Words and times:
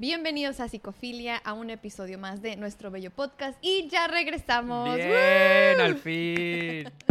Bienvenidos 0.00 0.60
a 0.60 0.68
Psicofilia, 0.68 1.38
a 1.38 1.54
un 1.54 1.70
episodio 1.70 2.20
más 2.20 2.40
de 2.40 2.54
nuestro 2.54 2.92
bello 2.92 3.10
podcast 3.10 3.58
y 3.62 3.88
ya 3.88 4.06
regresamos. 4.06 4.94
Bien, 4.94 5.80
al 5.80 5.96
fin. 5.96 6.88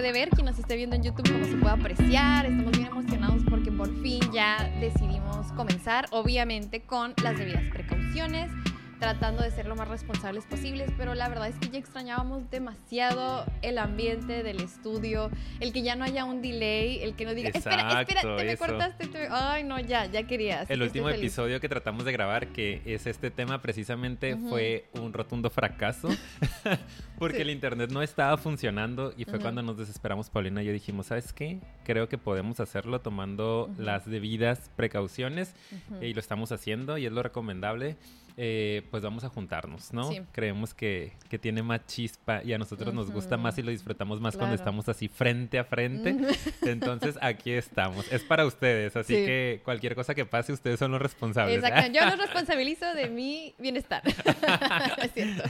puede 0.00 0.12
ver, 0.12 0.30
quien 0.30 0.46
nos 0.46 0.58
esté 0.58 0.76
viendo 0.76 0.96
en 0.96 1.02
YouTube, 1.02 1.30
como 1.30 1.44
se 1.44 1.56
puede 1.56 1.74
apreciar. 1.74 2.46
Estamos 2.46 2.72
bien 2.72 2.86
emocionados 2.86 3.42
porque 3.50 3.70
por 3.70 3.86
fin 4.00 4.20
ya 4.32 4.72
decidimos 4.80 5.52
comenzar, 5.52 6.06
obviamente 6.10 6.80
con 6.80 7.12
las 7.22 7.36
debidas 7.36 7.64
precauciones 7.70 8.50
tratando 9.00 9.42
de 9.42 9.50
ser 9.50 9.66
lo 9.66 9.74
más 9.76 9.88
responsables 9.88 10.44
posibles, 10.44 10.90
pero 10.98 11.14
la 11.14 11.28
verdad 11.30 11.48
es 11.48 11.56
que 11.56 11.70
ya 11.70 11.78
extrañábamos 11.78 12.48
demasiado 12.50 13.46
el 13.62 13.78
ambiente 13.78 14.42
del 14.42 14.60
estudio, 14.60 15.30
el 15.58 15.72
que 15.72 15.80
ya 15.82 15.96
no 15.96 16.04
haya 16.04 16.26
un 16.26 16.42
delay, 16.42 17.02
el 17.02 17.14
que 17.16 17.24
no 17.24 17.34
diga, 17.34 17.48
espera, 17.48 18.02
espera, 18.02 18.36
te 18.36 18.44
me 18.44 18.56
cortaste, 18.58 19.06
te- 19.06 19.28
ay 19.30 19.64
no, 19.64 19.80
ya, 19.80 20.04
ya 20.04 20.24
quería. 20.26 20.60
así 20.60 20.72
El 20.74 20.80
que 20.80 20.84
último 20.84 21.08
episodio 21.08 21.60
que 21.60 21.68
tratamos 21.68 22.04
de 22.04 22.12
grabar, 22.12 22.48
que 22.48 22.82
es 22.84 23.06
este 23.06 23.30
tema 23.30 23.62
precisamente, 23.62 24.34
Ujú. 24.34 24.50
fue 24.50 24.84
un 24.92 25.14
rotundo 25.14 25.48
fracaso, 25.48 26.08
porque 27.18 27.36
Sí. 27.36 27.42
el 27.42 27.50
internet 27.50 27.90
no 27.90 28.02
estaba 28.02 28.36
funcionando 28.36 29.14
y 29.16 29.24
fue 29.24 29.34
Ujú. 29.34 29.42
cuando 29.42 29.62
nos 29.62 29.78
desesperamos, 29.78 30.28
Paulina 30.28 30.62
y 30.62 30.66
yo 30.66 30.72
dijimos, 30.72 31.06
¿sabes 31.06 31.32
qué? 31.32 31.58
Creo 31.84 32.08
que 32.10 32.18
podemos 32.18 32.60
hacerlo 32.60 33.00
tomando 33.00 33.68
Ujú. 33.72 33.80
las 33.82 34.04
debidas 34.04 34.70
precauciones 34.76 35.54
y 36.02 36.12
lo 36.12 36.20
estamos 36.20 36.52
haciendo 36.52 36.98
y 36.98 37.06
es 37.06 37.12
lo 37.12 37.22
recomendable. 37.22 37.96
Eh, 38.42 38.86
pues 38.90 39.02
vamos 39.02 39.22
a 39.22 39.28
juntarnos, 39.28 39.92
¿no? 39.92 40.10
Sí. 40.10 40.22
Creemos 40.32 40.72
que, 40.72 41.12
que 41.28 41.38
tiene 41.38 41.62
más 41.62 41.84
chispa 41.84 42.42
y 42.42 42.54
a 42.54 42.58
nosotros 42.58 42.94
nos 42.94 43.10
gusta 43.10 43.36
más 43.36 43.58
y 43.58 43.62
lo 43.62 43.70
disfrutamos 43.70 44.18
más 44.18 44.34
cuando 44.34 44.54
estamos 44.54 44.88
así 44.88 45.08
frente 45.08 45.58
a 45.58 45.64
frente. 45.64 46.16
Entonces 46.62 47.18
aquí 47.20 47.50
estamos. 47.52 48.10
Es 48.10 48.22
para 48.22 48.46
ustedes, 48.46 48.96
así 48.96 49.14
Sí. 49.14 49.26
que 49.26 49.60
cualquier 49.62 49.94
cosa 49.94 50.14
que 50.14 50.24
pase, 50.24 50.54
ustedes 50.54 50.78
son 50.78 50.90
los 50.90 51.02
responsables. 51.02 51.62
Exacto, 51.62 51.92
yo 51.92 52.02
los 52.06 52.16
responsabilizo 52.26 52.86
de 52.94 53.10
mi 53.10 53.54
bienestar. 53.58 54.02
es 55.02 55.12
cierto. 55.12 55.42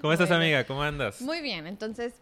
¿Cómo 0.00 0.14
estás, 0.14 0.28
Bueno. 0.30 0.42
amiga? 0.42 0.64
¿Cómo 0.64 0.82
andas? 0.82 1.20
Muy 1.20 1.42
bien, 1.42 1.66
entonces, 1.66 2.14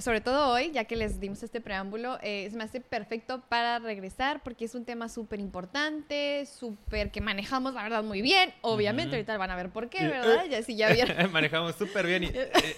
sobre 0.00 0.20
todo 0.20 0.52
hoy, 0.52 0.70
ya 0.72 0.84
que 0.84 0.96
les 0.96 1.20
dimos 1.20 1.42
este 1.42 1.60
preámbulo, 1.60 2.18
eh, 2.22 2.48
se 2.50 2.56
me 2.56 2.64
hace 2.64 2.80
perfecto 2.80 3.42
para 3.48 3.78
regresar 3.78 4.42
porque 4.42 4.64
es 4.64 4.74
un 4.74 4.84
tema 4.84 5.08
súper 5.08 5.40
importante, 5.40 6.46
súper 6.46 7.10
que 7.10 7.20
manejamos, 7.20 7.74
la 7.74 7.82
verdad, 7.82 8.02
muy 8.02 8.22
bien. 8.22 8.52
Obviamente, 8.62 9.16
ahorita 9.16 9.36
van 9.38 9.50
a 9.50 9.56
ver 9.56 9.70
por 9.70 9.88
qué, 9.88 9.98
Eh, 10.04 10.08
¿verdad? 10.08 10.44
Ya 10.46 10.62
si 10.62 10.76
ya 10.76 10.92
vieron. 10.92 11.16
Manejamos 11.32 11.74
súper 11.76 12.06
bien 12.06 12.24
y... 12.24 12.26
eh, 12.34 12.76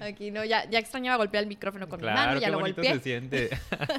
Aquí 0.00 0.30
no, 0.30 0.44
ya, 0.44 0.68
ya 0.70 0.78
extrañaba 0.78 1.16
golpear 1.16 1.42
el 1.42 1.48
micrófono 1.48 1.88
con 1.88 2.00
mi 2.00 2.06
mano, 2.06 2.16
claro, 2.16 2.40
ya 2.40 2.46
qué 2.46 2.52
lo 2.52 2.60
golpeé. 2.60 2.94
se 2.94 3.00
siente. 3.00 3.50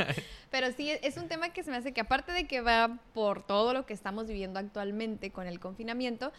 Pero 0.51 0.71
sí, 0.71 0.91
es 1.01 1.17
un 1.17 1.27
tema 1.27 1.49
que 1.49 1.63
se 1.63 1.71
me 1.71 1.77
hace 1.77 1.91
que 1.93 2.01
aparte 2.01 2.31
de 2.31 2.47
que 2.47 2.61
va 2.61 2.97
por 3.13 3.45
todo 3.45 3.73
lo 3.73 3.85
que 3.85 3.93
estamos 3.93 4.27
viviendo 4.27 4.59
actualmente 4.59 5.31
con 5.31 5.45
el 5.47 5.59
confinamiento, 5.59 6.31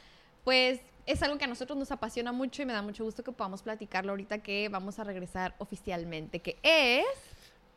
pues 0.44 0.80
es 1.08 1.22
algo 1.22 1.38
que 1.38 1.46
a 1.46 1.48
nosotros 1.48 1.78
nos 1.78 1.90
apasiona 1.90 2.32
mucho 2.32 2.60
y 2.60 2.66
me 2.66 2.74
da 2.74 2.82
mucho 2.82 3.02
gusto 3.02 3.24
que 3.24 3.32
podamos 3.32 3.62
platicarlo 3.62 4.10
ahorita 4.12 4.38
que 4.40 4.68
vamos 4.68 4.98
a 4.98 5.04
regresar 5.04 5.54
oficialmente, 5.56 6.40
que 6.40 6.58
es... 6.62 7.06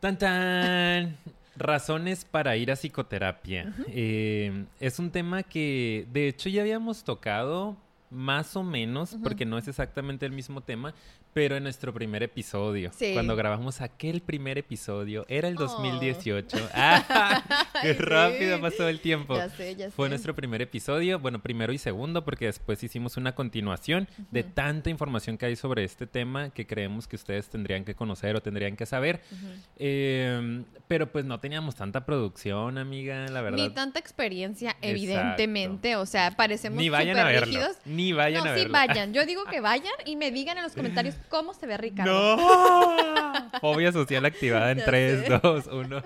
Tan 0.01 0.17
tan. 0.17 1.17
Razones 1.55 2.25
para 2.25 2.55
ir 2.55 2.71
a 2.71 2.75
psicoterapia. 2.75 3.73
Eh, 3.87 4.65
es 4.79 4.99
un 4.99 5.11
tema 5.11 5.43
que 5.43 6.07
de 6.11 6.29
hecho 6.29 6.49
ya 6.49 6.61
habíamos 6.61 7.03
tocado 7.03 7.77
más 8.09 8.55
o 8.55 8.63
menos, 8.63 9.17
porque 9.21 9.45
no 9.45 9.57
es 9.57 9.67
exactamente 9.67 10.25
el 10.25 10.31
mismo 10.31 10.61
tema, 10.61 10.93
pero 11.33 11.55
en 11.55 11.63
nuestro 11.63 11.93
primer 11.93 12.23
episodio, 12.23 12.91
Sí. 12.93 13.13
cuando 13.13 13.35
grabamos 13.35 13.79
aquel 13.81 14.21
primer 14.21 14.57
episodio, 14.57 15.25
era 15.29 15.47
el 15.47 15.55
Oh. 15.57 15.61
2018. 15.61 16.57
¡Ah! 16.73 17.43
¡Qué 17.81 17.93
rápido 17.93 18.57
sí. 18.57 18.61
pasó 18.61 18.87
el 18.89 18.99
tiempo! 18.99 19.35
Ya 19.35 19.49
sé, 19.49 19.75
ya 19.75 19.85
sé. 19.85 19.91
Fue 19.91 20.09
nuestro 20.09 20.35
primer 20.35 20.61
episodio, 20.61 21.19
bueno, 21.19 21.41
primero 21.41 21.71
y 21.73 21.77
segundo, 21.77 22.25
porque 22.25 22.45
después 22.45 22.83
hicimos 22.83 23.15
una 23.17 23.33
continuación 23.33 24.07
de 24.31 24.43
tanta 24.43 24.89
información 24.89 25.37
que 25.37 25.45
hay 25.45 25.55
sobre 25.55 25.83
este 25.83 26.05
tema 26.07 26.49
que 26.49 26.67
creemos 26.67 27.07
que 27.07 27.15
ustedes 27.15 27.49
tendrían 27.49 27.85
que 27.85 27.95
conocer 27.95 28.35
o 28.35 28.41
tendrían 28.41 28.75
que 28.75 28.85
saber. 28.85 29.21
Eh, 29.77 30.63
pero 30.87 31.11
pues 31.11 31.25
no 31.25 31.39
teníamos 31.39 31.75
tanta 31.75 32.05
producción, 32.05 32.77
amiga, 32.77 33.27
la 33.29 33.41
verdad. 33.41 33.57
Ni 33.57 33.69
tanta 33.69 33.99
experiencia, 33.99 34.71
Exacto. 34.71 34.87
evidentemente. 34.87 35.95
O 35.95 36.05
sea, 36.05 36.31
parecemos 36.31 36.77
Ni 36.79 36.89
vayan 36.89 37.17
a 37.17 37.23
verlo. 37.23 37.59
Ni 37.85 38.11
vayan 38.13 38.43
no, 38.43 38.49
a 38.51 38.53
sí 38.55 38.61
verlo. 38.61 38.73
vayan. 38.73 39.13
Yo 39.13 39.25
digo 39.25 39.45
que 39.45 39.61
vayan 39.61 39.93
y 40.05 40.15
me 40.15 40.31
digan 40.31 40.57
en 40.57 40.63
los 40.63 40.73
comentarios 40.73 41.15
cómo 41.29 41.53
se 41.53 41.65
ve 41.67 41.77
Ricardo. 41.77 42.37
¡No! 42.37 43.51
Fobia 43.61 43.91
social 43.91 44.25
activada 44.25 44.71
en 44.71 44.79
Ya 44.79 44.85
3, 44.85 45.25
sé. 45.25 45.39
2, 45.41 45.67
1. 45.67 46.01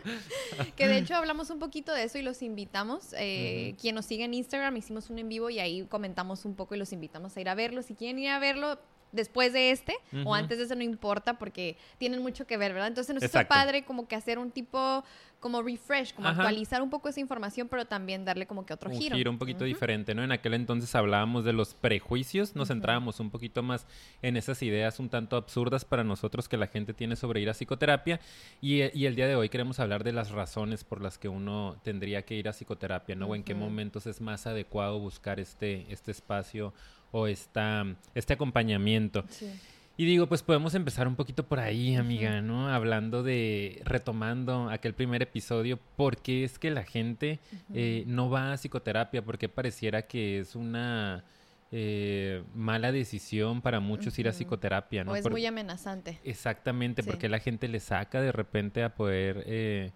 Que 0.76 0.88
de 0.88 0.98
hecho 0.98 1.16
hablamos 1.16 1.50
un 1.50 1.60
poquito 1.60 1.94
de 1.94 2.04
eso 2.04 2.18
y 2.18 2.22
los 2.22 2.42
invitamos. 2.42 3.14
eh. 3.18 3.76
Quien 3.80 3.96
nos 3.96 4.06
sigue 4.06 4.26
en 4.26 4.34
Instagram, 4.34 4.76
hicimos 4.78 5.10
un 5.10 5.20
en 5.20 5.30
vivo 5.30 5.50
y 5.50 5.60
ahí 5.60 5.84
comentamos 5.88 6.46
un 6.46 6.56
poco 6.56 6.76
y 6.76 6.78
los 6.78 6.92
invitamos 6.94 7.36
a 7.38 7.42
ir 7.42 7.50
a 7.50 7.56
verlo. 7.56 7.82
Si 7.84 7.96
quieren 7.96 8.20
ir 8.20 8.30
a 8.30 8.40
verlo 8.40 8.78
después 9.16 9.54
de 9.54 9.72
este 9.72 9.96
Ujú. 10.12 10.30
o 10.30 10.36
antes 10.36 10.58
de 10.58 10.66
eso, 10.66 10.76
no 10.76 10.84
importa 10.84 11.38
porque 11.40 11.78
tienen 11.98 12.22
mucho 12.22 12.46
que 12.46 12.58
ver, 12.58 12.74
¿verdad? 12.74 12.90
Entonces 12.90 13.14
nos 13.14 13.24
Exacto. 13.24 13.50
padre 13.50 13.84
como 13.84 14.08
que 14.08 14.16
hacer 14.16 14.38
un 14.38 14.52
tipo, 14.52 15.04
como 15.40 15.62
refresh, 15.62 16.14
como 16.14 16.28
Ajá. 16.28 16.42
actualizar 16.42 16.82
un 16.82 16.90
poco 16.90 17.10
esa 17.10 17.20
información, 17.20 17.68
pero 17.68 17.86
también 17.86 18.26
darle 18.26 18.46
como 18.48 18.66
que 18.66 18.74
otro 18.74 18.90
un 18.90 18.98
giro. 18.98 19.16
giro 19.16 19.32
un 19.32 19.38
poquito 19.38 19.64
diferente, 19.64 20.14
¿no? 20.14 20.24
En 20.24 20.32
aquel 20.32 20.54
entonces 20.54 20.94
hablábamos 20.96 21.46
de 21.46 21.54
los 21.54 21.74
prejuicios, 21.74 22.56
nos 22.56 22.68
centrábamos 22.68 23.20
un 23.20 23.32
poquito 23.32 23.64
más 23.64 23.88
en 24.22 24.38
esas 24.38 24.62
ideas 24.62 25.00
un 25.00 25.10
tanto 25.10 25.38
absurdas 25.38 25.86
para 25.86 26.04
nosotros 26.04 26.50
que 26.50 26.58
la 26.58 26.68
gente 26.68 26.94
tiene 26.94 27.16
sobre 27.16 27.42
ir 27.42 27.50
a 27.50 27.54
psicoterapia 27.54 28.20
y, 28.62 28.84
y 28.98 29.06
el 29.06 29.16
día 29.16 29.28
de 29.28 29.36
hoy 29.36 29.50
queremos 29.50 29.80
hablar 29.80 30.04
de 30.04 30.12
las 30.12 30.32
razones 30.32 30.84
por 30.84 31.02
las 31.02 31.18
que 31.18 31.30
uno 31.30 31.80
tendría 31.84 32.24
que 32.24 32.36
ir 32.36 32.48
a 32.48 32.54
psicoterapia, 32.54 33.16
¿no? 33.16 33.28
O 33.28 33.36
en 33.36 33.44
qué 33.44 33.56
momentos 33.56 34.08
es 34.08 34.22
más 34.22 34.48
adecuado 34.48 35.00
buscar 35.00 35.40
este, 35.40 35.86
este 35.92 36.12
espacio 36.12 36.74
o 37.18 37.28
esta, 37.28 37.86
este 38.14 38.34
acompañamiento. 38.34 39.24
Sí. 39.30 39.50
Y 39.98 40.04
digo, 40.06 40.28
pues 40.28 40.44
podemos 40.44 40.76
empezar 40.76 41.08
un 41.08 41.16
poquito 41.16 41.48
por 41.48 41.62
ahí, 41.62 41.96
amiga, 41.96 42.42
¿no? 42.42 42.68
Hablando 42.68 43.24
de, 43.24 43.82
retomando 43.86 44.70
aquel 44.70 44.94
primer 44.94 45.22
episodio, 45.22 45.80
¿por 45.96 46.18
qué 46.18 46.44
es 46.44 46.60
que 46.60 46.70
la 46.72 46.84
gente 46.84 47.40
eh, 47.74 48.04
no 48.06 48.30
va 48.30 48.52
a 48.52 48.58
psicoterapia? 48.58 49.24
Porque 49.24 49.48
pareciera 49.48 50.02
que 50.02 50.40
es 50.40 50.54
una 50.58 51.24
eh, 51.72 52.44
mala 52.54 52.92
decisión 52.92 53.62
para 53.62 53.80
muchos 53.80 54.20
ir 54.20 54.28
a 54.28 54.32
psicoterapia, 54.34 55.06
¿no? 55.06 55.14
O 55.14 55.16
es 55.16 55.24
Por- 55.24 55.32
muy 55.32 55.46
amenazante. 55.46 56.20
Exactamente, 56.26 57.02
Sí. 57.02 57.10
porque 57.10 57.30
la 57.30 57.40
gente 57.40 57.70
le 57.70 57.80
saca 57.80 58.20
de 58.20 58.34
repente 58.34 58.84
a 58.84 58.94
poder, 58.96 59.44
eh, 59.48 59.92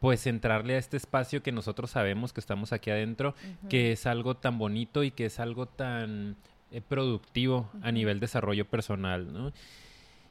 pues, 0.00 0.26
entrarle 0.26 0.74
a 0.74 0.78
este 0.78 0.96
espacio 0.96 1.42
que 1.42 1.52
nosotros 1.52 1.90
sabemos 1.90 2.32
que 2.32 2.40
estamos 2.40 2.72
aquí 2.72 2.90
adentro, 2.90 3.34
que 3.68 3.92
es 3.92 4.06
algo 4.06 4.36
tan 4.36 4.58
bonito 4.58 5.04
y 5.04 5.10
que 5.10 5.26
es 5.26 5.38
algo 5.38 5.66
tan 5.66 6.36
eh, 6.70 6.80
productivo 6.80 7.70
a 7.82 7.92
nivel 7.92 8.20
desarrollo 8.20 8.64
personal, 8.64 9.32
¿no? 9.32 9.52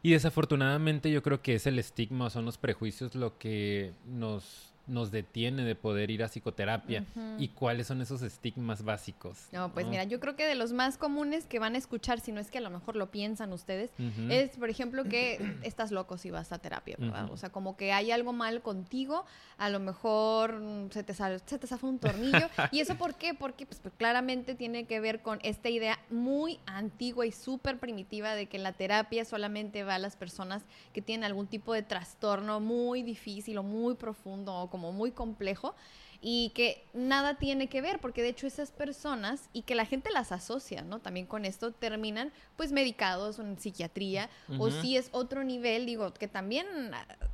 Y 0.02 0.12
desafortunadamente 0.12 1.12
yo 1.12 1.22
creo 1.22 1.41
que 1.41 1.56
es 1.56 1.68
el 1.68 1.78
estigma, 1.78 2.29
son 2.29 2.46
los 2.46 2.58
prejuicios 2.58 3.16
lo 3.16 3.38
que 3.38 3.91
nos, 4.06 4.69
nos 4.89 5.11
detiene 5.11 5.63
de 5.63 5.75
poder 5.75 6.11
ir 6.11 6.23
a 6.23 6.27
psicoterapia. 6.27 7.05
¿Y 7.38 7.50
cuáles 7.50 7.88
son 7.88 8.01
esos 8.01 8.22
estigmas 8.22 8.83
básicos? 8.83 9.47
No, 9.51 9.73
pues 9.73 9.85
mira, 9.88 10.03
yo 10.03 10.19
creo 10.19 10.35
que 10.35 10.45
de 10.45 10.55
los 10.55 10.73
más 10.73 10.97
comunes 10.97 11.45
que 11.45 11.59
van 11.59 11.75
a 11.75 11.77
escuchar, 11.77 12.19
si 12.19 12.31
no 12.31 12.39
es 12.41 12.50
que 12.51 12.57
a 12.57 12.61
lo 12.61 12.69
mejor 12.69 12.95
lo 12.95 13.11
piensan 13.11 13.53
ustedes, 13.53 13.91
es, 14.29 14.51
por 14.57 14.69
ejemplo, 14.69 15.03
que 15.05 15.38
estás 15.63 15.91
loco 15.91 16.17
si 16.17 16.31
vas 16.31 16.51
a 16.51 16.59
terapia, 16.59 16.95
¿verdad? 16.99 17.31
O 17.31 17.38
sea, 17.38 17.49
como 17.49 17.78
que 17.78 17.91
hay 17.94 18.11
algo 18.11 18.33
mal 18.33 18.61
contigo, 18.61 19.25
a 19.57 19.69
lo 19.69 19.79
mejor 19.79 20.61
se 20.91 21.03
te, 21.03 21.13
sal- 21.13 21.41
se 21.45 21.59
te 21.59 21.67
zafa 21.67 21.88
un 21.88 21.99
tornillo. 21.99 22.47
¿Y 22.72 22.79
eso 22.79 22.95
por 22.95 23.16
qué? 23.16 23.33
Porque 23.33 23.66
pues, 23.66 23.79
pues, 23.79 23.94
claramente 23.95 24.55
tiene 24.55 24.85
que 24.85 24.99
ver 24.99 25.22
con 25.22 25.40
esta 25.43 25.69
idea 25.69 25.99
muy 26.09 26.59
antigua 26.66 27.25
y 27.25 27.31
súper 27.31 27.78
primitiva 27.79 28.34
de 28.35 28.47
que 28.47 28.58
la 28.58 28.73
terapia 28.73 29.25
solamente 29.25 29.84
va 29.84 29.96
a 29.96 29.99
las 29.99 30.16
personas 30.16 30.64
que 30.93 31.02
tienen 31.02 31.23
algún 31.23 31.47
tipo 31.47 31.73
de 31.73 31.84
trastorno 31.84 32.59
muy 32.59 33.03
difícil 33.03 33.58
o 33.58 33.64
muy 33.64 33.96
profundo 33.96 34.53
o 34.55 34.69
como 34.69 34.78
muy 34.79 35.11
complejo 35.11 35.76
y 36.22 36.49
que 36.49 36.85
nada 36.93 37.35
tiene 37.35 37.67
que 37.67 37.81
ver, 37.81 37.99
porque 37.99 38.22
de 38.22 38.29
hecho 38.29 38.46
esas 38.46 38.72
personas 38.72 39.49
y 39.53 39.61
que 39.61 39.76
la 39.76 39.85
gente 39.85 40.11
las 40.11 40.31
asocia, 40.31 40.81
¿no? 40.81 40.99
También 40.99 41.26
con 41.26 41.46
esto 41.46 41.72
terminan 41.72 42.34
pues 42.58 42.72
medicados 42.72 43.40
en 43.40 43.58
psiquiatría 43.58 44.29
o 44.58 44.70
si 44.70 44.97
es 44.97 45.09
otro 45.14 45.43
nivel, 45.43 45.85
digo, 45.85 46.14
que 46.14 46.28
también 46.28 46.67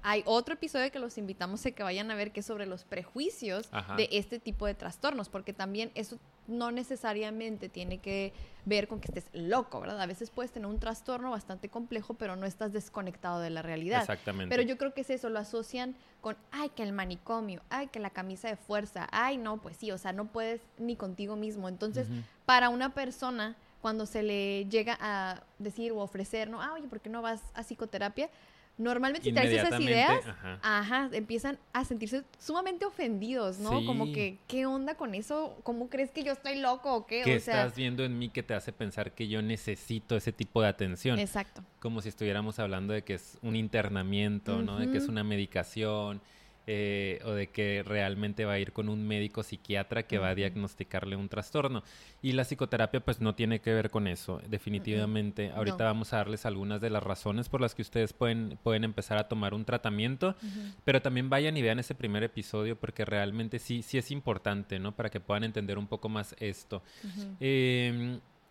hay 0.03 0.21
otro 0.25 0.53
episodio 0.53 0.91
que 0.91 0.99
los 0.99 1.17
invitamos 1.17 1.65
a 1.65 1.71
que 1.71 1.81
vayan 1.81 2.11
a 2.11 2.15
ver 2.15 2.31
que 2.31 2.41
es 2.41 2.45
sobre 2.45 2.67
los 2.67 2.83
prejuicios 2.83 3.69
de 3.97 4.07
este 4.11 4.39
tipo 4.39 4.67
de 4.67 4.75
trastornos, 4.75 5.29
porque 5.29 5.53
también 5.53 5.91
eso 5.95 6.19
no 6.47 6.71
necesariamente 6.71 7.69
tiene 7.69 7.99
que 7.99 8.33
ver 8.65 8.87
con 8.87 8.99
que 8.99 9.07
estés 9.07 9.29
loco, 9.33 9.79
¿verdad? 9.79 10.01
A 10.01 10.05
veces 10.05 10.29
puedes 10.29 10.51
tener 10.51 10.67
un 10.67 10.79
trastorno 10.79 11.31
bastante 11.31 11.69
complejo, 11.69 12.15
pero 12.15 12.35
no 12.35 12.45
estás 12.45 12.73
desconectado 12.73 13.39
de 13.39 13.49
la 13.49 13.61
realidad. 13.61 14.01
Exactamente. 14.01 14.55
Pero 14.55 14.67
yo 14.67 14.77
creo 14.77 14.93
que 14.93 15.01
es 15.01 15.09
eso, 15.09 15.29
lo 15.29 15.39
asocian 15.39 15.95
con, 16.21 16.35
ay, 16.51 16.69
que 16.69 16.83
el 16.83 16.91
manicomio, 16.91 17.61
ay, 17.69 17.87
que 17.87 17.99
la 17.99 18.09
camisa 18.09 18.47
de 18.47 18.55
fuerza, 18.55 19.07
ay, 19.11 19.37
no, 19.37 19.57
pues 19.57 19.77
sí, 19.77 19.91
o 19.91 19.97
sea, 19.97 20.13
no 20.13 20.25
puedes 20.25 20.61
ni 20.77 20.95
contigo 20.95 21.35
mismo. 21.35 21.69
Entonces, 21.69 22.07
para 22.45 22.69
una 22.69 22.93
persona, 22.93 23.55
cuando 23.81 24.05
se 24.07 24.23
le 24.23 24.65
llega 24.65 24.97
a 24.99 25.43
decir 25.59 25.91
o 25.91 25.99
ofrecer, 25.99 26.49
no, 26.49 26.61
ah, 26.61 26.73
oye, 26.73 26.87
¿por 26.87 26.99
qué 26.99 27.09
no 27.09 27.21
vas 27.21 27.41
a 27.53 27.61
psicoterapia? 27.61 28.29
Normalmente 28.77 29.29
si 29.29 29.33
traes 29.33 29.53
esas 29.53 29.79
ideas, 29.79 30.21
ajá. 30.61 31.09
empiezan 31.13 31.57
a 31.71 31.85
sentirse 31.85 32.23
sumamente 32.37 32.85
ofendidos, 32.85 33.59
¿no? 33.59 33.85
Como 33.85 34.11
que, 34.11 34.37
¿qué 34.47 34.65
onda 34.65 34.95
con 34.95 35.15
eso? 35.15 35.57
¿Cómo 35.63 35.89
crees 35.89 36.11
que 36.11 36.23
yo 36.23 36.33
estoy 36.33 36.59
loco 36.59 36.93
o 36.93 37.05
qué? 37.05 37.21
¿Qué 37.23 37.35
estás 37.35 37.75
viendo 37.75 38.03
en 38.03 38.19
mí 38.19 38.29
que 38.29 38.43
te 38.43 38.53
hace 38.53 38.73
pensar 38.73 39.13
que 39.13 39.27
yo 39.27 39.41
necesito 39.41 40.17
ese 40.17 40.33
tipo 40.33 40.61
de 40.61 40.67
atención? 40.67 41.19
Exacto. 41.19 41.63
Como 41.79 42.01
si 42.01 42.09
estuviéramos 42.09 42.59
hablando 42.59 42.93
de 42.93 43.03
que 43.03 43.13
es 43.13 43.37
un 43.41 43.55
internamiento, 43.55 44.61
¿no? 44.61 44.77
De 44.77 44.91
que 44.91 44.97
es 44.97 45.07
una 45.07 45.23
medicación 45.23 46.21
eh, 46.67 47.19
o 47.25 47.31
de 47.31 47.47
que 47.47 47.83
realmente 47.83 48.45
va 48.45 48.53
a 48.53 48.59
ir 48.59 48.73
con 48.73 48.89
un 48.89 49.07
médico 49.07 49.43
psiquiatra 49.43 50.03
que 50.03 50.17
va 50.17 50.29
a 50.29 50.35
diagnosticarle 50.35 51.15
un 51.15 51.29
trastorno. 51.29 51.83
Y 52.21 52.31
la 52.31 52.43
psicoterapia 52.43 52.99
pues 53.01 53.21
no 53.21 53.35
tiene 53.35 53.59
que 53.61 53.73
ver 53.73 53.89
con 53.89 54.07
eso, 54.07 54.41
definitivamente. 54.47 55.51
Ahorita 55.51 55.83
vamos 55.83 56.13
a 56.13 56.17
darles 56.17 56.45
algunas 56.45 56.81
de 56.81 56.89
las 56.89 57.03
razones 57.03 57.49
por 57.49 57.61
las 57.61 57.75
que 57.75 57.81
ustedes 57.81 58.13
pueden, 58.13 58.57
pueden 58.63 58.83
empezar 58.83 59.17
a 59.17 59.27
tomar 59.27 59.53
un 59.53 59.65
tratamiento, 59.65 60.35
pero 60.83 61.01
también 61.01 61.29
vayan 61.29 61.55
y 61.57 61.61
vean 61.61 61.79
ese 61.79 61.95
primer 61.95 62.23
episodio 62.23 62.75
porque 62.75 63.05
realmente 63.05 63.59
sí, 63.59 63.81
sí 63.81 63.97
es 63.97 64.11
importante, 64.11 64.79
¿no? 64.79 64.95
Para 64.95 65.09
que 65.09 65.19
puedan 65.19 65.43
entender 65.43 65.77
un 65.77 65.87
poco 65.87 66.09
más 66.09 66.35
esto. 66.39 66.81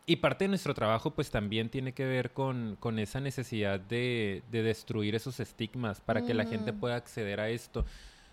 Y 0.07 0.17
parte 0.17 0.45
de 0.45 0.49
nuestro 0.49 0.75
trabajo 0.75 1.13
pues 1.13 1.31
también 1.31 1.71
tiene 1.71 1.93
que 1.95 2.05
ver 2.05 2.33
con, 2.33 2.77
con 2.79 2.99
esa 2.99 3.21
necesidad 3.21 3.81
de, 3.81 4.43
de, 4.51 4.63
destruir 4.63 5.15
esos 5.15 5.41
estigmas 5.41 6.01
para 6.01 6.25
que 6.27 6.35
la 6.35 6.45
gente 6.45 6.73
pueda 6.73 6.97
acceder 6.97 7.41
a 7.41 7.49
esto. 7.49 7.85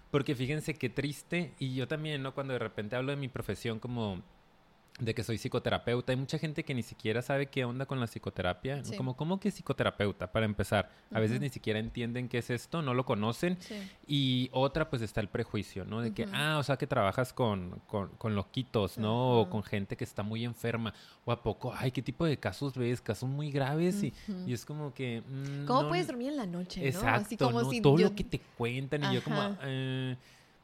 Porque 0.10 0.36
fíjense 0.36 0.74
qué 0.74 0.90
triste, 0.90 1.54
y 1.58 1.74
yo 1.74 1.88
también, 1.88 2.22
¿no? 2.22 2.34
Cuando 2.34 2.52
de 2.52 2.60
repente 2.60 2.98
hablo 2.98 3.12
de 3.12 3.16
mi 3.16 3.30
profesión 3.30 3.80
como 3.80 4.22
de 5.02 5.16
que 5.16 5.24
soy 5.24 5.38
psicoterapeuta. 5.38 6.14
Hay 6.14 6.18
mucha 6.18 6.38
gente 6.38 6.64
que 6.64 6.76
ni 6.76 6.84
siquiera 6.84 7.22
sabe 7.22 7.48
qué 7.48 7.66
onda 7.66 7.88
con 7.88 8.00
la 8.00 8.06
psicoterapia. 8.06 8.84
Como, 8.96 9.18
¿cómo 9.18 9.40
que 9.40 9.50
psicoterapeuta? 9.50 10.32
Para 10.32 10.46
empezar, 10.46 10.92
a 11.12 11.20
veces 11.20 11.42
ni 11.42 11.50
siquiera 11.50 11.80
entienden 11.80 12.30
qué 12.30 12.38
es 12.38 12.52
esto, 12.52 12.84
no 12.84 12.94
lo 12.94 13.04
conocen. 13.04 13.58
Y 14.08 14.50
otra, 14.54 14.90
pues 14.90 15.02
está 15.02 15.20
el 15.20 15.28
prejuicio, 15.28 15.86
¿no? 15.86 16.02
De 16.02 16.14
que, 16.14 16.28
ah, 16.32 16.58
o 16.60 16.64
sea, 16.64 16.78
que 16.78 16.86
trabajas 16.86 17.34
con, 17.34 17.82
con, 17.88 18.36
loquitos, 18.36 19.00
¿no? 19.00 19.42
O 19.42 19.50
con 19.50 19.64
gente 19.64 19.98
que 19.98 20.04
está 20.04 20.22
muy 20.22 20.46
enferma. 20.46 20.94
O 21.26 21.32
a 21.32 21.42
poco, 21.42 21.74
ay, 21.76 21.92
¿qué 21.92 22.04
tipo 22.04 22.26
de 22.26 22.38
casos 22.38 22.76
ves? 22.76 23.02
Casos 23.02 23.28
muy 23.28 23.52
graves. 23.52 24.04
y, 24.04 24.14
y, 24.46 24.54
es 24.54 24.66
como 24.66 24.94
que... 24.94 25.24
Mm, 25.28 25.66
¿Cómo 25.66 25.90
puedes 25.90 26.08
dormir 26.08 26.30
en 26.30 26.38
la 26.38 26.46
noche? 26.46 26.88
Exacto, 26.88 27.26
Así 27.26 27.38
como 27.38 27.70
si 27.72 27.82
todo 27.82 27.98
lo 27.98 28.14
que 28.14 28.24
te 28.24 28.40
cuentan. 28.56 29.04
Y 29.06 29.16
yo 29.16 29.24
como... 29.24 29.58
Eh, 29.64 30.16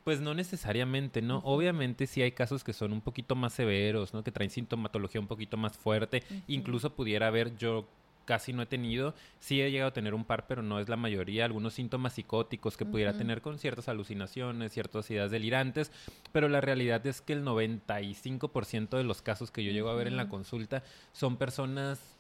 pues 0.08 0.22
no 0.22 0.34
necesariamente, 0.34 1.22
¿no? 1.22 1.40
Obviamente 1.40 2.08
sí 2.08 2.22
hay 2.22 2.32
casos 2.32 2.64
que 2.64 2.72
son 2.72 2.94
un 2.94 3.02
poquito 3.02 3.36
más 3.36 3.52
severos, 3.52 4.14
¿no? 4.14 4.24
Que 4.24 4.32
traen 4.32 4.50
sintomatología 4.50 5.20
un 5.20 5.28
poquito 5.28 5.58
más 5.58 5.78
fuerte. 5.78 6.24
Incluso 6.48 6.96
pudiera 6.96 7.28
haber, 7.28 7.58
yo 7.58 7.90
casi 8.24 8.54
no 8.54 8.62
he 8.62 8.66
tenido, 8.68 9.16
sí 9.42 9.62
he 9.62 9.70
llegado 9.70 9.90
a 9.90 9.94
tener 9.94 10.14
un 10.14 10.24
par, 10.24 10.48
pero 10.48 10.64
no 10.64 10.80
es 10.80 10.88
la 10.88 10.96
mayoría, 10.96 11.44
algunos 11.44 11.74
síntomas 11.74 12.14
psicóticos 12.14 12.78
que 12.78 12.86
pudiera 12.86 13.18
tener 13.18 13.42
con 13.42 13.60
ciertas 13.60 13.90
alucinaciones, 13.90 14.72
ciertas 14.72 15.12
ideas 15.12 15.30
delirantes, 15.30 15.92
pero 16.32 16.48
la 16.48 16.62
realidad 16.62 17.06
es 17.06 17.20
que 17.20 17.34
el 17.34 17.44
95% 17.44 18.96
de 18.96 19.04
los 19.04 19.22
casos 19.22 19.52
que 19.52 19.66
yo 19.66 19.74
llego 19.74 19.90
a 19.90 19.96
ver 19.96 20.08
en 20.08 20.16
la 20.16 20.30
consulta 20.30 20.84
son 21.12 21.36
personas 21.36 22.17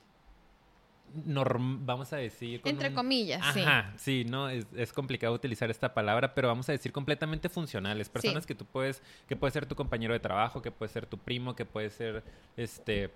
vamos 1.13 2.13
a 2.13 2.18
decir... 2.18 2.62
Entre 2.65 2.94
comillas, 2.94 3.42
Ajá, 3.42 3.94
sí. 3.98 4.25
¿no? 4.25 4.50
Es, 4.50 4.94
complicado 4.94 5.33
utilizar 5.33 5.69
esta 5.69 5.94
palabra, 5.94 6.33
pero 6.33 6.48
vamos 6.48 6.68
a 6.69 6.71
decir 6.71 6.92
completamente 6.92 7.50
funcionales. 7.50 8.09
Personas 8.09 8.45
que 8.45 8.56
tú 8.56 8.65
puedes, 8.65 9.01
que 9.27 9.36
puede 9.36 9.51
ser 9.51 9.65
tu 9.65 9.75
compañero 9.75 10.13
de 10.13 10.19
trabajo, 10.19 10.62
que 10.62 10.71
puede 10.71 10.92
ser 10.92 11.06
tu 11.06 11.18
primo, 11.18 11.56
que 11.56 11.65
puede 11.65 11.89
ser 11.89 12.24
este... 12.56 13.12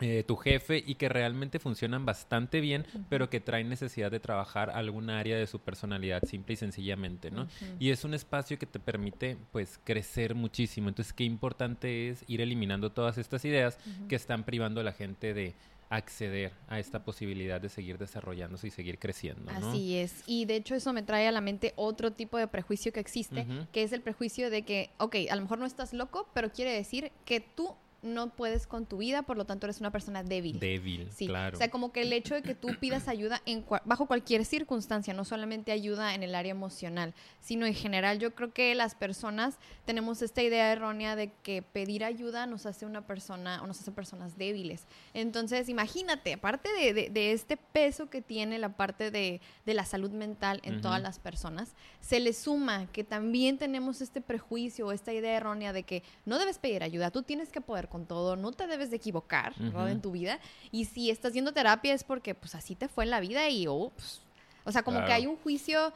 Eh, 0.00 0.24
tu 0.26 0.36
jefe 0.36 0.82
y 0.84 0.96
que 0.96 1.08
realmente 1.08 1.60
funcionan 1.60 2.04
bastante 2.04 2.60
bien, 2.60 2.86
pero 3.08 3.30
que 3.30 3.40
traen 3.40 3.68
necesidad 3.68 4.10
de 4.10 4.18
trabajar 4.18 4.70
alguna 4.70 5.20
área 5.20 5.36
de 5.36 5.46
su 5.46 5.60
personalidad 5.60 6.24
simple 6.24 6.54
y 6.54 6.56
sencillamente, 6.56 7.30
¿no? 7.30 7.46
Y 7.78 7.90
es 7.90 8.02
un 8.02 8.14
espacio 8.14 8.58
que 8.58 8.66
te 8.66 8.80
permite, 8.80 9.36
pues, 9.52 9.78
crecer 9.84 10.34
muchísimo. 10.34 10.88
Entonces, 10.88 11.12
qué 11.12 11.22
importante 11.22 12.08
es 12.08 12.24
ir 12.26 12.40
eliminando 12.40 12.90
todas 12.90 13.16
estas 13.16 13.44
ideas 13.44 13.78
que 14.08 14.16
están 14.16 14.42
privando 14.44 14.80
a 14.80 14.84
la 14.84 14.92
gente 14.92 15.34
de, 15.34 15.54
acceder 15.92 16.52
a 16.68 16.78
esta 16.78 17.04
posibilidad 17.04 17.60
de 17.60 17.68
seguir 17.68 17.98
desarrollándose 17.98 18.68
y 18.68 18.70
seguir 18.70 18.98
creciendo. 18.98 19.52
Así 19.52 19.98
es. 19.98 20.22
Y 20.26 20.46
de 20.46 20.56
hecho 20.56 20.74
eso 20.74 20.92
me 20.94 21.02
trae 21.02 21.28
a 21.28 21.32
la 21.32 21.42
mente 21.42 21.74
otro 21.76 22.12
tipo 22.12 22.38
de 22.38 22.48
prejuicio 22.48 22.92
que 22.94 23.00
existe, 23.00 23.46
que 23.72 23.82
es 23.82 23.92
el 23.92 24.00
prejuicio 24.00 24.48
de 24.48 24.62
que, 24.62 24.90
ok, 24.98 25.16
a 25.30 25.36
lo 25.36 25.42
mejor 25.42 25.58
no 25.58 25.66
estás 25.66 25.92
loco, 25.92 26.28
pero 26.32 26.50
quiere 26.50 26.72
decir 26.72 27.12
que 27.26 27.40
tú 27.40 27.76
no 28.02 28.30
puedes 28.30 28.66
con 28.66 28.84
tu 28.84 28.98
vida, 28.98 29.22
por 29.22 29.36
lo 29.36 29.44
tanto 29.44 29.66
eres 29.66 29.80
una 29.80 29.90
persona 29.90 30.22
débil. 30.22 30.58
Débil, 30.58 31.08
sí. 31.12 31.26
claro. 31.26 31.56
O 31.56 31.58
sea, 31.58 31.70
como 31.70 31.92
que 31.92 32.02
el 32.02 32.12
hecho 32.12 32.34
de 32.34 32.42
que 32.42 32.54
tú 32.54 32.68
pidas 32.80 33.08
ayuda 33.08 33.40
en 33.46 33.64
bajo 33.84 34.06
cualquier 34.06 34.44
circunstancia, 34.44 35.14
no 35.14 35.24
solamente 35.24 35.72
ayuda 35.72 36.14
en 36.14 36.22
el 36.22 36.34
área 36.34 36.50
emocional, 36.50 37.14
sino 37.40 37.64
en 37.64 37.74
general, 37.74 38.18
yo 38.18 38.34
creo 38.34 38.52
que 38.52 38.74
las 38.74 38.94
personas 38.94 39.56
tenemos 39.84 40.20
esta 40.22 40.42
idea 40.42 40.72
errónea 40.72 41.16
de 41.16 41.32
que 41.42 41.62
pedir 41.62 42.04
ayuda 42.04 42.46
nos 42.46 42.66
hace 42.66 42.86
una 42.86 43.06
persona 43.06 43.62
o 43.62 43.66
nos 43.66 43.80
hace 43.80 43.92
personas 43.92 44.36
débiles. 44.36 44.86
Entonces, 45.14 45.68
imagínate, 45.68 46.34
aparte 46.34 46.68
de, 46.92 47.32
este 47.32 47.56
peso 47.56 48.10
que 48.10 48.20
tiene 48.20 48.58
la 48.58 48.70
parte 48.70 49.10
de, 49.10 49.40
la 49.64 49.84
salud 49.84 50.10
mental 50.10 50.60
en 50.64 50.80
todas 50.80 51.00
las 51.00 51.18
personas, 51.18 51.74
se 52.00 52.20
le 52.20 52.32
suma 52.32 52.86
que 52.92 53.04
también 53.04 53.58
tenemos 53.58 54.00
este 54.00 54.20
prejuicio 54.20 54.88
o 54.88 54.92
esta 54.92 55.12
idea 55.12 55.36
errónea 55.36 55.72
de 55.72 55.84
que 55.84 56.02
no 56.26 56.38
debes 56.38 56.58
pedir 56.58 56.82
ayuda, 56.82 57.10
tú 57.10 57.22
tienes 57.22 57.50
que 57.50 57.60
poder 57.60 57.88
con 57.92 58.06
todo, 58.06 58.36
no 58.36 58.52
te 58.52 58.66
debes 58.66 58.88
de 58.88 58.96
equivocar, 58.96 59.52
En 59.60 60.00
tu 60.00 60.12
vida. 60.12 60.40
Y 60.70 60.86
si 60.86 61.10
estás 61.10 61.30
haciendo 61.30 61.52
terapia 61.52 61.92
es 61.92 62.04
porque, 62.04 62.34
pues, 62.34 62.54
así 62.54 62.74
te 62.74 62.88
fue 62.88 63.04
en 63.04 63.10
la 63.10 63.20
vida 63.20 63.50
y, 63.50 63.66
oh, 63.68 63.92
pues, 63.94 64.22
o 64.64 64.72
sea, 64.72 64.82
como 64.82 65.04
que 65.04 65.12
hay 65.12 65.26
un 65.26 65.36
juicio 65.36 65.92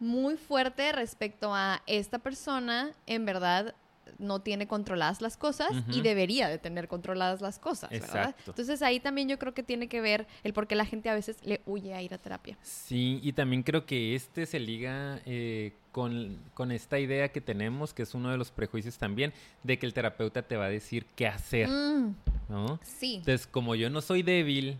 muy 0.00 0.36
fuerte 0.36 0.90
respecto 0.90 1.54
a 1.54 1.82
esta 1.86 2.18
persona, 2.18 2.90
en 3.06 3.24
verdad, 3.24 3.76
no 4.18 4.40
tiene 4.40 4.66
controladas 4.66 5.20
las 5.20 5.36
cosas 5.36 5.68
y 5.90 6.00
debería 6.00 6.48
de 6.48 6.58
tener 6.58 6.88
controladas 6.88 7.40
las 7.40 7.58
cosas, 7.58 7.90
¿verdad? 7.90 8.34
Entonces 8.46 8.82
ahí 8.82 9.00
también 9.00 9.28
yo 9.28 9.38
creo 9.38 9.54
que 9.54 9.62
tiene 9.62 9.88
que 9.88 10.00
ver 10.00 10.26
el 10.44 10.52
por 10.52 10.66
qué 10.66 10.74
la 10.74 10.84
gente 10.84 11.08
a 11.08 11.14
veces 11.14 11.38
le 11.44 11.60
huye 11.66 11.94
a 11.94 12.02
ir 12.02 12.14
a 12.14 12.18
terapia. 12.18 12.56
Sí, 12.62 13.20
y 13.22 13.32
también 13.32 13.62
creo 13.62 13.86
que 13.86 14.14
este 14.14 14.46
se 14.46 14.58
liga 14.58 15.20
eh, 15.26 15.72
con, 15.92 16.38
con, 16.54 16.72
esta 16.72 16.98
idea 16.98 17.28
que 17.28 17.40
tenemos, 17.40 17.94
que 17.94 18.02
es 18.02 18.14
uno 18.14 18.30
de 18.30 18.36
los 18.36 18.50
prejuicios 18.50 18.98
también, 18.98 19.32
de 19.62 19.78
que 19.78 19.86
el 19.86 19.94
terapeuta 19.94 20.42
te 20.42 20.56
va 20.56 20.66
a 20.66 20.70
decir 20.70 21.06
qué 21.16 21.26
hacer, 21.26 21.68
mm. 21.68 22.14
¿no? 22.48 22.80
Sí. 22.82 23.16
Entonces, 23.16 23.46
como 23.46 23.74
yo 23.74 23.90
no 23.90 24.00
soy 24.00 24.22
débil, 24.22 24.78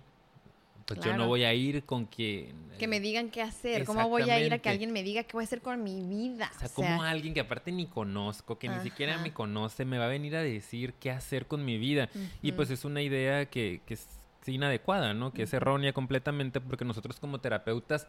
pues 0.86 1.00
yo 1.00 1.16
no 1.16 1.26
voy 1.26 1.44
a 1.44 1.52
ir 1.52 1.84
con 1.84 2.06
que... 2.06 2.54
Que 2.78 2.86
me 2.86 3.00
digan 3.00 3.30
qué 3.30 3.42
hacer. 3.42 3.84
¿Cómo 3.84 4.08
voy 4.08 4.30
a 4.30 4.40
ir 4.40 4.52
a 4.52 4.58
que 4.58 4.68
alguien 4.68 4.92
me 4.92 5.02
diga 5.02 5.24
qué 5.24 5.32
voy 5.32 5.42
a 5.42 5.46
hacer 5.46 5.60
con 5.60 5.82
mi 5.82 6.02
vida? 6.02 6.50
O 6.54 6.58
sea, 6.58 6.68
como 6.68 7.02
alguien 7.02 7.34
que 7.34 7.40
aparte 7.40 7.72
ni 7.72 7.86
conozco, 7.86 8.58
que 8.58 8.68
ni 8.68 8.80
siquiera 8.80 9.18
me 9.18 9.32
conoce, 9.32 9.84
me 9.84 9.98
va 9.98 10.04
a 10.04 10.08
venir 10.08 10.36
a 10.36 10.42
decir 10.42 10.94
qué 10.94 11.10
hacer 11.10 11.46
con 11.46 11.64
mi 11.64 11.78
vida. 11.78 12.08
Y 12.42 12.52
pues 12.52 12.70
es 12.70 12.84
una 12.84 13.02
idea 13.02 13.46
que, 13.46 13.80
que 13.84 13.94
es 13.94 14.06
inadecuada, 14.46 15.14
¿no? 15.14 15.32
Que 15.32 15.42
es 15.42 15.52
errónea 15.52 15.92
completamente 15.92 16.60
porque 16.60 16.84
nosotros 16.84 17.18
como 17.18 17.40
terapeutas 17.40 18.06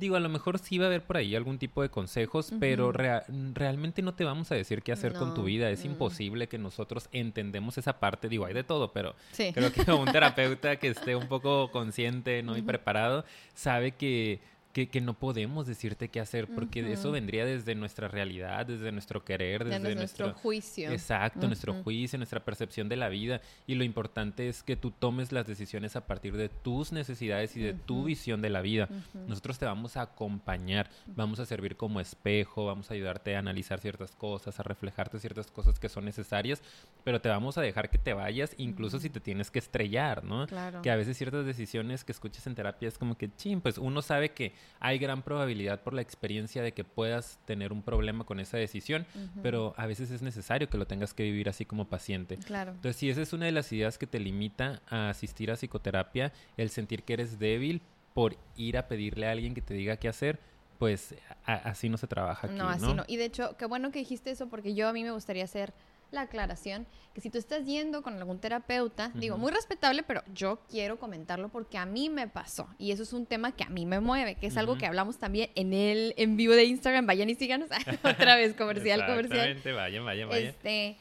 Digo, 0.00 0.16
a 0.16 0.20
lo 0.20 0.30
mejor 0.30 0.58
sí 0.58 0.78
va 0.78 0.86
a 0.86 0.88
haber 0.88 1.02
por 1.02 1.18
ahí 1.18 1.36
algún 1.36 1.58
tipo 1.58 1.82
de 1.82 1.90
consejos, 1.90 2.52
pero 2.58 2.90
realmente 2.90 4.00
no 4.00 4.14
te 4.14 4.24
vamos 4.24 4.50
a 4.50 4.54
decir 4.54 4.82
qué 4.82 4.92
hacer 4.92 5.12
con 5.12 5.34
tu 5.34 5.44
vida. 5.44 5.68
Es 5.70 5.84
mm. 5.84 5.88
imposible 5.88 6.48
que 6.48 6.56
nosotros 6.56 7.10
entendemos 7.12 7.76
esa 7.76 8.00
parte. 8.00 8.30
Digo, 8.30 8.46
hay 8.46 8.54
de 8.54 8.64
todo, 8.64 8.92
pero 8.92 9.14
creo 9.36 9.70
que 9.70 9.92
un 9.92 10.06
terapeuta 10.12 10.76
que 10.76 10.88
esté 10.88 11.14
un 11.14 11.28
poco 11.28 11.70
consciente 11.70 12.42
¿no? 12.42 12.56
y 12.56 12.62
preparado 12.62 13.26
sabe 13.54 13.92
que 13.92 14.40
que, 14.72 14.88
que, 14.88 15.00
no 15.00 15.14
podemos 15.14 15.66
decirte 15.66 16.08
qué 16.08 16.20
hacer, 16.20 16.46
porque 16.48 16.92
eso 16.92 17.10
vendría 17.10 17.44
desde 17.44 17.74
nuestra 17.74 18.08
realidad, 18.08 18.66
desde 18.66 18.92
nuestro 18.92 19.24
querer, 19.24 19.64
desde, 19.64 19.94
nuestro, 19.94 20.32
juicio. 20.34 20.90
Exacto, 20.90 21.46
nuestro 21.46 21.74
juicio, 21.82 22.18
nuestra 22.18 22.40
percepción 22.40 22.88
de 22.88 22.96
la 22.96 23.08
vida. 23.08 23.40
Y 23.66 23.74
lo 23.74 23.84
importante 23.84 24.48
es 24.48 24.62
que 24.62 24.76
tú 24.76 24.90
tomes 24.92 25.32
las 25.32 25.46
decisiones 25.46 25.96
a 25.96 26.06
partir 26.06 26.36
de 26.36 26.48
tus 26.48 26.92
necesidades 26.92 27.56
y 27.56 27.60
de 27.60 27.74
tu 27.74 28.04
visión 28.04 28.42
de 28.42 28.50
la 28.50 28.60
vida. 28.60 28.88
Nosotros 29.26 29.58
te 29.58 29.64
vamos 29.64 29.96
a 29.96 30.02
acompañar, 30.02 30.88
vamos 31.06 31.40
a 31.40 31.46
servir 31.46 31.76
como 31.76 32.00
espejo, 32.00 32.66
vamos 32.66 32.90
a 32.90 32.94
ayudarte 32.94 33.34
a 33.34 33.40
analizar 33.40 33.80
ciertas 33.80 34.12
cosas, 34.12 34.60
a 34.60 34.62
reflejarte 34.62 35.18
ciertas 35.18 35.50
cosas 35.50 35.78
que 35.78 35.88
son 35.88 36.04
necesarias, 36.04 36.62
pero 37.02 37.20
te 37.20 37.28
vamos 37.28 37.58
a 37.58 37.62
dejar 37.62 37.90
que 37.90 37.98
te 37.98 38.12
vayas, 38.12 38.54
incluso 38.56 39.00
si 39.00 39.10
te 39.10 39.20
tienes 39.20 39.50
que 39.50 39.58
estrellar, 39.58 40.22
¿no? 40.22 40.46
Claro. 40.46 40.82
Que 40.82 40.90
a 40.90 40.96
veces 40.96 41.16
ciertas 41.16 41.44
decisiones 41.44 42.04
que 42.04 42.12
escuchas 42.12 42.46
en 42.46 42.54
terapia 42.54 42.88
es 42.88 42.98
como 42.98 43.16
que, 43.16 43.34
ching, 43.36 43.60
pues 43.60 43.78
uno 43.78 44.02
sabe 44.02 44.30
que 44.30 44.52
hay 44.80 44.98
gran 44.98 45.22
probabilidad 45.22 45.82
por 45.82 45.92
la 45.92 46.02
experiencia 46.02 46.62
de 46.62 46.72
que 46.72 46.84
puedas 46.84 47.38
tener 47.44 47.72
un 47.72 47.82
problema 47.82 48.24
con 48.24 48.40
esa 48.40 48.56
decisión, 48.56 49.06
pero 49.42 49.74
a 49.76 49.86
veces 49.86 50.10
es 50.10 50.22
necesario 50.22 50.68
que 50.70 50.78
lo 50.78 50.86
tengas 50.86 51.12
que 51.14 51.22
vivir 51.22 51.48
así 51.48 51.64
como 51.64 51.86
paciente. 51.86 52.38
Claro. 52.38 52.72
Entonces, 52.72 52.96
si 52.96 53.10
esa 53.10 53.22
es 53.22 53.32
una 53.32 53.46
de 53.46 53.52
las 53.52 53.70
ideas 53.72 53.98
que 53.98 54.06
te 54.06 54.18
limita 54.18 54.80
a 54.88 55.10
asistir 55.10 55.50
a 55.50 55.56
psicoterapia, 55.56 56.32
el 56.56 56.70
sentir 56.70 57.02
que 57.02 57.12
eres 57.12 57.38
débil 57.38 57.82
por 58.14 58.36
ir 58.56 58.78
a 58.78 58.88
pedirle 58.88 59.26
a 59.26 59.32
alguien 59.32 59.54
que 59.54 59.62
te 59.62 59.74
diga 59.74 59.96
qué 59.96 60.08
hacer, 60.08 60.40
pues 60.78 61.14
así 61.44 61.90
no 61.90 61.98
se 61.98 62.06
trabaja 62.06 62.46
aquí, 62.46 62.56
No, 62.56 62.68
así 62.68 62.94
¿no? 62.94 63.04
Y 63.06 63.18
de 63.18 63.26
hecho, 63.26 63.54
qué 63.58 63.66
bueno 63.66 63.90
que 63.90 63.98
dijiste 63.98 64.30
eso 64.30 64.48
porque 64.48 64.74
yo 64.74 64.88
a 64.88 64.94
mí 64.94 65.04
me 65.04 65.10
gustaría 65.10 65.44
hacer 65.44 65.74
la 66.10 66.22
aclaración 66.22 66.86
que 67.14 67.20
si 67.20 67.30
tú 67.30 67.38
estás 67.38 67.64
yendo 67.64 68.02
con 68.02 68.14
algún 68.14 68.38
terapeuta, 68.38 69.10
digo, 69.14 69.36
muy 69.36 69.50
respetable, 69.50 70.02
pero 70.02 70.22
yo 70.32 70.60
quiero 70.68 70.98
comentarlo 70.98 71.48
porque 71.48 71.76
a 71.76 71.86
mí 71.86 72.08
me 72.08 72.28
pasó 72.28 72.68
y 72.78 72.92
eso 72.92 73.02
es 73.02 73.12
un 73.12 73.26
tema 73.26 73.52
que 73.52 73.64
a 73.64 73.68
mí 73.68 73.86
me 73.86 74.00
mueve, 74.00 74.36
que 74.36 74.46
es 74.46 74.56
algo 74.56 74.78
que 74.78 74.86
hablamos 74.86 75.18
también 75.18 75.50
en 75.54 75.72
el 75.72 76.14
en 76.16 76.36
vivo 76.36 76.54
de 76.54 76.64
Instagram, 76.64 77.06
vayan 77.06 77.28
y 77.28 77.34
síganos, 77.34 77.68
otra 78.04 78.36
vez 78.36 78.54
comercial, 78.54 79.04
comercial. 79.06 79.60
vayan, 79.74 80.04
vayan, 80.04 80.28
vayan. 80.28 80.48
Este, 80.48 80.96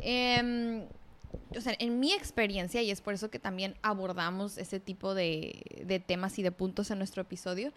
eh, 0.00 0.86
o 1.56 1.60
sea, 1.60 1.74
en 1.78 2.00
mi 2.00 2.12
experiencia, 2.12 2.82
y 2.82 2.90
es 2.90 3.00
por 3.00 3.14
eso 3.14 3.30
que 3.30 3.38
también 3.38 3.74
abordamos 3.82 4.58
ese 4.58 4.80
tipo 4.80 5.14
de, 5.14 6.02
temas 6.06 6.38
y 6.38 6.42
de 6.42 6.52
puntos 6.52 6.90
en 6.90 6.98
nuestro 6.98 7.22
episodio, 7.22 7.72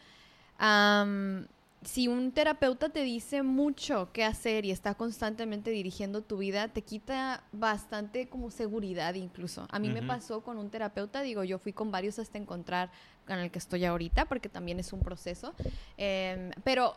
si 1.88 2.10
un 2.10 2.34
terapeuta 2.34 2.89
te 2.89 3.01
dice 3.01 3.44
mucho 3.44 4.10
qué 4.12 4.25
hacer 4.25 4.65
y 4.65 4.72
está 4.72 4.96
constantemente 4.96 5.72
dirigiendo 5.72 6.22
tu 6.22 6.39
vida, 6.39 6.67
te 6.67 6.82
quita 6.82 7.46
bastante 7.53 8.27
como 8.27 8.51
seguridad 8.51 9.13
incluso. 9.13 9.65
A 9.72 9.79
mí 9.79 9.88
me 9.88 10.03
pasó 10.03 10.44
con 10.44 10.58
un 10.58 10.70
terapeuta, 10.70 11.22
digo, 11.22 11.46
yo 11.46 11.60
fui 11.60 11.72
con 11.72 11.89
varios 11.89 12.20
hasta 12.20 12.38
encontrar 12.38 12.91
con 13.25 13.39
el 13.39 13.51
que 13.51 13.60
estoy 13.60 13.86
ahorita, 13.86 14.25
porque 14.25 14.50
también 14.50 14.82
es 14.82 14.91
un 14.91 15.00
proceso, 15.00 15.53
em, 15.96 16.51
pero 16.65 16.94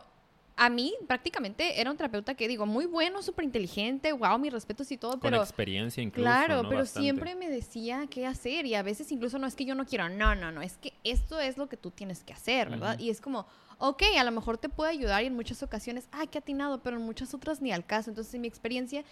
a 0.61 0.69
mí 0.69 0.93
prácticamente 1.07 1.81
era 1.81 1.89
un 1.89 1.97
terapeuta 1.97 2.35
que 2.35 2.47
digo, 2.47 2.67
muy 2.67 2.85
bueno, 2.85 3.23
súper 3.23 3.45
inteligente, 3.45 4.13
wow, 4.13 4.37
mis 4.37 4.53
respetos 4.53 4.91
y 4.91 4.97
todo, 4.97 5.19
pero... 5.19 5.37
Con 5.37 5.43
experiencia 5.43 6.03
incluso, 6.03 6.21
Claro, 6.21 6.69
pero 6.69 6.85
siempre 6.85 7.33
me 7.33 7.49
decía 7.49 8.05
qué 8.07 8.27
hacer 8.27 8.67
y 8.67 8.75
a 8.75 8.83
veces 8.83 9.11
incluso 9.11 9.39
no 9.39 9.47
es 9.47 9.55
que 9.55 9.65
yo 9.65 9.73
no 9.73 9.87
quiero, 9.87 10.07
no, 10.07 10.35
no, 10.35 10.51
no, 10.51 10.61
es 10.61 10.77
que 10.77 10.93
esto 11.03 11.39
es 11.39 11.57
lo 11.57 11.67
que 11.67 11.77
tú 11.77 11.89
tienes 11.89 12.23
que 12.23 12.33
hacer, 12.33 12.69
¿verdad? 12.69 12.99
Y 12.99 13.09
es 13.09 13.21
como, 13.21 13.47
ok, 13.79 14.03
a 14.19 14.23
lo 14.23 14.31
mejor 14.31 14.59
te 14.59 14.69
puede 14.69 14.91
ayudar 14.91 15.23
y 15.23 15.25
en 15.25 15.35
muchas 15.35 15.63
ocasiones, 15.63 16.07
ay, 16.11 16.27
qué 16.27 16.37
atinado, 16.37 16.83
pero 16.83 16.97
en 16.97 17.01
muchas 17.01 17.33
otras 17.33 17.59
ni 17.59 17.71
al 17.71 17.83
caso. 17.83 18.11
Entonces, 18.11 18.31
en 18.35 18.41
mi 18.41 18.47
experiencia, 18.47 19.03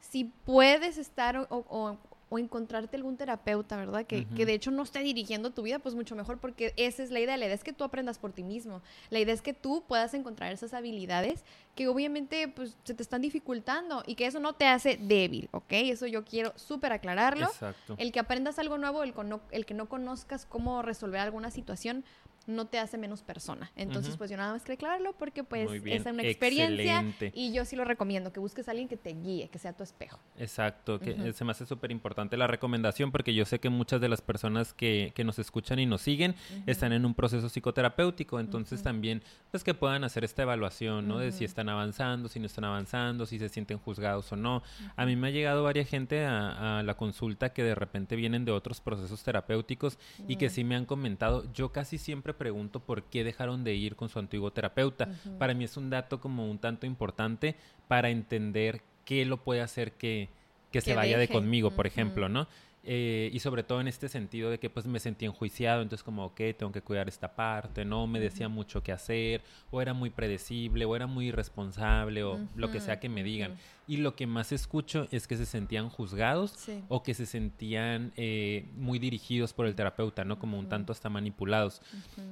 si 0.00 0.24
puedes 0.24 0.96
estar 0.96 1.36
o, 1.36 1.46
o 1.50 1.98
encontrarte 2.30 2.96
algún 2.96 3.16
terapeuta, 3.16 3.76
¿verdad? 3.76 4.06
Que, 4.06 4.26
que, 4.26 4.46
de 4.46 4.54
hecho 4.54 4.70
no 4.70 4.82
esté 4.82 5.00
dirigiendo 5.00 5.50
tu 5.50 5.62
vida, 5.62 5.78
pues 5.78 5.94
mucho 5.94 6.16
mejor, 6.16 6.38
porque 6.38 6.74
esa 6.76 7.02
es 7.02 7.10
la 7.10 7.20
idea. 7.20 7.36
La 7.36 7.46
idea 7.46 7.54
es 7.54 7.64
que 7.64 7.72
tú 7.72 7.84
aprendas 7.84 8.18
por 8.18 8.32
ti 8.32 8.42
mismo. 8.42 8.82
La 9.10 9.20
idea 9.20 9.34
es 9.34 9.42
que 9.42 9.54
tú 9.54 9.84
puedas 9.86 10.14
encontrar 10.14 10.52
esas 10.52 10.74
habilidades 10.74 11.44
que 11.74 11.88
obviamente 11.88 12.48
pues 12.48 12.76
se 12.84 12.94
te 12.94 13.02
están 13.02 13.22
dificultando 13.22 14.02
y 14.06 14.14
que 14.14 14.26
eso 14.26 14.40
no 14.40 14.54
te 14.54 14.66
hace 14.66 14.96
débil, 14.96 15.48
¿ok? 15.52 15.72
Eso 15.72 16.06
yo 16.06 16.24
quiero 16.24 16.52
súper 16.56 16.92
aclararlo. 16.92 17.46
Exacto. 17.46 17.94
El 17.98 18.12
que 18.12 18.20
aprendas 18.20 18.58
algo 18.58 18.78
nuevo, 18.78 19.02
el, 19.02 19.14
el 19.50 19.66
que 19.66 19.74
no 19.74 19.88
conozcas 19.88 20.46
cómo 20.46 20.82
resolver 20.82 21.20
alguna 21.20 21.50
situación, 21.50 22.04
no 22.46 22.66
te 22.66 22.78
hace 22.78 22.98
menos 22.98 23.22
persona. 23.22 23.70
Entonces, 23.76 24.16
pues 24.16 24.30
yo 24.30 24.36
nada 24.36 24.52
más 24.52 24.62
quería 24.62 24.74
aclararlo 24.74 25.12
porque 25.16 25.44
pues 25.44 25.70
es 25.84 26.06
una 26.06 26.22
experiencia 26.22 27.04
y 27.32 27.52
yo 27.52 27.64
sí 27.64 27.76
lo 27.76 27.84
recomiendo, 27.84 28.32
que 28.32 28.40
busques 28.40 28.68
a 28.68 28.72
alguien 28.72 28.88
que 28.88 28.96
te 28.96 29.14
guíe, 29.14 29.48
que 29.48 29.58
sea 29.58 29.72
tu 29.72 29.82
espejo. 29.82 30.18
Exacto, 30.38 30.98
que 30.98 31.32
se 31.32 31.44
me 31.44 31.52
hace 31.52 31.66
súper 31.66 31.90
importante 31.90 32.36
la 32.36 32.46
recomendación 32.46 33.12
porque 33.12 33.34
yo 33.34 33.44
sé 33.44 33.60
que 33.60 33.70
muchas 33.70 34.00
de 34.00 34.08
las 34.08 34.20
personas 34.20 34.74
que, 34.74 35.12
que 35.14 35.24
nos 35.24 35.38
escuchan 35.38 35.78
y 35.78 35.86
nos 35.86 36.02
siguen 36.02 36.34
están 36.66 36.92
en 36.92 37.06
un 37.06 37.14
proceso 37.14 37.48
psicoterapéutico, 37.48 38.40
entonces 38.40 38.82
también 38.82 39.22
pues 39.50 39.64
que 39.64 39.74
puedan 39.74 40.04
hacer 40.04 40.24
esta 40.24 40.42
evaluación, 40.42 41.08
¿no? 41.08 41.18
De 41.18 41.32
si 41.32 41.44
están 41.44 41.68
avanzando, 41.68 42.28
si 42.28 42.40
no 42.40 42.46
están 42.46 42.64
avanzando, 42.64 43.26
si 43.26 43.38
se 43.38 43.48
sienten 43.48 43.78
juzgados 43.78 44.32
o 44.32 44.36
no. 44.36 44.62
A 44.96 45.06
mí 45.06 45.16
me 45.16 45.28
ha 45.28 45.30
llegado 45.30 45.62
varias 45.62 45.88
gente 45.88 46.24
a, 46.24 46.82
la 46.84 46.94
consulta 46.96 47.52
que 47.52 47.62
de 47.62 47.74
repente 47.74 48.16
vienen 48.16 48.44
de 48.44 48.52
otros 48.52 48.80
procesos 48.80 49.22
terapéuticos 49.22 49.98
y 50.28 50.36
que 50.36 50.50
sí 50.50 50.64
me 50.64 50.76
han 50.76 50.86
comentado, 50.86 51.50
yo 51.52 51.72
casi 51.72 51.98
siempre 51.98 52.33
pregunto 52.34 52.80
por 52.80 53.04
qué 53.04 53.24
dejaron 53.24 53.64
de 53.64 53.74
ir 53.74 53.96
con 53.96 54.08
su 54.08 54.18
antiguo 54.18 54.52
terapeuta. 54.52 55.08
Para 55.38 55.54
mí 55.54 55.64
es 55.64 55.76
un 55.76 55.90
dato 55.90 56.20
como 56.20 56.50
un 56.50 56.58
tanto 56.58 56.86
importante 56.86 57.56
para 57.88 58.10
entender 58.10 58.82
qué 59.04 59.24
lo 59.24 59.38
puede 59.38 59.60
hacer 59.60 59.92
que, 59.92 60.28
que, 60.70 60.80
se 60.80 60.94
vaya 60.94 61.18
de 61.18 61.28
conmigo, 61.28 61.70
por 61.70 61.86
ejemplo, 61.86 62.28
¿no? 62.28 62.46
Eh, 62.86 63.30
y 63.32 63.38
sobre 63.40 63.62
todo 63.62 63.80
en 63.80 63.88
este 63.88 64.10
sentido 64.10 64.50
de 64.50 64.58
que 64.58 64.68
pues 64.68 64.86
me 64.86 65.00
sentí 65.00 65.24
enjuiciado, 65.24 65.80
entonces 65.80 66.04
como, 66.04 66.26
ok, 66.26 66.40
tengo 66.58 66.70
que 66.70 66.82
cuidar 66.82 67.08
esta 67.08 67.34
parte, 67.34 67.84
¿no? 67.84 68.06
Me 68.06 68.20
decía 68.20 68.48
mucho 68.48 68.82
qué 68.82 68.92
hacer, 68.92 69.42
o 69.70 69.80
era 69.80 69.94
muy 69.94 70.10
predecible, 70.10 70.84
o 70.84 70.94
era 70.94 71.06
muy 71.06 71.28
irresponsable, 71.28 72.22
o 72.24 72.38
lo 72.54 72.70
que 72.70 72.80
sea 72.80 73.00
que 73.00 73.08
me 73.08 73.22
digan. 73.24 73.56
Y 73.86 73.98
lo 73.98 74.16
que 74.16 74.26
más 74.26 74.52
escucho 74.52 75.08
es 75.10 75.26
que 75.26 75.36
se 75.36 75.46
sentían 75.46 75.88
juzgados 75.88 76.54
o 76.88 77.02
que 77.02 77.14
se 77.14 77.26
sentían 77.26 78.12
eh, 78.16 78.68
muy 78.76 78.98
dirigidos 78.98 79.52
por 79.54 79.66
el 79.66 79.74
terapeuta, 79.74 80.24
¿no? 80.24 80.38
Como 80.38 80.58
un 80.58 80.68
tanto 80.68 80.92
hasta 80.92 81.08
manipulados. 81.08 81.80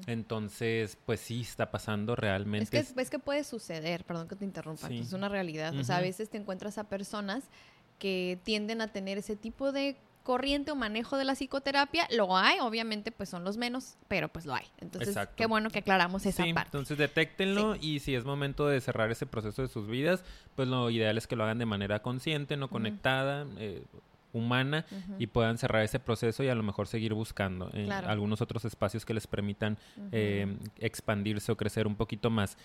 Entonces, 0.07 0.99
pues 1.07 1.21
sí, 1.21 1.41
está 1.41 1.71
pasando 1.71 2.15
realmente. 2.15 2.79
Es 2.79 2.93
que, 2.93 3.01
es 3.01 3.11
que 3.11 3.19
puede 3.19 3.45
suceder, 3.45 4.05
perdón 4.05 4.29
que 4.29 4.37
te 4.37 4.45
interrumpa, 4.45 4.89
es 4.89 5.15
una 5.15 5.29
realidad. 5.31 5.75
O 5.79 5.85
sea, 5.85 5.97
a 5.97 6.03
veces 6.03 6.29
te 6.29 6.37
encuentras 6.37 6.77
a 6.77 6.85
personas 6.85 7.45
que 7.99 8.39
tienden 8.43 8.81
a 8.81 8.89
tener 8.89 9.17
ese 9.17 9.37
tipo 9.37 9.71
de 9.71 9.97
corriente 10.23 10.71
o 10.71 10.77
manejo 10.77 11.17
de 11.17 11.25
la 11.25 11.35
psicoterapia, 11.35 12.07
lo 12.11 12.37
hay, 12.37 12.61
obviamente 12.61 13.13
pues 13.13 13.29
son 13.29 13.45
los 13.45 13.57
menos, 13.57 13.97
pero 14.09 14.29
pues 14.29 14.47
lo 14.47 14.55
hay. 14.55 14.67
Entonces, 14.79 15.17
qué 15.37 15.47
bueno 15.47 15.71
que 15.71 15.81
aclaramos 15.81 16.25
esa 16.27 16.45
parte. 16.55 16.69
Entonces, 16.69 16.99
detéctenlo 16.99 17.77
y 17.77 18.01
si 18.01 18.15
es 18.15 18.25
momento 18.25 18.67
de 18.67 18.81
cerrar 18.81 19.11
ese 19.11 19.27
proceso 19.27 19.63
de 19.63 19.69
sus 19.69 19.87
vidas, 19.87 20.25
pues 20.55 20.69
lo 20.69 20.91
ideal 20.91 21.19
es 21.19 21.27
que 21.27 21.37
lo 21.37 21.45
hagan 21.45 21.59
de 21.59 21.67
manera 21.67 22.01
consciente, 22.01 22.57
no 22.57 22.69
conectada, 22.69 23.47
eh, 23.59 23.83
humana 24.33 24.87
y 25.19 25.27
puedan 25.27 25.59
cerrar 25.59 25.83
ese 25.83 26.01
proceso 26.01 26.43
y 26.43 26.49
a 26.49 26.55
lo 26.55 26.63
mejor 26.63 26.87
seguir 26.87 27.13
buscando 27.15 27.71
en 27.75 27.93
algunos 27.93 28.41
otros 28.41 28.65
espacios 28.65 29.05
que 29.05 29.15
les 29.15 29.27
permitan 29.27 29.79
eh, 30.11 30.57
expandirse 30.79 31.53
o 31.53 31.57
crecer 31.57 31.87
un 31.87 31.97
poquito 31.97 32.31
más. 32.31 32.57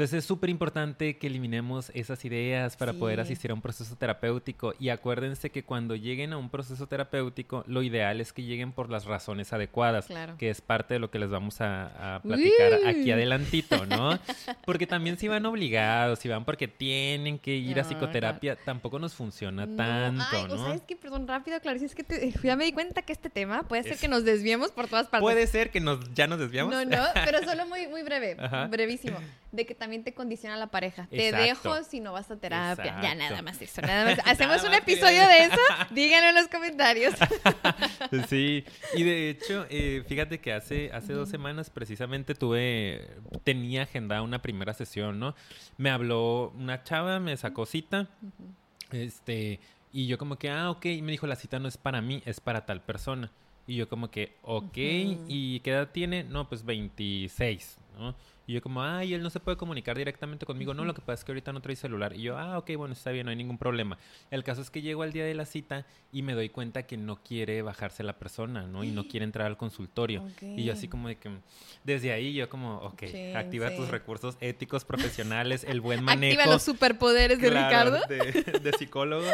Entonces 0.00 0.20
es 0.20 0.24
súper 0.24 0.48
importante 0.48 1.18
que 1.18 1.26
eliminemos 1.26 1.90
esas 1.92 2.24
ideas 2.24 2.74
para 2.74 2.94
poder 2.94 3.20
asistir 3.20 3.50
a 3.50 3.54
un 3.54 3.60
proceso 3.60 3.96
terapéutico. 3.96 4.72
Y 4.80 4.88
acuérdense 4.88 5.50
que 5.50 5.62
cuando 5.62 5.94
lleguen 5.94 6.32
a 6.32 6.38
un 6.38 6.48
proceso 6.48 6.86
terapéutico 6.86 7.64
lo 7.66 7.82
ideal 7.82 8.22
es 8.22 8.32
que 8.32 8.42
lleguen 8.42 8.72
por 8.72 8.88
las 8.88 9.04
razones 9.04 9.52
adecuadas, 9.52 10.08
que 10.38 10.48
es 10.48 10.62
parte 10.62 10.94
de 10.94 11.00
lo 11.00 11.10
que 11.10 11.18
les 11.18 11.28
vamos 11.28 11.60
a, 11.60 12.18
platicar 12.22 12.80
aquí 12.86 13.10
adelantito, 13.10 13.84
¿no? 13.84 14.18
Porque 14.64 14.86
también 14.86 15.18
si 15.18 15.28
van 15.28 15.44
obligados, 15.44 16.20
si 16.20 16.30
van 16.30 16.46
porque 16.46 16.66
tienen 16.66 17.38
que 17.38 17.56
ir 17.56 17.78
a 17.78 17.84
psicoterapia, 17.84 18.56
tampoco 18.56 18.98
nos 18.98 19.12
funciona 19.12 19.66
tanto, 19.76 20.24
Ay, 20.32 20.44
¿no? 20.48 20.54
O 20.54 20.64
sea, 20.64 20.74
es 20.76 20.80
que, 20.80 20.96
perdón, 20.96 21.28
rápido, 21.28 21.60
Clarice, 21.60 21.84
es 21.84 21.94
que 21.94 22.32
ya 22.42 22.56
me 22.56 22.64
di 22.64 22.72
cuenta 22.72 23.02
que 23.02 23.12
este 23.12 23.28
tema 23.28 23.64
puede 23.64 23.82
ser 23.82 23.98
que 23.98 24.08
nos 24.08 24.24
desviemos 24.24 24.70
por 24.70 24.88
todas 24.88 25.08
partes. 25.08 25.20
Puede 25.20 25.46
ser 25.46 25.70
que 25.70 25.80
nos 25.80 26.10
ya 26.14 26.26
nos 26.26 26.38
desviamos. 26.38 26.72
No, 26.72 26.86
no, 26.86 27.04
pero 27.26 27.42
solo 27.42 27.66
muy, 27.66 27.86
muy 27.86 28.02
breve, 28.02 28.38
brevísimo 28.70 29.18
de 29.52 29.66
que 29.66 29.74
también 29.74 30.04
te 30.04 30.14
condiciona 30.14 30.56
la 30.56 30.68
pareja. 30.68 31.06
Te 31.10 31.32
dejo 31.32 31.82
si 31.84 32.00
no 32.00 32.12
vas 32.12 32.30
a 32.30 32.36
terapia. 32.36 33.00
Ya 33.02 33.14
nada 33.14 33.42
más 33.42 33.60
eso, 33.60 33.82
nada 33.82 34.04
más. 34.04 34.18
Hacemos 34.26 34.62
un 34.64 34.74
episodio 34.74 35.26
de 35.26 35.44
eso, 35.44 35.60
díganlo 35.90 36.28
en 36.28 36.34
los 36.36 36.48
comentarios. 36.48 37.14
sí, 38.28 38.64
y 38.94 39.02
de 39.02 39.30
hecho, 39.30 39.66
eh, 39.70 40.04
fíjate 40.06 40.38
que 40.38 40.52
hace, 40.52 40.90
hace 40.92 41.12
dos 41.12 41.28
semanas 41.28 41.70
precisamente 41.70 42.34
tuve, 42.34 43.08
tenía 43.44 43.82
agendada 43.82 44.22
una 44.22 44.40
primera 44.40 44.72
sesión, 44.74 45.18
¿no? 45.18 45.34
Me 45.76 45.90
habló 45.90 46.52
una 46.56 46.82
chava, 46.84 47.18
me 47.18 47.36
sacó 47.36 47.66
cita, 47.66 48.08
este, 48.92 49.60
y 49.92 50.06
yo 50.06 50.18
como 50.18 50.36
que, 50.36 50.50
ah, 50.50 50.70
ok, 50.70 50.86
y 50.86 51.02
me 51.02 51.12
dijo, 51.12 51.26
la 51.26 51.36
cita 51.36 51.58
no 51.58 51.68
es 51.68 51.76
para 51.76 52.00
mí, 52.00 52.22
es 52.24 52.40
para 52.40 52.66
tal 52.66 52.80
persona. 52.82 53.32
Y 53.66 53.76
yo 53.76 53.88
como 53.88 54.10
que, 54.10 54.36
ok, 54.42 54.76
¿y 54.76 55.60
qué 55.60 55.70
edad 55.70 55.90
tiene? 55.92 56.24
No, 56.24 56.48
pues 56.48 56.64
26, 56.64 57.78
¿no? 57.98 58.16
Y 58.50 58.54
yo 58.54 58.62
como, 58.62 58.82
ay, 58.82 59.14
él 59.14 59.22
no 59.22 59.30
se 59.30 59.38
puede 59.38 59.56
comunicar 59.56 59.96
directamente 59.96 60.44
conmigo. 60.44 60.74
No, 60.74 60.84
lo 60.84 60.92
que 60.92 61.00
pasa 61.00 61.20
es 61.20 61.24
que 61.24 61.30
ahorita 61.30 61.52
no 61.52 61.62
trae 61.62 61.76
celular. 61.76 62.16
Y 62.16 62.22
yo, 62.22 62.36
ah, 62.36 62.58
ok, 62.58 62.72
bueno, 62.76 62.94
está 62.94 63.12
bien, 63.12 63.26
no 63.26 63.30
hay 63.30 63.36
ningún 63.36 63.58
problema. 63.58 63.96
El 64.28 64.42
caso 64.42 64.60
es 64.60 64.70
que 64.70 64.82
llego 64.82 65.04
al 65.04 65.12
día 65.12 65.24
de 65.24 65.34
la 65.34 65.46
cita 65.46 65.86
y 66.10 66.22
me 66.22 66.34
doy 66.34 66.48
cuenta 66.48 66.82
que 66.82 66.96
no 66.96 67.22
quiere 67.22 67.62
bajarse 67.62 68.02
la 68.02 68.18
persona, 68.18 68.66
¿no? 68.66 68.82
Y 68.82 68.90
no 68.90 69.06
quiere 69.06 69.22
entrar 69.22 69.46
al 69.46 69.56
consultorio. 69.56 70.26
Y 70.40 70.64
yo 70.64 70.72
así 70.72 70.88
como 70.88 71.06
de 71.06 71.14
que, 71.14 71.30
desde 71.84 72.10
ahí 72.10 72.34
yo 72.34 72.48
como, 72.48 72.78
ok, 72.78 73.04
activa 73.36 73.70
tus 73.76 73.88
recursos 73.88 74.36
éticos, 74.40 74.84
profesionales, 74.84 75.62
el 75.62 75.80
buen 75.80 76.02
manejo. 76.02 76.40
Activa 76.40 76.52
los 76.52 76.64
superpoderes 76.64 77.40
de 77.40 77.50
Ricardo. 77.50 78.00
De, 78.08 78.72
psicólogo. 78.76 79.30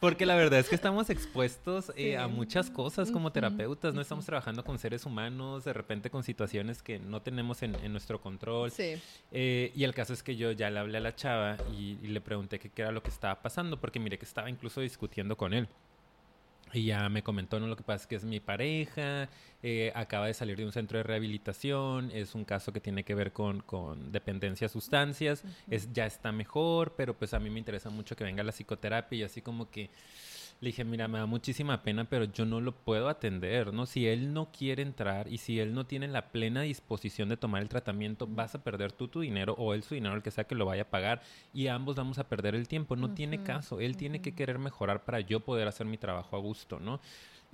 Porque 0.00 0.24
la 0.24 0.34
verdad 0.34 0.60
es 0.60 0.70
que 0.70 0.74
estamos 0.74 1.10
expuestos 1.10 1.92
eh, 1.96 2.16
a 2.16 2.26
muchas 2.26 2.70
cosas 2.70 3.10
como 3.10 3.32
terapeutas, 3.32 3.92
¿no? 3.92 4.00
Estamos 4.00 4.24
trabajando 4.24 4.64
con 4.64 4.78
seres 4.78 5.04
humanos, 5.04 5.64
de 5.64 5.74
repente 5.74 6.08
con 6.08 6.22
situaciones 6.22 6.82
que 6.82 6.98
no 6.98 7.20
tenemos 7.20 7.62
en 7.62 7.92
nuestro 7.92 8.18
control 8.22 8.45
Sí. 8.70 9.00
Eh, 9.32 9.72
y 9.74 9.84
el 9.84 9.94
caso 9.94 10.12
es 10.12 10.22
que 10.22 10.36
yo 10.36 10.52
ya 10.52 10.70
le 10.70 10.78
hablé 10.78 10.98
a 10.98 11.00
la 11.00 11.14
chava 11.14 11.56
y, 11.76 11.96
le 12.06 12.20
pregunté 12.20 12.58
qué 12.58 12.70
era 12.76 12.92
lo 12.92 13.02
que 13.02 13.10
estaba 13.10 13.40
pasando, 13.42 13.80
porque 13.80 13.98
mire 13.98 14.18
que 14.18 14.24
estaba 14.24 14.48
incluso 14.48 14.80
discutiendo 14.80 15.36
con 15.36 15.52
él. 15.52 15.68
Y 16.72 16.86
ya 16.86 17.08
me 17.08 17.22
comentó, 17.22 17.60
no, 17.60 17.68
lo 17.68 17.76
que 17.76 17.84
pasa 17.84 18.02
es 18.02 18.06
que 18.06 18.16
es 18.16 18.24
mi 18.24 18.40
pareja, 18.40 19.28
eh, 19.62 19.92
acaba 19.94 20.26
de 20.26 20.34
salir 20.34 20.56
de 20.56 20.64
un 20.64 20.72
centro 20.72 20.98
de 20.98 21.04
rehabilitación, 21.04 22.10
es 22.12 22.34
un 22.34 22.44
caso 22.44 22.72
que 22.72 22.80
tiene 22.80 23.04
que 23.04 23.14
ver 23.14 23.32
con, 23.32 23.60
con 23.60 24.10
dependencia 24.10 24.66
a 24.66 24.68
sustancias, 24.68 25.44
es, 25.70 25.92
ya 25.92 26.06
está 26.06 26.32
mejor, 26.32 26.94
pero 26.96 27.14
pues 27.14 27.34
a 27.34 27.38
mí 27.38 27.50
me 27.50 27.60
interesa 27.60 27.88
mucho 27.88 28.16
que 28.16 28.24
venga 28.24 28.42
la 28.42 28.52
psicoterapia 28.52 29.18
y 29.20 29.22
así 29.22 29.40
como 29.42 29.70
que 29.70 29.90
le 30.60 30.68
dije, 30.68 30.84
mira, 30.84 31.06
me 31.06 31.18
da 31.18 31.26
muchísima 31.26 31.82
pena, 31.82 32.04
pero 32.04 32.24
yo 32.24 32.46
no 32.46 32.60
lo 32.60 32.72
puedo 32.72 33.08
atender, 33.08 33.74
¿no? 33.74 33.84
Si 33.84 34.06
él 34.06 34.32
no 34.32 34.50
quiere 34.50 34.82
entrar 34.82 35.28
y 35.28 35.38
si 35.38 35.60
él 35.60 35.74
no 35.74 35.86
tiene 35.86 36.08
la 36.08 36.28
plena 36.28 36.62
disposición 36.62 37.28
de 37.28 37.36
tomar 37.36 37.62
el 37.62 37.68
tratamiento, 37.68 38.26
vas 38.26 38.54
a 38.54 38.64
perder 38.64 38.92
tú 38.92 39.08
tu 39.08 39.20
dinero 39.20 39.54
o 39.58 39.74
él 39.74 39.82
su 39.82 39.94
dinero, 39.94 40.14
el 40.14 40.22
que 40.22 40.30
sea 40.30 40.44
que 40.44 40.54
lo 40.54 40.64
vaya 40.64 40.82
a 40.82 40.90
pagar, 40.90 41.22
y 41.52 41.66
ambos 41.66 41.96
vamos 41.96 42.18
a 42.18 42.28
perder 42.28 42.54
el 42.54 42.68
tiempo. 42.68 42.96
No 42.96 43.12
tiene 43.12 43.42
caso. 43.42 43.80
Él 43.80 43.96
tiene 43.96 44.22
que 44.22 44.34
querer 44.34 44.58
mejorar 44.58 45.04
para 45.04 45.20
yo 45.20 45.40
poder 45.40 45.68
hacer 45.68 45.86
mi 45.86 45.98
trabajo 45.98 46.36
a 46.36 46.40
gusto, 46.40 46.80
¿no? 46.80 47.00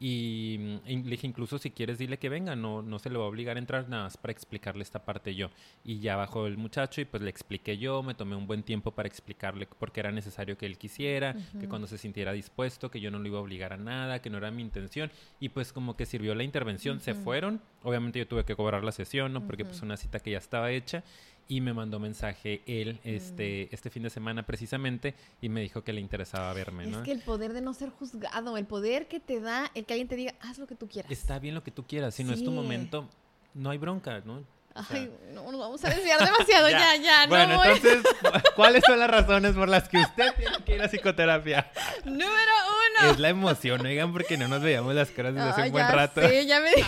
Y, 0.04 0.58
le 0.84 1.10
dije, 1.10 1.28
incluso 1.28 1.58
si 1.58 1.70
quieres, 1.70 1.96
dile 1.96 2.18
que 2.18 2.28
venga, 2.28 2.56
no, 2.56 2.82
no 2.82 2.98
se 2.98 3.08
le 3.08 3.18
va 3.18 3.24
a 3.24 3.28
obligar 3.28 3.56
a 3.56 3.60
entrar 3.60 3.88
nada 3.88 4.04
más 4.04 4.16
para 4.16 4.32
explicarle 4.32 4.82
esta 4.82 5.04
parte 5.04 5.32
yo. 5.36 5.50
Y 5.84 6.00
ya 6.00 6.16
bajó 6.16 6.48
el 6.48 6.56
muchacho 6.56 7.00
y 7.00 7.04
pues 7.04 7.22
le 7.22 7.30
expliqué 7.30 7.78
yo, 7.78 8.02
me 8.02 8.14
tomé 8.14 8.34
un 8.34 8.48
buen 8.48 8.64
tiempo 8.64 8.90
para 8.90 9.06
explicarle 9.06 9.66
por 9.66 9.92
qué 9.92 10.00
era 10.00 10.10
necesario 10.10 10.58
que 10.58 10.66
él 10.66 10.76
quisiera, 10.76 11.36
que 11.58 11.68
cuando 11.68 11.86
se 11.86 11.98
sintiera 11.98 12.32
dispuesto, 12.32 12.90
que 12.92 13.00
yo 13.00 13.10
no 13.10 13.18
lo 13.18 13.26
iba 13.26 13.38
a 13.38 13.42
obligar 13.42 13.72
a 13.72 13.76
nada, 13.76 14.22
que 14.22 14.30
no 14.30 14.38
era 14.38 14.52
mi 14.52 14.62
intención. 14.62 15.10
Y 15.40 15.48
pues 15.48 15.72
como 15.72 15.96
que 15.96 16.06
sirvió 16.06 16.36
la 16.36 16.44
intervención, 16.44 17.00
se 17.00 17.14
fueron. 17.14 17.60
Obviamente 17.82 18.20
yo 18.20 18.28
tuve 18.28 18.44
que 18.44 18.54
cobrar 18.54 18.84
la 18.84 18.92
sesión, 18.92 19.32
¿no? 19.32 19.44
Porque 19.44 19.64
pues 19.64 19.82
una 19.82 19.96
cita 19.96 20.20
que 20.20 20.30
ya 20.30 20.38
estaba 20.38 20.70
hecha 20.70 21.02
y 21.48 21.60
me 21.60 21.74
mandó 21.74 21.98
mensaje 21.98 22.62
él 22.66 23.00
este, 23.04 23.68
mm. 23.70 23.74
este 23.74 23.90
fin 23.90 24.02
de 24.04 24.10
semana 24.10 24.44
precisamente 24.44 25.14
y 25.40 25.48
me 25.48 25.60
dijo 25.60 25.82
que 25.82 25.92
le 25.92 26.00
interesaba 26.00 26.52
verme, 26.52 26.86
¿no? 26.86 26.98
Es 26.98 27.04
que 27.04 27.12
el 27.12 27.20
poder 27.20 27.52
de 27.52 27.60
no 27.60 27.74
ser 27.74 27.90
juzgado, 27.90 28.56
el 28.56 28.66
poder 28.66 29.08
que 29.08 29.20
te 29.20 29.40
da 29.40 29.70
el 29.74 29.84
que 29.84 29.94
alguien 29.94 30.08
te 30.08 30.16
diga, 30.16 30.34
haz 30.40 30.58
lo 30.58 30.66
que 30.66 30.74
tú 30.74 30.88
quieras. 30.88 31.10
Está 31.10 31.38
bien 31.38 31.54
lo 31.54 31.62
que 31.62 31.70
tú 31.70 31.84
quieras, 31.84 32.14
si 32.14 32.24
no 32.24 32.32
es 32.32 32.44
tu 32.44 32.52
momento, 32.52 33.08
no 33.54 33.70
hay 33.70 33.78
bronca, 33.78 34.22
¿no? 34.24 34.42
Ay, 34.74 35.12
no 35.32 35.50
nos 35.50 35.60
vamos 35.60 35.84
a 35.84 35.90
desviar 35.90 36.18
demasiado, 36.24 36.68
ya, 36.70 36.96
ya, 36.96 37.26
Bueno, 37.28 37.62
entonces, 37.62 38.02
¿cuáles 38.56 38.82
son 38.86 38.98
las 38.98 39.10
razones 39.10 39.54
por 39.54 39.68
las 39.68 39.88
que 39.88 39.98
usted 39.98 40.34
tiene 40.36 40.56
que 40.64 40.74
ir 40.76 40.82
a 40.82 40.88
psicoterapia? 40.88 41.70
Número 42.04 42.30
uno. 42.30 43.10
Es 43.10 43.18
la 43.18 43.28
emoción, 43.28 43.84
oigan, 43.84 44.12
porque 44.12 44.36
no 44.36 44.48
nos 44.48 44.62
veíamos 44.62 44.94
las 44.94 45.10
caras 45.10 45.34
desde 45.34 45.50
hace 45.50 45.62
un 45.62 45.72
buen 45.72 45.88
rato. 45.88 46.20
Sí, 46.26 46.46
ya 46.46 46.60
me 46.60 46.70
di 46.70 46.82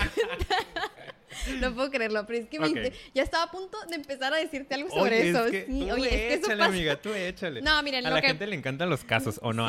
no 1.60 1.74
puedo 1.74 1.90
creerlo, 1.90 2.26
pero 2.26 2.40
es 2.40 2.48
que 2.48 2.92
ya 3.14 3.22
estaba 3.22 3.44
a 3.44 3.50
punto 3.50 3.78
de 3.88 3.96
empezar 3.96 4.32
a 4.32 4.36
decirte 4.36 4.74
algo 4.74 4.90
sobre 4.90 5.30
eso. 5.30 5.48
sí, 5.48 5.90
oye, 5.90 6.08
es 6.08 6.10
que 6.10 6.34
échale, 6.34 6.64
amiga, 6.64 6.96
tú 6.96 7.12
échale. 7.12 7.62
No, 7.62 7.82
miren, 7.82 8.06
a 8.06 8.10
la 8.10 8.20
gente 8.20 8.46
le 8.46 8.56
encantan 8.56 8.90
los 8.90 9.04
casos, 9.04 9.38
¿o 9.42 9.52
no? 9.52 9.68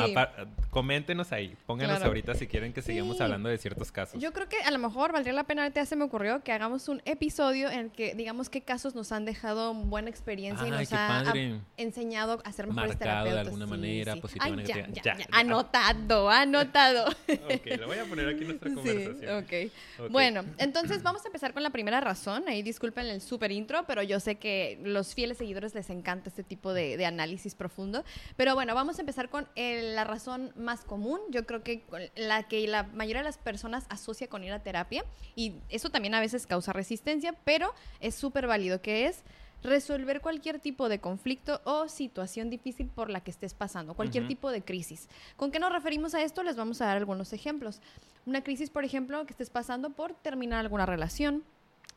Coméntenos 0.70 1.32
ahí, 1.32 1.56
pónganos 1.66 2.02
ahorita 2.02 2.34
si 2.34 2.46
quieren 2.46 2.72
que 2.72 2.82
sigamos 2.82 3.20
hablando 3.20 3.48
de 3.48 3.58
ciertos 3.58 3.92
casos. 3.92 4.20
Yo 4.20 4.32
creo 4.32 4.48
que 4.48 4.58
a 4.58 4.70
lo 4.70 4.78
mejor 4.78 5.12
valdría 5.12 5.32
la 5.32 5.44
pena, 5.44 5.62
ahorita 5.62 5.84
se 5.86 5.96
me 5.96 6.04
ocurrió 6.04 6.42
que 6.42 6.52
hagamos 6.52 6.88
un 6.88 7.02
episodio 7.04 7.70
en 7.70 7.78
el 7.78 7.90
que 7.90 8.14
digamos 8.14 8.48
qué 8.48 8.60
casos 8.60 8.94
nos 8.94 9.12
han 9.12 9.24
dejado 9.24 9.74
buena 9.74 10.10
experiencia 10.10 10.66
y 10.66 10.70
nos 10.70 10.92
ha, 10.92 11.32
enseñado 11.76 12.40
a 12.44 12.52
ser 12.52 12.66
mejores 12.66 12.98
Marcado 12.98 13.32
de 13.32 13.40
alguna 13.40 13.66
manera, 13.66 14.16
positivamente. 14.16 14.72
Ya, 14.72 14.88
ya, 14.88 15.16
ya, 15.16 15.26
Anotado, 15.32 16.30
anotado. 16.30 17.06
ok, 17.28 17.78
lo 17.78 17.86
voy 17.86 17.98
a 17.98 18.04
poner 18.04 18.28
aquí 18.28 18.42
en 18.42 18.48
nuestra 18.48 18.70
conversación. 18.74 19.44
Okay. 19.44 19.72
ok. 19.98 20.10
Bueno, 20.10 20.44
entonces 20.58 21.02
vamos 21.02 21.24
a 21.24 21.28
empezar 21.28 21.52
con 21.56 21.62
la 21.62 21.70
primera 21.70 22.02
razón. 22.02 22.44
Ahí 22.48 22.60
disculpen 22.60 23.06
el 23.06 23.22
super 23.22 23.50
intro, 23.50 23.86
pero 23.86 24.02
yo 24.02 24.20
sé 24.20 24.34
que 24.34 24.78
los 24.84 25.14
fieles 25.14 25.38
seguidores 25.38 25.74
les 25.74 25.88
encanta 25.88 26.28
este 26.28 26.42
tipo 26.42 26.74
de, 26.74 27.02
análisis 27.06 27.54
profundo. 27.54 28.04
Pero 28.36 28.54
bueno, 28.54 28.74
vamos 28.74 28.98
a 28.98 29.00
empezar 29.00 29.30
con 29.30 29.48
la 29.56 30.04
razón 30.04 30.52
más 30.54 30.84
común. 30.84 31.18
Yo 31.30 31.46
creo 31.46 31.62
que 31.62 31.82
la 32.14 32.42
que 32.42 32.68
la 32.68 32.82
mayoría 32.82 33.22
de 33.22 33.28
las 33.28 33.38
personas 33.38 33.86
asocia 33.88 34.28
con 34.28 34.44
ir 34.44 34.52
a 34.52 34.62
terapia. 34.62 35.06
Y 35.34 35.54
eso 35.70 35.88
también 35.88 36.14
a 36.14 36.20
veces 36.20 36.46
causa 36.46 36.74
resistencia, 36.74 37.34
pero 37.44 37.72
es 38.00 38.14
súper 38.14 38.46
válido, 38.46 38.82
que 38.82 39.06
es 39.06 39.22
resolver 39.62 40.20
cualquier 40.20 40.60
tipo 40.60 40.88
de 40.88 41.00
conflicto 41.00 41.60
o 41.64 41.88
situación 41.88 42.50
difícil 42.50 42.88
por 42.88 43.10
la 43.10 43.20
que 43.20 43.30
estés 43.30 43.54
pasando, 43.54 43.94
cualquier 43.94 44.28
tipo 44.28 44.50
de 44.50 44.62
crisis. 44.62 45.08
¿Con 45.36 45.50
qué 45.50 45.58
nos 45.58 45.72
referimos 45.72 46.14
a 46.14 46.22
esto? 46.22 46.42
Les 46.42 46.56
vamos 46.56 46.80
a 46.80 46.86
dar 46.86 46.96
algunos 46.96 47.32
ejemplos. 47.32 47.80
Una 48.26 48.42
crisis, 48.42 48.70
por 48.70 48.84
ejemplo, 48.84 49.24
que 49.26 49.32
estés 49.32 49.50
pasando 49.50 49.90
por 49.90 50.14
terminar 50.14 50.60
alguna 50.60 50.86
relación, 50.86 51.44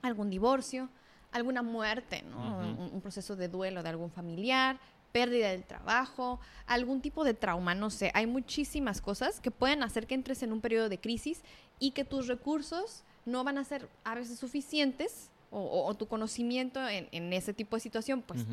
algún 0.01 0.29
divorcio, 0.29 0.89
alguna 1.31 1.61
muerte, 1.61 2.23
un, 2.35 3.01
proceso 3.01 3.35
de 3.35 3.47
duelo 3.47 3.83
de 3.83 3.89
algún 3.89 4.09
familiar, 4.09 4.79
pérdida 5.11 5.49
del 5.49 5.63
trabajo, 5.63 6.39
algún 6.65 7.01
tipo 7.01 7.23
de 7.23 7.33
trauma, 7.33 7.75
no 7.75 7.89
sé. 7.89 8.11
Hay 8.13 8.27
muchísimas 8.27 9.01
cosas 9.01 9.39
que 9.39 9.51
pueden 9.51 9.83
hacer 9.83 10.07
que 10.07 10.15
entres 10.15 10.43
en 10.43 10.53
un 10.53 10.61
periodo 10.61 10.89
de 10.89 10.99
crisis 10.99 11.41
y 11.79 11.91
que 11.91 12.05
tus 12.05 12.27
recursos 12.27 13.03
no 13.25 13.43
van 13.43 13.57
a 13.57 13.63
ser 13.63 13.89
a 14.03 14.15
veces 14.15 14.39
suficientes 14.39 15.29
o, 15.51 15.93
tu 15.95 16.07
conocimiento 16.07 16.79
en, 16.87 17.33
ese 17.33 17.53
tipo 17.53 17.75
de 17.75 17.79
situación, 17.79 18.21
pues 18.21 18.45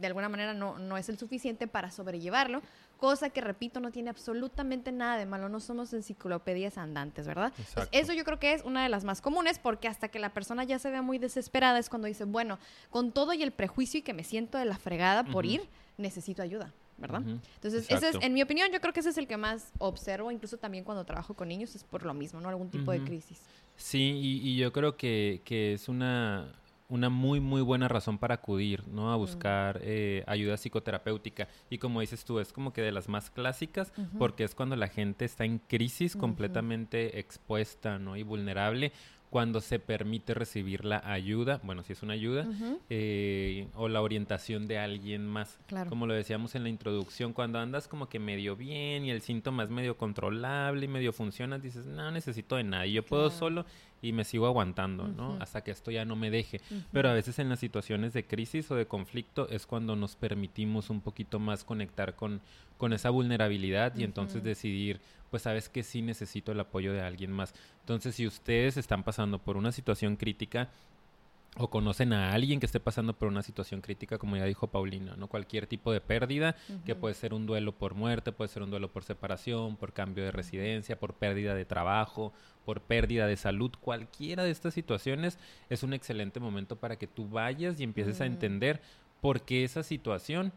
de 0.00 0.06
alguna 0.06 0.28
manera 0.28 0.52
no, 0.52 0.78
no 0.78 0.96
es 0.96 1.08
el 1.08 1.18
suficiente 1.18 1.66
para 1.66 1.90
sobrellevarlo, 1.90 2.62
cosa 2.98 3.30
que, 3.30 3.40
repito, 3.40 3.80
no 3.80 3.90
tiene 3.90 4.10
absolutamente 4.10 4.92
nada 4.92 5.16
de 5.16 5.26
malo, 5.26 5.48
no 5.48 5.60
somos 5.60 5.92
enciclopedias 5.92 6.76
andantes, 6.76 7.26
¿verdad? 7.26 7.52
eso 7.92 8.12
yo 8.12 8.24
creo 8.24 8.38
que 8.38 8.52
es 8.52 8.62
una 8.64 8.82
de 8.82 8.88
las 8.88 9.04
más 9.04 9.20
comunes, 9.20 9.58
porque 9.58 9.88
hasta 9.88 10.08
que 10.08 10.18
la 10.18 10.30
persona 10.30 10.64
ya 10.64 10.78
se 10.78 10.90
ve 10.90 11.00
muy 11.00 11.18
desesperada 11.18 11.78
es 11.78 11.88
cuando 11.88 12.08
dice, 12.08 12.24
bueno, 12.24 12.58
con 12.90 13.12
todo 13.12 13.32
y 13.32 13.42
el 13.42 13.52
prejuicio 13.52 13.98
y 14.00 14.02
que 14.02 14.12
me 14.12 14.24
siento 14.24 14.58
de 14.58 14.66
la 14.66 14.76
fregada 14.76 15.24
por 15.24 15.46
ir, 15.46 15.62
necesito 15.96 16.42
ayuda. 16.42 16.72
¿verdad? 16.98 17.22
Entonces, 17.24 17.86
ese 17.88 18.10
es, 18.10 18.16
en 18.20 18.34
mi 18.34 18.42
opinión, 18.42 18.70
yo 18.70 18.78
creo 18.78 18.92
que 18.92 19.00
ese 19.00 19.08
es 19.08 19.16
el 19.16 19.26
que 19.26 19.38
más 19.38 19.72
observo, 19.78 20.30
incluso 20.30 20.58
también 20.58 20.84
cuando 20.84 21.04
trabajo 21.04 21.32
con 21.32 21.48
niños, 21.48 21.74
es 21.74 21.82
por 21.82 22.04
lo 22.04 22.12
mismo, 22.12 22.42
¿no? 22.42 22.50
Algún 22.50 22.68
tipo 22.68 22.92
de 22.92 23.02
crisis. 23.02 23.40
Sí, 23.80 24.20
y, 24.22 24.56
yo 24.56 24.72
creo 24.72 24.96
que, 24.96 25.40
que, 25.44 25.72
es 25.72 25.88
una, 25.88 26.52
una 26.90 27.08
muy, 27.08 27.40
muy 27.40 27.62
buena 27.62 27.88
razón 27.88 28.18
para 28.18 28.34
acudir, 28.34 28.86
¿no? 28.88 29.10
A 29.10 29.16
buscar 29.16 29.80
eh, 29.82 30.22
ayuda 30.26 30.58
psicoterapéutica. 30.58 31.48
Y 31.70 31.78
como 31.78 32.02
dices 32.02 32.24
tú, 32.26 32.40
es 32.40 32.52
como 32.52 32.74
que 32.74 32.82
de 32.82 32.92
las 32.92 33.08
más 33.08 33.30
clásicas, 33.30 33.92
porque 34.18 34.44
es 34.44 34.54
cuando 34.54 34.76
la 34.76 34.88
gente 34.88 35.24
está 35.24 35.46
en 35.46 35.58
crisis, 35.58 36.14
completamente 36.14 37.18
expuesta, 37.18 37.98
¿no? 37.98 38.18
Y 38.18 38.22
vulnerable 38.22 38.92
cuando 39.30 39.60
se 39.60 39.78
permite 39.78 40.34
recibir 40.34 40.84
la 40.84 41.00
ayuda, 41.04 41.60
bueno, 41.62 41.84
si 41.84 41.92
es 41.92 42.02
una 42.02 42.14
ayuda, 42.14 42.48
eh, 42.90 43.68
o 43.74 43.88
la 43.88 44.02
orientación 44.02 44.66
de 44.66 44.78
alguien 44.78 45.24
más. 45.24 45.58
Como 45.88 46.08
lo 46.08 46.14
decíamos 46.14 46.56
en 46.56 46.64
la 46.64 46.68
introducción, 46.68 47.32
cuando 47.32 47.60
andas 47.60 47.86
como 47.86 48.08
que 48.08 48.18
medio 48.18 48.56
bien 48.56 49.04
y 49.04 49.12
el 49.12 49.22
síntoma 49.22 49.62
es 49.62 49.70
medio 49.70 49.96
controlable 49.96 50.84
y 50.84 50.88
medio 50.88 51.12
funciona, 51.12 51.60
dices, 51.60 51.86
no 51.86 52.10
necesito 52.10 52.56
de 52.56 52.64
nadie, 52.64 52.92
yo 52.92 53.04
puedo 53.04 53.30
solo 53.30 53.64
y 54.02 54.12
me 54.12 54.24
sigo 54.24 54.46
aguantando, 54.46 55.06
¿no? 55.06 55.36
Hasta 55.40 55.62
que 55.62 55.70
esto 55.70 55.90
ya 55.90 56.04
no 56.04 56.16
me 56.16 56.30
deje. 56.30 56.60
Pero 56.90 57.08
a 57.08 57.12
veces 57.12 57.38
en 57.38 57.48
las 57.48 57.60
situaciones 57.60 58.12
de 58.12 58.24
crisis 58.24 58.68
o 58.70 58.74
de 58.74 58.86
conflicto 58.86 59.48
es 59.48 59.66
cuando 59.66 59.94
nos 59.94 60.16
permitimos 60.16 60.90
un 60.90 61.00
poquito 61.02 61.38
más 61.38 61.62
conectar 61.62 62.16
con, 62.16 62.40
con 62.78 62.92
esa 62.92 63.10
vulnerabilidad 63.10 63.96
y 63.96 64.04
entonces 64.04 64.42
decidir, 64.42 65.00
pues 65.30 65.44
sabes 65.44 65.68
que 65.68 65.82
sí 65.82 66.02
necesito 66.02 66.52
el 66.52 66.60
apoyo 66.60 66.92
de 66.92 67.02
alguien 67.02 67.32
más. 67.32 67.54
Entonces, 67.80 68.14
si 68.14 68.26
ustedes 68.26 68.76
están 68.76 69.04
pasando 69.04 69.38
por 69.38 69.56
una 69.56 69.72
situación 69.72 70.16
crítica, 70.16 70.68
o 71.56 71.68
conocen 71.68 72.12
a 72.12 72.32
alguien 72.32 72.60
que 72.60 72.66
esté 72.66 72.78
pasando 72.78 73.12
por 73.12 73.26
una 73.26 73.42
situación 73.42 73.80
crítica, 73.80 74.18
como 74.18 74.36
ya 74.36 74.44
dijo 74.44 74.68
Paulina, 74.68 75.16
¿no? 75.16 75.26
Cualquier 75.26 75.66
tipo 75.66 75.92
de 75.92 76.00
pérdida, 76.00 76.54
que 76.84 76.94
puede 76.94 77.14
ser 77.14 77.34
un 77.34 77.44
duelo 77.46 77.72
por 77.72 77.94
muerte, 77.94 78.30
puede 78.30 78.48
ser 78.48 78.62
un 78.62 78.70
duelo 78.70 78.88
por 78.88 79.02
separación, 79.02 79.76
por 79.76 79.92
cambio 79.92 80.22
de 80.22 80.30
residencia, 80.30 80.98
por 80.98 81.14
pérdida 81.14 81.54
de 81.54 81.64
trabajo, 81.64 82.32
por 82.64 82.80
pérdida 82.82 83.26
de 83.26 83.36
salud, 83.36 83.72
cualquiera 83.80 84.44
de 84.44 84.52
estas 84.52 84.74
situaciones 84.74 85.38
es 85.68 85.82
un 85.82 85.92
excelente 85.92 86.38
momento 86.38 86.76
para 86.76 86.96
que 86.96 87.08
tú 87.08 87.28
vayas 87.28 87.80
y 87.80 87.84
empieces 87.84 88.20
a 88.20 88.26
entender 88.26 88.80
por 89.20 89.42
qué 89.42 89.64
esa 89.64 89.82
situación 89.82 90.52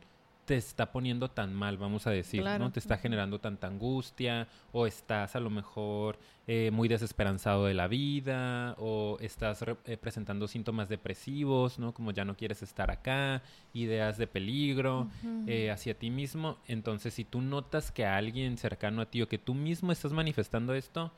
te 0.46 0.58
está 0.58 0.92
poniendo 0.92 1.30
tan 1.30 1.54
mal, 1.54 1.78
vamos 1.78 2.06
a 2.08 2.12
decir, 2.12 2.44
¿no? 2.44 2.72
Te 2.72 2.80
está 2.80 2.98
generando 2.98 3.40
tanta 3.40 3.68
angustia 3.68 4.48
o 4.72 4.86
estás 4.88 5.36
a 5.36 5.40
lo 5.40 5.50
mejor 5.50 6.20
eh, 6.48 6.72
muy 6.72 6.90
desesperanzado 6.90 7.66
de 7.66 7.74
la 7.74 7.88
vida 7.88 8.76
o 8.78 9.18
estás 9.22 9.64
eh, 9.86 9.98
presentando 9.98 10.48
síntomas 10.48 10.90
depresivos, 10.90 11.80
¿no? 11.80 11.94
Como 11.94 12.12
ya 12.12 12.26
no 12.26 12.36
quieres 12.36 12.62
estar 12.62 12.92
acá, 12.92 13.42
ideas 13.74 14.18
de 14.18 14.28
peligro 14.28 15.08
eh, 15.48 15.72
hacia 15.72 15.98
ti 15.98 16.10
mismo. 16.10 16.58
Entonces, 16.68 17.14
si 17.14 17.24
tú 17.24 17.42
notas 17.42 17.92
que 17.92 18.06
a 18.06 18.18
alguien 18.18 18.58
cercano 18.58 19.02
a 19.02 19.06
ti 19.06 19.22
o 19.22 19.30
que 19.30 19.38
tú 19.38 19.54
mismo 19.54 19.92
estás 19.92 20.12
manifestando 20.12 20.74
esto, 20.74 21.14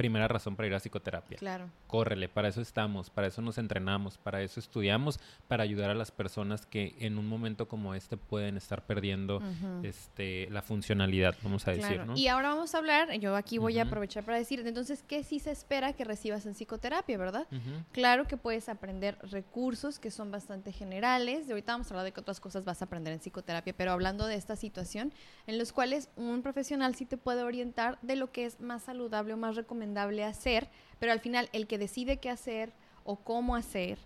primera 0.00 0.28
razón 0.28 0.56
para 0.56 0.66
ir 0.66 0.74
a 0.74 0.80
psicoterapia. 0.80 1.36
Claro. 1.36 1.68
Córrele, 1.86 2.30
para 2.30 2.48
eso 2.48 2.62
estamos, 2.62 3.10
para 3.10 3.26
eso 3.26 3.42
nos 3.42 3.58
entrenamos, 3.58 4.16
para 4.16 4.40
eso 4.40 4.58
estudiamos, 4.58 5.20
para 5.46 5.62
ayudar 5.62 5.90
a 5.90 5.94
las 5.94 6.10
personas 6.10 6.64
que 6.64 6.96
en 7.00 7.18
un 7.18 7.28
momento 7.28 7.68
como 7.68 7.94
este 7.94 8.16
pueden 8.16 8.56
estar 8.56 8.86
perdiendo 8.86 9.42
este, 9.82 10.48
la 10.50 10.62
funcionalidad, 10.62 11.36
vamos 11.42 11.68
a 11.68 11.72
decir, 11.72 12.06
¿no? 12.06 12.16
Y 12.16 12.28
ahora 12.28 12.48
vamos 12.48 12.74
a 12.74 12.78
hablar, 12.78 13.12
yo 13.18 13.36
aquí 13.36 13.58
voy 13.58 13.78
a 13.78 13.82
aprovechar 13.82 14.24
para 14.24 14.38
decir, 14.38 14.66
entonces, 14.66 15.04
¿qué 15.06 15.22
sí 15.22 15.38
se 15.38 15.50
espera 15.50 15.92
que 15.92 16.04
recibas 16.04 16.46
en 16.46 16.54
psicoterapia, 16.54 17.18
verdad? 17.18 17.46
Claro 17.92 18.26
que 18.26 18.38
puedes 18.38 18.70
aprender 18.70 19.18
recursos 19.30 19.98
que 19.98 20.10
son 20.10 20.30
bastante 20.30 20.72
generales, 20.72 21.46
de 21.46 21.52
ahorita 21.52 21.72
vamos 21.72 21.88
a 21.88 21.90
hablar 21.90 22.06
de 22.06 22.12
qué 22.12 22.20
otras 22.20 22.40
cosas 22.40 22.64
vas 22.64 22.80
a 22.80 22.86
aprender 22.86 23.12
en 23.12 23.20
psicoterapia, 23.20 23.74
pero 23.76 23.92
hablando 23.92 24.26
de 24.26 24.36
esta 24.36 24.56
situación, 24.56 25.12
en 25.46 25.58
los 25.58 25.74
cuales 25.74 26.08
un 26.16 26.40
profesional 26.40 26.94
sí 26.94 27.04
te 27.04 27.18
puede 27.18 27.42
orientar 27.42 27.98
de 28.00 28.16
lo 28.16 28.32
que 28.32 28.46
es 28.46 28.60
más 28.60 28.84
saludable 28.84 29.34
o 29.34 29.36
más 29.36 29.56
recomendable 29.56 29.89
hacer, 29.98 30.68
pero 30.98 31.12
al 31.12 31.20
final 31.20 31.48
el 31.52 31.66
que 31.66 31.78
decide 31.78 32.18
qué 32.18 32.30
hacer 32.30 32.72
o 33.04 33.16
cómo 33.16 33.56
hacer 33.56 33.98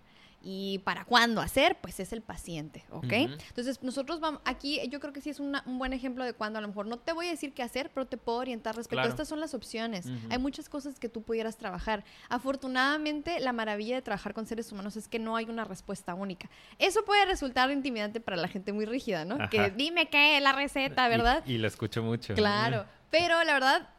y 0.47 0.77
para 0.79 1.05
cuándo 1.05 1.41
hacer, 1.41 1.75
pues 1.81 1.99
es 1.99 2.13
el 2.13 2.21
paciente, 2.21 2.85
¿ok? 2.91 3.11
Entonces, 3.11 3.81
nosotros 3.81 4.19
vamos, 4.19 4.41
aquí 4.45 4.79
yo 4.91 4.99
creo 4.99 5.11
que 5.11 5.19
sí 5.19 5.31
es 5.31 5.39
un 5.39 5.55
buen 5.79 5.91
ejemplo 5.91 6.23
de 6.23 6.33
cuando 6.33 6.59
a 6.59 6.61
lo 6.61 6.67
mejor 6.67 6.85
no 6.85 6.97
te 6.97 7.13
voy 7.13 7.25
a 7.25 7.31
decir 7.31 7.55
qué 7.55 7.63
hacer, 7.63 7.89
pero 7.91 8.05
te 8.05 8.17
puedo 8.17 8.37
orientar 8.37 8.75
respecto 8.75 9.07
a 9.07 9.09
estas 9.09 9.27
son 9.27 9.39
las 9.39 9.55
opciones. 9.55 10.05
Hay 10.29 10.37
muchas 10.37 10.69
cosas 10.69 10.99
que 10.99 11.09
tú 11.09 11.23
pudieras 11.23 11.57
trabajar. 11.57 12.03
Afortunadamente, 12.29 13.39
la 13.39 13.53
maravilla 13.53 13.95
de 13.95 14.03
trabajar 14.03 14.35
con 14.35 14.45
seres 14.45 14.71
humanos 14.71 14.95
es 14.97 15.07
que 15.07 15.17
no 15.17 15.35
hay 15.35 15.45
una 15.45 15.63
respuesta 15.63 16.13
única. 16.13 16.47
Eso 16.77 17.03
puede 17.05 17.25
resultar 17.25 17.71
intimidante 17.71 18.19
para 18.19 18.37
la 18.37 18.47
gente 18.47 18.71
muy 18.71 18.85
rígida, 18.85 19.25
¿no? 19.25 19.49
Que 19.49 19.71
dime 19.71 20.09
qué 20.09 20.37
es 20.37 20.43
la 20.43 20.53
receta, 20.53 21.07
¿verdad? 21.07 21.43
Y, 21.47 21.57
lo 21.57 21.67
escucho 21.67 22.03
mucho. 22.03 22.35
Claro, 22.35 22.85
pero 23.09 23.43
la 23.43 23.53
verdad, 23.53 23.89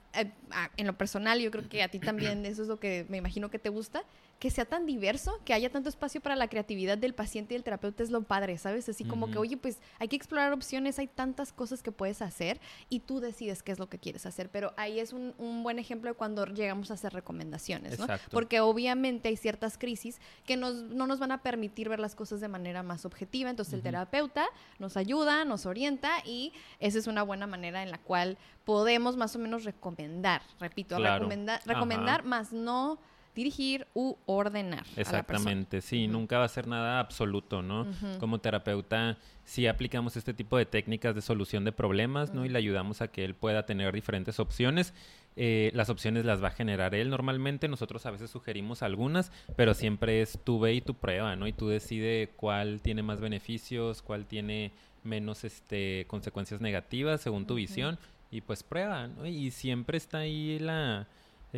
en 0.76 0.87
lo 0.87 0.96
personal, 0.96 1.40
yo 1.40 1.50
creo 1.50 1.68
que 1.68 1.83
a 1.83 1.88
ti 1.88 1.98
también 1.98 2.46
eso 2.46 2.62
es 2.62 2.68
lo 2.68 2.79
que 2.79 3.07
me 3.09 3.16
imagino 3.16 3.50
que 3.50 3.59
te 3.59 3.68
gusta, 3.68 4.05
que 4.38 4.51
sea 4.51 4.66
tan 4.66 4.85
diverso, 4.85 5.40
que 5.44 5.55
haya 5.55 5.70
tanto 5.70 5.88
espacio 5.88 6.20
para 6.20 6.37
la 6.37 6.49
creatividad 6.49 6.99
del 6.99 7.14
paciente 7.14 7.55
y 7.55 7.57
el 7.57 7.64
terapeuta 7.64 8.03
es 8.03 8.11
lo 8.11 8.22
padre, 8.22 8.59
¿sabes? 8.59 8.87
Así 8.88 9.05
como 9.05 9.31
que, 9.31 9.38
oye, 9.38 9.57
pues 9.57 9.79
hay 9.99 10.09
que 10.09 10.16
explorar 10.16 10.53
opciones, 10.53 10.99
hay 10.99 11.07
tantas 11.07 11.53
cosas 11.53 11.83
que 11.83 11.90
puedes 11.90 12.20
hacer 12.20 12.61
y 12.90 13.01
tú 13.01 13.20
decides 13.20 13.62
qué 13.62 13.72
es 13.72 13.79
lo 13.79 13.88
que 13.88 13.99
quieres 13.99 14.27
hacer, 14.27 14.51
pero 14.51 14.75
ahí 14.77 15.01
es 15.01 15.14
un, 15.14 15.35
buen 15.62 15.79
ejemplo 15.79 16.11
de 16.11 16.16
cuando 16.16 16.44
llegamos 16.46 16.90
a 16.90 16.94
hacer 16.94 17.14
recomendaciones, 17.14 17.99
¿no? 17.99 18.07
Porque 18.31 18.61
obviamente 18.61 19.29
hay 19.29 19.37
ciertas 19.37 19.79
crisis 19.79 20.20
que 20.44 20.57
nos, 20.57 20.75
no 20.75 21.07
nos 21.07 21.18
van 21.18 21.33
a 21.33 21.42
permitir 21.42 21.88
ver 21.88 21.99
las 21.99 22.14
cosas 22.14 22.40
de 22.40 22.49
manera 22.49 22.83
más 22.83 23.07
objetiva, 23.07 23.49
entonces 23.49 23.75
el 23.75 23.83
terapeuta 23.83 24.46
nos 24.79 24.99
ayuda, 24.99 25.44
nos 25.46 25.64
orienta 25.64 26.11
y 26.25 26.53
esa 26.79 26.99
es 26.99 27.07
una 27.07 27.22
buena 27.22 27.46
manera 27.46 27.83
en 27.83 27.90
la 27.90 27.99
cual 27.99 28.37
podemos 28.64 29.16
más 29.16 29.35
o 29.35 29.38
menos 29.38 29.64
recomendar, 29.64 30.42
repito, 30.61 30.99
recomendar, 30.99 31.62
recomendar 31.64 32.25
más 32.25 32.53
no 32.53 32.99
dirigir 33.37 33.87
u 33.94 34.16
ordenar. 34.25 34.85
Exactamente, 34.96 35.83
sí, 35.83 36.09
nunca 36.09 36.38
va 36.38 36.46
a 36.46 36.49
ser 36.49 36.66
nada 36.66 36.99
absoluto, 36.99 37.62
¿no? 37.62 37.87
Como 38.18 38.40
terapeuta, 38.40 39.18
sí 39.44 39.66
aplicamos 39.66 40.16
este 40.16 40.33
tipo 40.33 40.57
de 40.57 40.64
técnicas 40.64 41.14
de 41.14 41.20
solución 41.20 41.64
de 41.64 41.70
problemas, 41.70 42.33
¿no? 42.33 42.46
Y 42.46 42.49
le 42.49 42.59
ayudamos 42.59 43.03
a 43.03 43.09
que 43.09 43.25
él 43.25 43.35
pueda 43.35 43.66
tener 43.66 43.94
diferentes 43.94 44.40
opciones. 44.40 44.94
Eh, 45.37 45.70
las 45.75 45.90
opciones 45.90 46.25
las 46.25 46.42
va 46.42 46.49
a 46.49 46.53
generar 46.53 46.94
él 46.94 47.11
normalmente, 47.11 47.68
nosotros 47.68 48.07
a 48.07 48.11
veces 48.11 48.31
sugerimos 48.31 48.83
algunas, 48.83 49.31
pero 49.55 49.75
siempre 49.75 50.22
es 50.22 50.38
tu 50.42 50.59
ve 50.59 50.72
y 50.72 50.81
tu 50.81 50.94
prueba, 50.94 51.37
¿no? 51.37 51.46
Y 51.46 51.53
tú 51.53 51.68
decide 51.68 52.31
cuál 52.37 52.81
tiene 52.81 53.03
más 53.03 53.20
beneficios, 53.20 54.01
cuál 54.01 54.25
tiene 54.25 54.72
menos 55.05 55.44
este, 55.44 56.07
consecuencias 56.09 56.62
negativas 56.62 57.20
según 57.20 57.46
tu 57.46 57.55
visión 57.55 57.99
y 58.31 58.40
pues 58.40 58.62
prueba, 58.62 59.09
¿no? 59.09 59.27
Y 59.27 59.51
siempre 59.51 59.99
está 59.99 60.18
ahí 60.18 60.59
la 60.59 61.07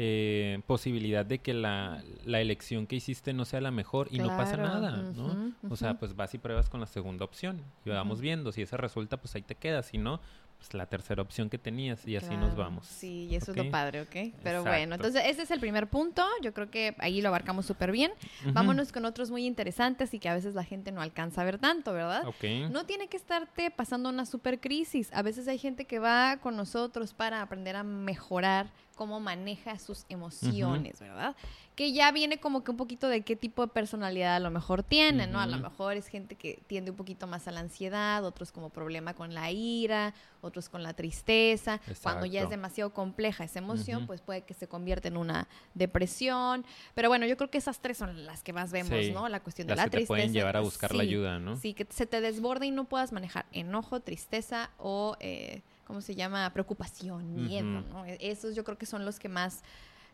eh, 0.01 0.61
posibilidad 0.65 1.27
de 1.27 1.41
que 1.41 1.53
la, 1.53 2.05
la, 2.25 2.41
elección 2.41 2.87
que 2.87 2.95
hiciste 2.95 3.33
no 3.33 3.45
sea 3.45 3.61
la 3.61 3.73
mejor 3.73 4.07
y 4.13 4.19
no 4.19 4.29
pasa 4.29 4.57
nada, 4.57 4.93
¿no? 4.93 5.53
O 5.69 5.75
sea, 5.75 5.99
pues 5.99 6.15
vas 6.15 6.33
y 6.35 6.39
pruebas 6.39 6.69
con 6.69 6.79
la 6.79 6.87
segunda 6.87 7.25
opción 7.25 7.61
y 7.85 7.91
vamos 7.91 8.21
viendo. 8.21 8.53
Si 8.53 8.63
esa 8.63 8.77
resulta, 8.77 9.17
pues 9.17 9.35
ahí 9.35 9.43
te 9.43 9.57
quedas. 9.57 9.87
Si 9.87 9.99
no, 9.99 10.21
pues 10.57 10.73
la 10.75 10.87
tercera 10.87 11.21
opción 11.21 11.51
que 11.51 11.59
tenías 11.59 12.07
y 12.07 12.15
así 12.15 12.37
nos 12.37 12.55
vamos. 12.55 12.87
Sí, 12.87 13.27
y 13.29 13.35
eso 13.35 13.51
es 13.51 13.57
lo 13.57 13.69
padre, 13.73 14.03
¿ok? 14.03 14.35
Pero 14.45 14.63
bueno, 14.63 14.95
entonces 14.95 15.25
ese 15.27 15.43
es 15.43 15.51
el 15.51 15.59
primer 15.59 15.89
punto. 15.89 16.25
Yo 16.43 16.55
creo 16.55 16.71
que 16.71 16.95
ahí 16.99 17.21
lo 17.21 17.31
abarcamos 17.31 17.67
súper 17.67 17.91
bien. 17.91 18.13
Vámonos 18.53 18.93
con 18.93 19.05
otros 19.05 19.33
muy 19.33 19.47
interesantes 19.47 20.15
y 20.15 20.21
que 20.21 20.29
a 20.29 20.35
veces 20.35 20.55
la 20.55 20.63
gente 20.63 20.93
no 20.93 21.01
alcanza 21.01 21.43
a 21.43 21.45
ver 21.45 21.59
tanto, 21.59 21.93
¿verdad? 21.93 22.25
Ok. 22.25 22.71
No 22.71 22.87
tiene 22.87 23.09
que 23.09 23.17
estarte 23.17 23.73
pasando 23.73 24.09
una 24.11 24.27
super 24.27 24.61
crisis. 24.61 25.13
A 25.13 25.23
veces 25.23 25.49
hay 25.49 25.59
gente 25.59 25.87
que 25.87 25.99
va 25.99 26.37
con 26.37 26.57
nosotros 26.57 27.15
para 27.15 27.43
aprender 27.43 27.75
a 27.75 27.83
mejorar 27.83 28.71
cómo 28.99 29.21
maneja 29.21 29.79
sus 29.79 30.05
emociones, 30.09 30.99
¿verdad? 30.99 31.37
Que 31.77 31.93
ya 31.93 32.11
viene 32.11 32.41
como 32.41 32.65
que 32.65 32.73
un 32.73 32.77
poquito 32.77 33.09
de 33.09 33.23
qué 33.23 33.37
tipo 33.37 33.65
de 33.65 33.73
personalidad 33.73 34.35
a 34.35 34.41
lo 34.41 34.51
mejor 34.51 34.83
tiene, 34.83 35.29
¿no? 35.29 35.39
A 35.39 35.47
lo 35.47 35.57
mejor 35.59 35.97
es 35.97 36.09
gente 36.09 36.35
que 36.35 36.59
tiende 36.67 36.91
un 36.91 36.97
poquito 36.97 37.29
más 37.29 37.47
a 37.47 37.53
la 37.53 37.61
ansiedad, 37.61 38.25
otros 38.25 38.51
como 38.51 38.71
problema 38.71 39.15
con 39.15 39.35
la 39.35 39.53
ira, 39.53 40.15
otros 40.41 40.69
con 40.69 40.83
la 40.83 40.95
tristeza. 40.95 41.81
Cuando 42.03 42.27
ya 42.27 42.43
es 42.43 42.51
demasiado 42.51 42.93
compleja 42.93 43.45
esa 43.45 43.61
emoción, 43.61 44.09
pues 44.09 44.21
puede 44.21 44.43
que 44.43 44.53
se 44.53 44.67
convierta 44.67 45.07
en 45.07 45.17
una 45.17 45.47
depresión. 45.75 46.67
Pero 46.97 47.09
bueno, 47.09 47.25
yo 47.25 47.37
creo 47.37 47.51
que 47.51 47.59
esas 47.59 47.79
tres 47.79 47.99
son 47.99 48.27
las 48.27 48.43
que 48.43 48.53
más 48.53 48.73
vemos, 48.73 48.99
¿no? 49.15 49.29
La 49.29 49.39
cuestión 49.39 49.69
de 49.69 49.77
la 49.77 49.85
que 49.85 49.91
tristeza. 49.91 50.15
Te 50.15 50.19
pueden 50.19 50.33
llevar 50.33 50.57
a 50.57 50.61
buscar 50.61 50.93
la 50.93 51.05
ayuda, 51.05 51.39
¿no? 51.39 51.57
Sí, 51.57 51.73
que 51.73 51.87
se 51.89 52.07
te 52.07 52.21
desborde 52.21 52.67
y 52.67 52.73
no 52.73 52.87
puedas 52.87 53.13
manejar 53.13 53.47
enojo, 53.53 54.01
tristeza 54.01 54.71
o... 54.77 55.17
Eh, 55.21 55.63
¿cómo 55.89 56.01
se 56.03 56.15
llama? 56.15 56.49
Preocupación, 56.53 57.35
miedo, 57.35 57.65
¿no? 57.65 58.05
E-, 58.05 58.19
esos 58.21 58.55
yo 58.55 58.63
creo 58.63 58.79
que 58.79 58.87
son 58.87 59.05
los 59.05 59.19
que 59.19 59.29
más 59.29 59.65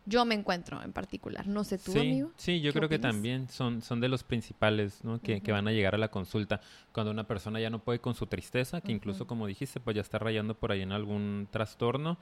yo 0.06 0.24
me 0.24 0.34
encuentro 0.34 0.82
en 0.82 0.92
particular. 0.92 1.46
No 1.46 1.64
sé 1.64 1.78
tú, 1.78 1.92
sí, 1.92 1.98
amigo. 1.98 2.30
Sí, 2.36 2.60
yo 2.60 2.72
creo 2.72 2.88
que 2.88 2.98
también 2.98 3.48
son, 3.48 3.82
son 3.82 4.00
de 4.00 4.08
los 4.08 4.22
principales 4.22 5.02
¿no? 5.02 5.20
que, 5.20 5.40
que, 5.40 5.50
van 5.50 5.66
a 5.66 5.72
llegar 5.72 5.94
a 5.94 5.98
la 5.98 6.10
consulta. 6.10 6.60
Cuando 6.92 7.10
una 7.10 7.26
persona 7.26 7.58
ya 7.58 7.70
no 7.70 7.78
puede 7.78 8.00
con 8.00 8.14
su 8.14 8.26
tristeza, 8.26 8.80
que 8.80 8.92
incluso 8.92 9.26
como 9.26 9.46
dijiste, 9.46 9.80
pues 9.80 9.96
ya 9.96 10.02
está 10.02 10.18
rayando 10.18 10.54
por 10.54 10.72
ahí 10.72 10.82
en 10.82 10.92
algún 10.92 11.48
trastorno 11.50 12.18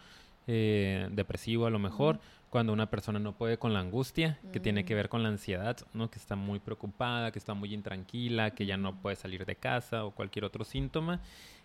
eh, 0.47 1.09
depresivo 1.13 1.67
a 1.67 1.71
lo 1.71 1.79
mejor. 1.79 2.21
Cuando 2.51 2.73
una 2.73 2.91
persona 2.91 3.19
no 3.19 3.37
puede 3.37 3.59
con 3.59 3.73
la 3.73 3.81
angustia, 3.81 4.39
que 4.53 4.61
tiene 4.61 4.85
que 4.85 4.95
mm. 4.95 4.97
ver 4.97 5.09
con 5.09 5.23
la 5.23 5.31
ansiedad, 5.31 5.77
¿no? 5.95 6.11
que 6.11 6.19
está 6.19 6.37
muy 6.37 6.59
preocupada, 6.59 7.33
que 7.33 7.39
está 7.39 7.55
muy 7.55 7.73
intranquila, 7.73 8.51
que 8.51 8.67
ya 8.67 8.77
no 8.77 9.01
puede 9.01 9.17
salir 9.17 9.47
de 9.47 9.57
casa 9.57 10.05
o 10.05 10.11
cualquier 10.11 10.45
otro 10.45 10.65
síntoma. 10.65 11.21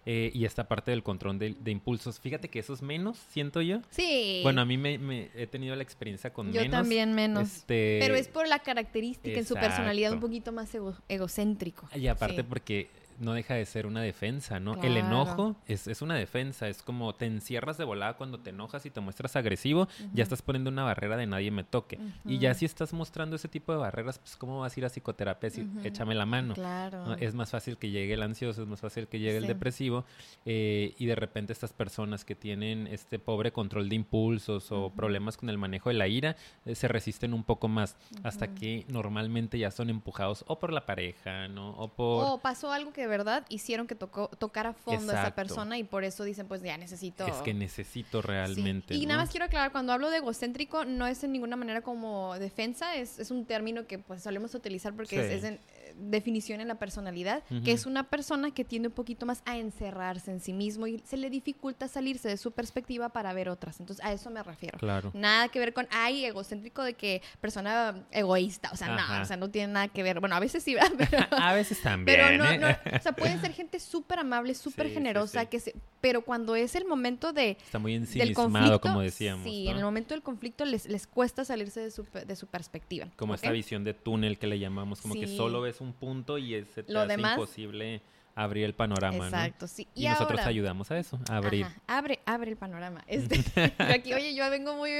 Eh, 0.09 0.31
y 0.33 0.45
esta 0.45 0.69
parte 0.69 0.91
del 0.91 1.03
control 1.03 1.37
de, 1.37 1.69
impulsos. 1.69 2.21
Fíjate 2.21 2.47
que 2.47 2.59
eso 2.59 2.73
es 2.73 2.81
menos, 2.81 3.17
siento 3.29 3.61
yo. 3.61 3.81
Sí. 3.89 4.39
Bueno, 4.41 4.61
a 4.61 4.65
mí 4.65 4.77
me, 4.77 5.29
he 5.35 5.47
tenido 5.47 5.75
la 5.75 5.83
experiencia 5.83 6.31
con 6.31 6.47
yo 6.47 6.61
menos. 6.61 6.65
Yo 6.65 6.71
también 6.71 7.13
menos. 7.13 7.57
Este... 7.57 7.97
Pero 7.99 8.15
es 8.15 8.29
por 8.29 8.47
la 8.47 8.59
característica 8.59 9.37
en 9.37 9.45
su 9.45 9.55
personalidad 9.55 10.13
un 10.13 10.21
poquito 10.21 10.53
más 10.53 10.71
egocéntrico. 11.09 11.89
Y 11.93 12.07
aparte 12.07 12.45
porque 12.45 12.87
no 13.19 13.33
deja 13.33 13.55
de 13.55 13.65
ser 13.65 13.87
una 13.87 14.01
defensa, 14.01 14.59
¿no? 14.59 14.81
El 14.83 14.97
enojo 14.97 15.55
es, 15.67 15.87
es, 15.87 16.01
una 16.01 16.15
defensa, 16.15 16.67
es 16.67 16.81
como 16.81 17.15
te 17.15 17.25
encierras 17.25 17.77
de 17.77 17.83
volada 17.83 18.15
cuando 18.15 18.39
te 18.39 18.51
enojas 18.51 18.85
y 18.85 18.89
te 18.89 18.99
muestras 18.99 19.35
agresivo, 19.35 19.87
ya 20.13 20.23
estás 20.23 20.41
poniendo 20.41 20.69
una 20.69 20.83
barrera 20.83 21.17
de 21.17 21.25
nadie 21.25 21.51
me 21.51 21.63
toque. 21.63 21.99
Y 22.25 22.39
ya 22.39 22.53
si 22.53 22.65
estás 22.65 22.93
mostrando 22.93 23.35
ese 23.35 23.47
tipo 23.47 23.71
de 23.71 23.79
barreras, 23.79 24.19
pues 24.19 24.35
¿cómo 24.35 24.59
vas 24.61 24.75
a 24.75 24.79
ir 24.79 24.85
a 24.85 24.89
psicoterapia 24.89 25.49
y 25.49 25.87
échame 25.87 26.15
la 26.15 26.25
mano? 26.25 26.53
Claro. 26.53 27.15
Es 27.15 27.33
más 27.33 27.51
fácil 27.51 27.77
que 27.77 27.89
llegue 27.89 28.13
el 28.13 28.21
ansioso, 28.21 28.61
es 28.61 28.67
más 28.67 28.81
fácil 28.81 29.07
que 29.07 29.19
llegue 29.19 29.37
el 29.37 29.47
depresivo 29.47 30.05
eh, 30.45 30.95
y 30.97 31.05
de 31.05 31.15
repente 31.15 31.53
estas 31.53 31.73
personas 31.73 32.25
que 32.25 32.35
tienen 32.35 32.87
este 32.87 33.19
pobre 33.19 33.51
control 33.51 33.89
de 33.89 33.95
impulsos 33.95 34.71
o 34.71 34.91
problemas 34.91 35.37
con 35.37 35.49
el 35.49 35.57
manejo 35.57 35.89
de 35.89 35.95
la 35.95 36.07
ira 36.07 36.35
eh, 36.65 36.75
se 36.75 36.87
resisten 36.87 37.33
un 37.33 37.43
poco 37.43 37.67
más 37.67 37.97
hasta 38.23 38.53
que 38.53 38.85
normalmente 38.89 39.57
ya 39.57 39.71
son 39.71 39.89
empujados 39.89 40.43
o 40.47 40.59
por 40.59 40.71
la 40.71 40.85
pareja, 40.85 41.47
¿no? 41.47 41.71
O 41.71 41.87
por... 41.89 42.25
O 42.25 42.37
pasó 42.39 42.71
algo 42.71 42.93
que 42.93 43.06
verdad 43.07 43.45
hicieron 43.49 43.87
que 43.87 43.95
tocó, 43.95 44.29
tocara 44.29 44.73
fondo 44.73 45.13
a 45.13 45.21
esa 45.21 45.35
persona 45.35 45.77
y 45.77 45.83
por 45.83 46.03
eso 46.03 46.23
dicen, 46.23 46.47
pues 46.47 46.61
ya 46.61 46.77
necesito. 46.77 47.25
Es 47.25 47.35
que 47.35 47.53
necesito 47.53 48.21
realmente. 48.21 48.95
Y 48.95 49.05
nada 49.05 49.21
más 49.21 49.29
quiero 49.29 49.45
aclarar, 49.45 49.71
cuando 49.71 49.93
hablo 49.93 50.09
de 50.09 50.17
egocéntrico, 50.17 50.85
no 50.85 51.07
es 51.07 51.23
en 51.23 51.31
ninguna 51.31 51.55
manera 51.55 51.81
como 51.81 52.37
defensa, 52.39 52.95
es, 52.95 53.19
es 53.19 53.31
un 53.31 53.45
término 53.45 53.87
que 53.87 53.99
pues 53.99 54.23
solemos 54.23 54.53
utilizar 54.55 54.93
porque 54.93 55.35
es, 55.35 55.43
en, 55.43 55.59
definición 55.97 56.61
en 56.61 56.67
la 56.67 56.75
personalidad, 56.75 57.43
que 57.63 57.71
es 57.71 57.85
una 57.85 58.03
persona 58.03 58.51
que 58.51 58.63
tiende 58.63 58.89
un 58.89 58.93
poquito 58.93 59.25
más 59.25 59.41
a 59.45 59.57
encerrarse 59.57 60.31
en 60.31 60.39
sí 60.39 60.53
mismo 60.53 60.87
y 60.87 60.99
se 60.99 61.17
le 61.17 61.29
dificulta 61.29 61.87
salirse 61.87 62.27
de 62.29 62.37
su 62.37 62.51
perspectiva 62.51 63.09
para 63.09 63.33
ver 63.33 63.49
otras. 63.49 63.79
Entonces, 63.79 64.03
a 64.05 64.13
eso 64.13 64.29
me 64.29 64.43
refiero. 64.43 64.77
Claro. 64.77 65.11
Nada 65.13 65.49
que 65.49 65.59
ver 65.59 65.73
con, 65.73 65.87
ay, 65.91 66.25
egocéntrico 66.25 66.83
de 66.83 66.93
que 66.93 67.21
persona 67.41 68.05
egoísta. 68.11 68.69
O 68.71 68.75
sea, 68.75 68.95
no, 68.95 69.21
o 69.21 69.25
sea, 69.25 69.37
no 69.37 69.49
tiene 69.49 69.73
nada 69.73 69.87
que 69.87 70.03
ver. 70.03 70.19
Bueno, 70.19 70.35
a 70.35 70.39
veces 70.39 70.63
sí, 70.63 70.75
pero... 70.97 71.27
a 71.31 71.53
veces 71.53 71.81
también. 71.81 72.17
Pero 72.17 72.37
no, 72.37 72.57
no, 72.57 72.69
¿eh? 72.69 72.79
o 72.99 73.01
sea, 73.01 73.11
pueden 73.13 73.41
ser 73.41 73.53
gente 73.53 73.79
súper 73.79 74.19
amable, 74.19 74.53
súper 74.53 74.89
generosa, 74.89 75.45
que 75.45 75.59
se, 75.59 75.75
pero 76.01 76.21
cuando 76.21 76.55
es 76.55 76.75
el 76.75 76.85
momento 76.85 77.33
de... 77.33 77.51
Está 77.51 77.79
muy 77.79 77.95
ensimismado, 77.95 78.79
como 78.79 79.01
decíamos. 79.01 79.43
Sí, 79.43 79.67
en 79.67 79.77
el 79.77 79.83
momento 79.83 80.13
del 80.13 80.23
conflicto 80.23 80.65
les, 80.65 80.87
les 80.87 81.07
cuesta 81.07 81.43
salirse 81.45 81.79
de 81.79 81.91
su, 81.91 82.03
de 82.03 82.35
su 82.35 82.47
perspectiva. 82.47 83.07
Como 83.15 83.33
esta 83.33 83.51
visión 83.51 83.83
de 83.83 83.93
túnel 83.93 84.37
que 84.37 84.47
le 84.47 84.59
llamamos, 84.59 85.01
como 85.01 85.15
que 85.15 85.27
solo 85.27 85.61
ves 85.61 85.81
un 85.81 85.86
punto 85.93 86.37
y 86.37 86.55
es, 86.55 86.67
Lo 86.87 87.01
hace 87.01 87.13
imposible 87.13 88.01
abrir 88.37 88.65
el 88.65 88.75
panorama, 88.75 89.25
Exacto, 89.25 89.65
sí. 89.67 89.87
Y, 89.95 90.07
nosotros 90.07 90.39
ayudamos 90.41 90.91
a 90.91 90.99
eso, 90.99 91.19
a 91.27 91.37
abrir. 91.37 91.65
abre, 91.87 92.19
abre 92.25 92.51
el 92.51 92.57
panorama. 92.57 93.03
Este, 93.07 93.43
aquí, 93.79 94.13
oye, 94.13 94.35
yo 94.35 94.47
vengo 94.51 94.75
muy, 94.75 94.91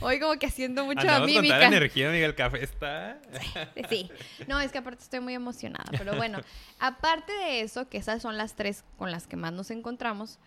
hoy 0.00 0.20
como 0.20 0.38
que 0.38 0.46
haciendo 0.46 0.84
mucha 0.84 1.00
Andamos 1.00 1.28
mímica. 1.28 1.58
Con 1.58 1.68
energía, 1.68 2.10
Miguel, 2.10 2.30
el 2.30 2.34
café 2.34 2.62
está... 2.62 3.18
sí, 3.88 4.10
no, 4.46 4.60
es 4.60 4.72
que 4.72 4.78
aparte 4.78 5.02
estoy 5.02 5.20
muy 5.20 5.32
emocionada, 5.32 5.86
pero 5.96 6.16
bueno, 6.16 6.40
aparte 6.78 7.32
de 7.32 7.62
eso, 7.62 7.88
que 7.88 7.96
esas 7.96 8.20
son 8.20 8.36
las 8.36 8.56
tres 8.56 8.84
con 8.98 9.10
las 9.10 9.26
que 9.26 9.36
más 9.36 9.54
nos 9.54 9.70
encontramos, 9.70 10.38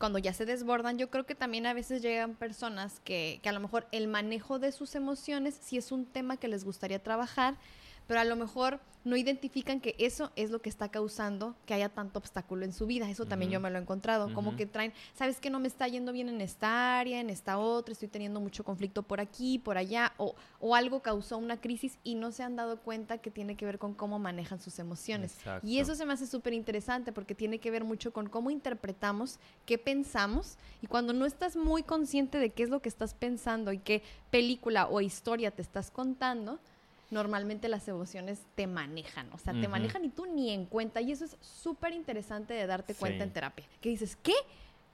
cuando 0.00 0.18
ya 0.18 0.32
se 0.32 0.44
desbordan, 0.44 0.98
yo 0.98 1.08
creo 1.08 1.24
que 1.24 1.36
también 1.36 1.66
a 1.66 1.74
veces 1.74 2.02
llegan 2.02 2.34
personas 2.34 2.98
que, 3.04 3.38
que 3.44 3.48
a 3.48 3.52
lo 3.52 3.60
mejor 3.60 3.86
el 3.92 4.08
manejo 4.08 4.58
de 4.58 4.72
sus 4.72 4.96
emociones 4.96 5.56
sí 5.62 5.76
es 5.76 5.92
un 5.92 6.04
tema 6.06 6.36
que 6.36 6.48
les 6.48 6.64
gustaría 6.64 7.00
trabajar, 7.00 7.54
pero 8.12 8.20
a 8.20 8.24
lo 8.24 8.36
mejor 8.36 8.78
no 9.04 9.16
identifican 9.16 9.80
que 9.80 9.96
eso 9.98 10.32
es 10.36 10.50
lo 10.50 10.60
que 10.60 10.68
está 10.68 10.90
causando 10.90 11.56
que 11.64 11.72
haya 11.72 11.88
tanto 11.88 12.18
obstáculo 12.18 12.66
en 12.66 12.74
su 12.74 12.84
vida. 12.84 13.08
Eso 13.08 13.24
también 13.24 13.50
yo 13.50 13.58
me 13.58 13.70
lo 13.70 13.78
he 13.78 13.80
encontrado. 13.80 14.34
Como 14.34 14.54
que 14.54 14.66
traen, 14.66 14.92
sabes 15.14 15.40
que 15.40 15.48
no 15.48 15.58
me 15.58 15.66
está 15.66 15.88
yendo 15.88 16.12
bien 16.12 16.28
en 16.28 16.42
esta 16.42 16.98
área, 16.98 17.20
en 17.20 17.30
esta 17.30 17.56
otra, 17.56 17.92
estoy 17.92 18.08
teniendo 18.08 18.38
mucho 18.38 18.64
conflicto 18.64 19.02
por 19.02 19.18
aquí, 19.18 19.58
por 19.58 19.78
allá, 19.78 20.12
o, 20.18 20.34
o 20.60 20.74
algo 20.74 21.00
causó 21.00 21.38
una 21.38 21.58
crisis 21.58 21.98
y 22.04 22.16
no 22.16 22.32
se 22.32 22.42
han 22.42 22.54
dado 22.54 22.78
cuenta 22.80 23.16
que 23.16 23.30
tiene 23.30 23.56
que 23.56 23.64
ver 23.64 23.78
con 23.78 23.94
cómo 23.94 24.18
manejan 24.18 24.60
sus 24.60 24.78
emociones. 24.78 25.38
Y 25.62 25.78
eso 25.78 25.94
se 25.94 26.04
me 26.04 26.12
hace 26.12 26.26
súper 26.26 26.52
interesante 26.52 27.12
porque 27.12 27.34
tiene 27.34 27.60
que 27.60 27.70
ver 27.70 27.84
mucho 27.84 28.12
con 28.12 28.28
cómo 28.28 28.50
interpretamos, 28.50 29.38
qué 29.64 29.78
pensamos, 29.78 30.58
y 30.82 30.86
cuando 30.86 31.14
no 31.14 31.24
estás 31.24 31.56
muy 31.56 31.82
consciente 31.82 32.36
de 32.36 32.50
qué 32.50 32.62
es 32.62 32.68
lo 32.68 32.82
que 32.82 32.90
estás 32.90 33.14
pensando 33.14 33.72
y 33.72 33.78
qué 33.78 34.02
película 34.30 34.86
o 34.86 35.00
historia 35.00 35.50
te 35.50 35.62
estás 35.62 35.90
contando, 35.90 36.60
normalmente 37.12 37.68
las 37.68 37.86
emociones 37.86 38.40
te 38.54 38.66
manejan, 38.66 39.30
o 39.32 39.38
sea, 39.38 39.52
te 39.52 39.68
manejan 39.68 40.04
y 40.04 40.08
tú 40.08 40.26
ni 40.26 40.50
en 40.50 40.64
cuenta. 40.64 41.00
Y 41.00 41.12
eso 41.12 41.24
es 41.24 41.36
súper 41.40 41.92
interesante 41.92 42.54
de 42.54 42.66
darte 42.66 42.94
cuenta 42.94 43.22
en 43.22 43.30
terapia. 43.30 43.66
Que 43.80 43.90
dices, 43.90 44.16
¿qué? 44.22 44.32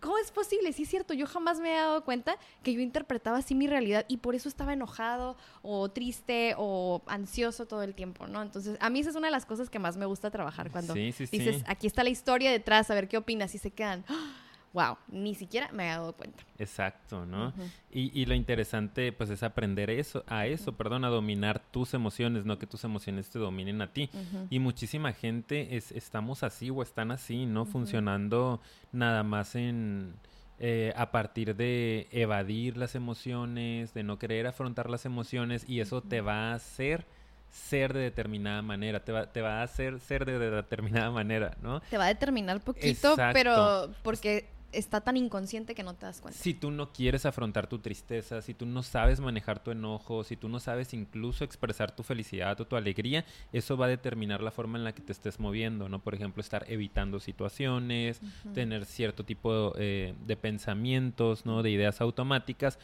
¿Cómo 0.00 0.18
es 0.18 0.30
posible? 0.30 0.72
Sí 0.72 0.82
es 0.82 0.88
cierto, 0.88 1.14
yo 1.14 1.26
jamás 1.26 1.58
me 1.58 1.72
he 1.72 1.76
dado 1.76 2.04
cuenta 2.04 2.36
que 2.62 2.72
yo 2.72 2.80
interpretaba 2.80 3.38
así 3.38 3.54
mi 3.54 3.66
realidad 3.66 4.04
y 4.08 4.18
por 4.18 4.34
eso 4.34 4.48
estaba 4.48 4.72
enojado 4.72 5.36
o 5.62 5.88
triste 5.88 6.54
o 6.56 7.02
ansioso 7.06 7.66
todo 7.66 7.82
el 7.82 7.94
tiempo, 7.94 8.26
¿no? 8.26 8.42
Entonces, 8.42 8.76
a 8.80 8.90
mí 8.90 9.00
esa 9.00 9.10
es 9.10 9.16
una 9.16 9.28
de 9.28 9.32
las 9.32 9.46
cosas 9.46 9.70
que 9.70 9.78
más 9.78 9.96
me 9.96 10.06
gusta 10.06 10.30
trabajar 10.30 10.70
cuando 10.70 10.94
dices, 10.94 11.64
aquí 11.66 11.86
está 11.86 12.04
la 12.04 12.10
historia 12.10 12.50
detrás, 12.52 12.90
a 12.90 12.94
ver 12.94 13.08
qué 13.08 13.16
opinas 13.16 13.54
y 13.54 13.58
se 13.58 13.70
quedan... 13.70 14.04
¡ah! 14.08 14.47
Wow, 14.72 14.96
ni 15.08 15.34
siquiera 15.34 15.70
me 15.72 15.84
había 15.84 15.98
dado 15.98 16.12
cuenta. 16.12 16.42
Exacto, 16.58 17.24
¿no? 17.24 17.52
y, 17.90 18.20
y, 18.20 18.26
lo 18.26 18.34
interesante, 18.34 19.12
pues, 19.12 19.30
es 19.30 19.42
aprender 19.42 19.90
eso, 19.90 20.24
a 20.26 20.46
eso, 20.46 20.72
perdón, 20.72 21.04
a 21.04 21.08
dominar 21.08 21.60
tus 21.70 21.94
emociones, 21.94 22.44
no 22.44 22.58
que 22.58 22.66
tus 22.66 22.84
emociones 22.84 23.30
te 23.30 23.38
dominen 23.38 23.80
a 23.82 23.92
ti. 23.92 24.10
Y 24.50 24.58
muchísima 24.58 25.12
gente 25.12 25.76
es, 25.76 25.92
estamos 25.92 26.42
así 26.42 26.70
o 26.70 26.82
están 26.82 27.10
así, 27.10 27.46
¿no? 27.46 27.64
Funcionando 27.64 28.60
nada 28.92 29.22
más 29.22 29.54
en... 29.54 30.14
Eh, 30.60 30.92
a 30.96 31.12
partir 31.12 31.54
de 31.54 32.08
evadir 32.10 32.76
las 32.76 32.96
emociones, 32.96 33.94
de 33.94 34.02
no 34.02 34.18
querer 34.18 34.48
afrontar 34.48 34.90
las 34.90 35.04
emociones 35.04 35.64
y 35.68 35.78
eso 35.78 36.02
te 36.02 36.20
va 36.20 36.50
a 36.50 36.54
hacer 36.54 37.06
ser 37.50 37.92
de 37.92 38.00
determinada 38.00 38.62
manera, 38.62 39.04
te 39.04 39.12
va, 39.12 39.30
te 39.30 39.40
va 39.40 39.60
a 39.60 39.62
hacer 39.62 40.00
ser 40.00 40.24
de, 40.24 40.38
determinada 40.38 41.10
manera, 41.10 41.56
¿no? 41.62 41.80
Te 41.80 41.98
va 41.98 42.04
a 42.04 42.08
determinar 42.08 42.60
poquito, 42.60 43.14
pero 43.32 43.90
porque 44.02 44.48
está 44.72 45.00
tan 45.00 45.16
inconsciente 45.16 45.74
que 45.74 45.82
no 45.82 45.94
te 45.94 46.06
das 46.06 46.20
cuenta. 46.20 46.38
Si 46.38 46.54
tú 46.54 46.70
no 46.70 46.92
quieres 46.92 47.26
afrontar 47.26 47.68
tu 47.68 47.78
tristeza, 47.78 48.42
si 48.42 48.54
tú 48.54 48.66
no 48.66 48.82
sabes 48.82 49.20
manejar 49.20 49.62
tu 49.62 49.70
enojo, 49.70 50.24
si 50.24 50.36
tú 50.36 50.48
no 50.48 50.60
sabes 50.60 50.92
incluso 50.94 51.44
expresar 51.44 51.94
tu 51.94 52.02
felicidad 52.02 52.60
o 52.60 52.66
tu 52.66 52.76
alegría, 52.76 53.24
eso 53.52 53.76
va 53.76 53.86
a 53.86 53.88
determinar 53.88 54.42
la 54.42 54.50
forma 54.50 54.78
en 54.78 54.84
la 54.84 54.92
que 54.92 55.02
te 55.02 55.12
estés 55.12 55.40
moviendo, 55.40 55.88
¿no? 55.88 56.00
Por 56.00 56.14
ejemplo, 56.14 56.40
estar 56.40 56.64
evitando 56.68 57.20
situaciones, 57.20 58.20
tener 58.54 58.84
cierto 58.84 59.24
tipo 59.24 59.72
eh, 59.76 60.14
de 60.26 60.36
pensamientos, 60.36 61.46
¿no? 61.46 61.62
De 61.62 61.70
ideas 61.70 62.00
automáticas. 62.00 62.78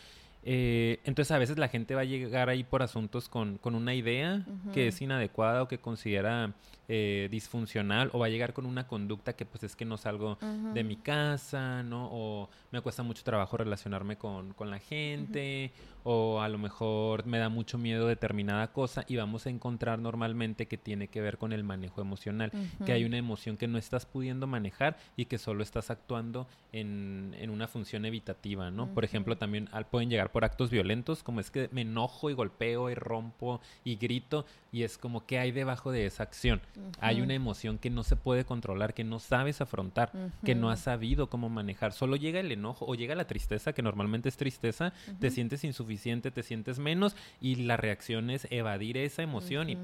Eh, 0.46 1.00
entonces 1.04 1.32
a 1.32 1.38
veces 1.38 1.58
la 1.58 1.68
gente 1.68 1.94
va 1.94 2.02
a 2.02 2.04
llegar 2.04 2.50
ahí 2.50 2.64
por 2.64 2.82
asuntos 2.82 3.30
con, 3.30 3.56
con 3.56 3.74
una 3.74 3.94
idea 3.94 4.44
que 4.74 4.88
es 4.88 5.00
inadecuada 5.00 5.62
o 5.62 5.68
que 5.68 5.78
considera 5.78 6.52
eh, 6.86 7.28
disfuncional 7.30 8.10
o 8.12 8.18
va 8.18 8.26
a 8.26 8.28
llegar 8.28 8.52
con 8.52 8.66
una 8.66 8.86
conducta 8.86 9.34
que 9.34 9.46
pues 9.46 9.64
es 9.64 9.74
que 9.74 9.86
no 9.86 9.96
salgo 9.96 10.38
de 10.74 10.84
mi 10.84 10.96
casa, 10.96 11.82
¿no? 11.82 12.08
O 12.12 12.50
me 12.72 12.82
cuesta 12.82 13.02
mucho 13.02 13.24
trabajo 13.24 13.56
relacionarme 13.56 14.18
con, 14.18 14.52
con 14.52 14.70
la 14.70 14.78
gente 14.78 15.72
o 16.04 16.40
a 16.40 16.48
lo 16.48 16.58
mejor 16.58 17.26
me 17.26 17.38
da 17.38 17.48
mucho 17.48 17.78
miedo 17.78 18.06
determinada 18.06 18.72
cosa 18.72 19.04
y 19.08 19.16
vamos 19.16 19.46
a 19.46 19.50
encontrar 19.50 19.98
normalmente 19.98 20.68
que 20.68 20.76
tiene 20.76 21.08
que 21.08 21.20
ver 21.20 21.38
con 21.38 21.52
el 21.52 21.64
manejo 21.64 22.00
emocional, 22.00 22.52
que 22.84 22.92
hay 22.92 23.04
una 23.04 23.16
emoción 23.16 23.56
que 23.56 23.66
no 23.66 23.78
estás 23.78 24.06
pudiendo 24.06 24.46
manejar 24.46 24.96
y 25.16 25.24
que 25.24 25.38
solo 25.38 25.62
estás 25.62 25.90
actuando 25.90 26.46
en, 26.72 27.34
en 27.38 27.50
una 27.50 27.66
función 27.66 28.04
evitativa, 28.04 28.70
¿no? 28.70 28.92
Por 28.92 29.04
ejemplo, 29.04 29.36
también 29.36 29.68
pueden 29.90 30.10
llegar 30.10 30.30
por 30.30 30.44
actos 30.44 30.70
violentos, 30.70 31.22
como 31.22 31.40
es 31.40 31.50
que 31.50 31.68
me 31.72 31.80
enojo 31.80 32.30
y 32.30 32.34
golpeo 32.34 32.90
y 32.90 32.94
rompo 32.94 33.60
y 33.82 33.96
grito 33.96 34.44
y 34.74 34.82
es 34.82 34.98
como 34.98 35.24
que 35.24 35.38
hay 35.38 35.52
debajo 35.52 35.92
de 35.92 36.04
esa 36.04 36.24
acción. 36.24 36.60
Hay 36.98 37.20
una 37.20 37.32
emoción 37.32 37.78
que 37.78 37.90
no 37.90 38.02
se 38.02 38.16
puede 38.16 38.44
controlar, 38.44 38.92
que 38.92 39.04
no 39.04 39.20
sabes 39.20 39.60
afrontar, 39.60 40.10
que 40.44 40.56
no 40.56 40.68
has 40.68 40.80
sabido 40.80 41.30
cómo 41.30 41.48
manejar. 41.48 41.92
Solo 41.92 42.16
llega 42.16 42.40
el 42.40 42.50
enojo 42.50 42.84
o 42.84 42.96
llega 42.96 43.14
la 43.14 43.28
tristeza, 43.28 43.72
que 43.72 43.82
normalmente 43.82 44.28
es 44.28 44.36
tristeza, 44.36 44.92
te 45.20 45.30
sientes 45.30 45.62
insuficiente, 45.62 46.32
te 46.32 46.42
sientes 46.42 46.80
menos 46.80 47.14
y 47.40 47.54
la 47.54 47.76
reacción 47.76 48.30
es 48.30 48.48
evadir 48.50 48.96
esa 48.96 49.22
emoción 49.22 49.70
y... 49.70 49.78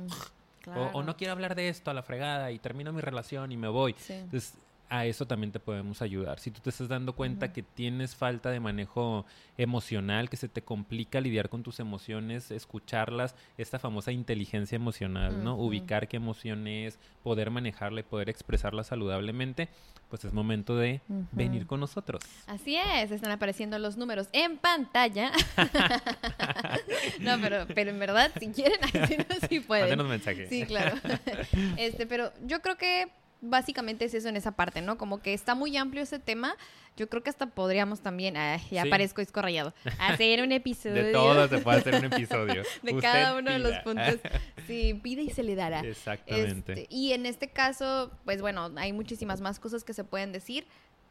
O, 0.92 1.02
no 1.02 1.16
quiero 1.16 1.32
hablar 1.32 1.54
de 1.54 1.68
esto 1.68 1.90
a 1.90 1.94
la 1.94 2.02
fregada 2.02 2.50
y 2.50 2.58
termino 2.58 2.92
mi 2.92 3.00
relación 3.00 3.50
y 3.50 3.56
me 3.56 3.68
voy. 3.68 3.94
Entonces, 4.08 4.54
a 4.90 5.06
eso 5.06 5.24
también 5.24 5.52
te 5.52 5.60
podemos 5.60 6.02
ayudar. 6.02 6.40
Si 6.40 6.50
tú 6.50 6.60
te 6.60 6.70
estás 6.70 6.88
dando 6.88 7.14
cuenta 7.14 7.52
que 7.52 7.62
tienes 7.62 8.16
falta 8.16 8.50
de 8.50 8.58
manejo 8.58 9.24
emocional, 9.56 10.28
que 10.28 10.36
se 10.36 10.48
te 10.48 10.62
complica 10.62 11.20
lidiar 11.20 11.48
con 11.48 11.62
tus 11.62 11.78
emociones, 11.78 12.50
escucharlas, 12.50 13.36
esta 13.56 13.78
famosa 13.78 14.10
inteligencia 14.10 14.74
emocional, 14.74 15.44
¿no? 15.44 15.56
Ubicar 15.56 16.08
qué 16.08 16.16
emoción 16.16 16.66
es, 16.66 16.98
poder 17.22 17.50
manejarla 17.50 18.00
y 18.00 18.02
poder 18.02 18.28
expresarla 18.28 18.82
saludablemente, 18.82 19.68
pues 20.08 20.24
es 20.24 20.32
momento 20.32 20.76
de 20.76 21.00
venir 21.30 21.68
con 21.68 21.78
nosotros. 21.78 22.20
Así 22.48 22.76
es, 22.76 23.12
están 23.12 23.30
apareciendo 23.30 23.78
los 23.78 23.96
números 23.96 24.28
en 24.32 24.58
pantalla. 24.58 25.30
no, 27.20 27.40
pero, 27.40 27.66
pero 27.72 27.90
en 27.90 27.98
verdad, 28.00 28.32
si 28.40 28.48
quieren, 28.48 28.80
así 29.00 29.16
no, 29.16 29.48
sí 29.48 29.60
pueden. 29.60 30.04
mensaje. 30.08 30.48
Sí, 30.48 30.64
claro. 30.64 30.96
este, 31.76 32.06
pero 32.06 32.32
yo 32.44 32.60
creo 32.60 32.76
que 32.76 33.19
básicamente 33.40 34.04
es 34.04 34.14
eso 34.14 34.28
en 34.28 34.36
esa 34.36 34.52
parte, 34.52 34.82
¿no? 34.82 34.98
Como 34.98 35.20
que 35.22 35.34
está 35.34 35.54
muy 35.54 35.76
amplio 35.76 36.02
ese 36.02 36.18
tema. 36.18 36.56
Yo 36.96 37.08
creo 37.08 37.22
que 37.22 37.30
hasta 37.30 37.46
podríamos 37.46 38.00
también, 38.00 38.34
ya 38.70 38.84
parezco 38.86 39.20
escorrayado, 39.20 39.72
hacer 39.98 40.42
un 40.42 40.52
episodio. 40.52 41.04
De 41.04 41.12
todo 41.12 41.48
se 41.48 41.58
puede 41.58 41.78
hacer 41.78 41.94
un 41.94 42.04
episodio. 42.12 42.62
de 42.82 42.96
cada 42.98 43.36
uno 43.36 43.50
de 43.50 43.58
los 43.58 43.78
puntos. 43.78 44.18
Sí, 44.66 44.94
pide 44.94 45.22
y 45.22 45.30
se 45.30 45.42
le 45.42 45.56
dará. 45.56 45.80
Exactamente. 45.80 46.82
Este, 46.82 46.94
y 46.94 47.12
en 47.12 47.26
este 47.26 47.48
caso, 47.48 48.12
pues 48.24 48.40
bueno, 48.40 48.70
hay 48.76 48.92
muchísimas 48.92 49.40
más 49.40 49.58
cosas 49.58 49.82
que 49.82 49.92
se 49.94 50.04
pueden 50.04 50.30
decir, 50.30 50.64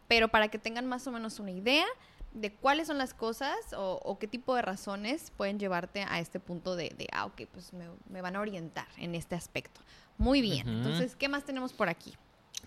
pero 0.07 0.29
para 0.29 0.47
que 0.47 0.57
tengan 0.57 0.85
más 0.85 1.05
o 1.07 1.11
menos 1.11 1.39
una 1.39 1.51
idea 1.51 1.85
de 2.33 2.53
cuáles 2.53 2.87
son 2.87 2.97
las 2.97 3.13
cosas 3.13 3.57
o, 3.75 4.17
qué 4.19 4.27
tipo 4.27 4.55
de 4.55 4.61
razones 4.61 5.31
pueden 5.35 5.59
llevarte 5.59 6.05
a 6.07 6.19
este 6.19 6.39
punto 6.39 6.75
de, 6.75 6.89
de 6.97 7.07
ah, 7.11 7.25
ok, 7.25 7.41
pues 7.51 7.73
me, 7.73 8.21
van 8.21 8.35
a 8.35 8.41
orientar 8.41 8.87
en 8.97 9.15
este 9.15 9.35
aspecto. 9.35 9.81
Muy 10.19 10.41
bien. 10.41 10.67
Entonces, 10.67 11.15
¿qué 11.15 11.29
más 11.29 11.45
tenemos 11.45 11.73
por 11.73 11.89
aquí? 11.89 12.13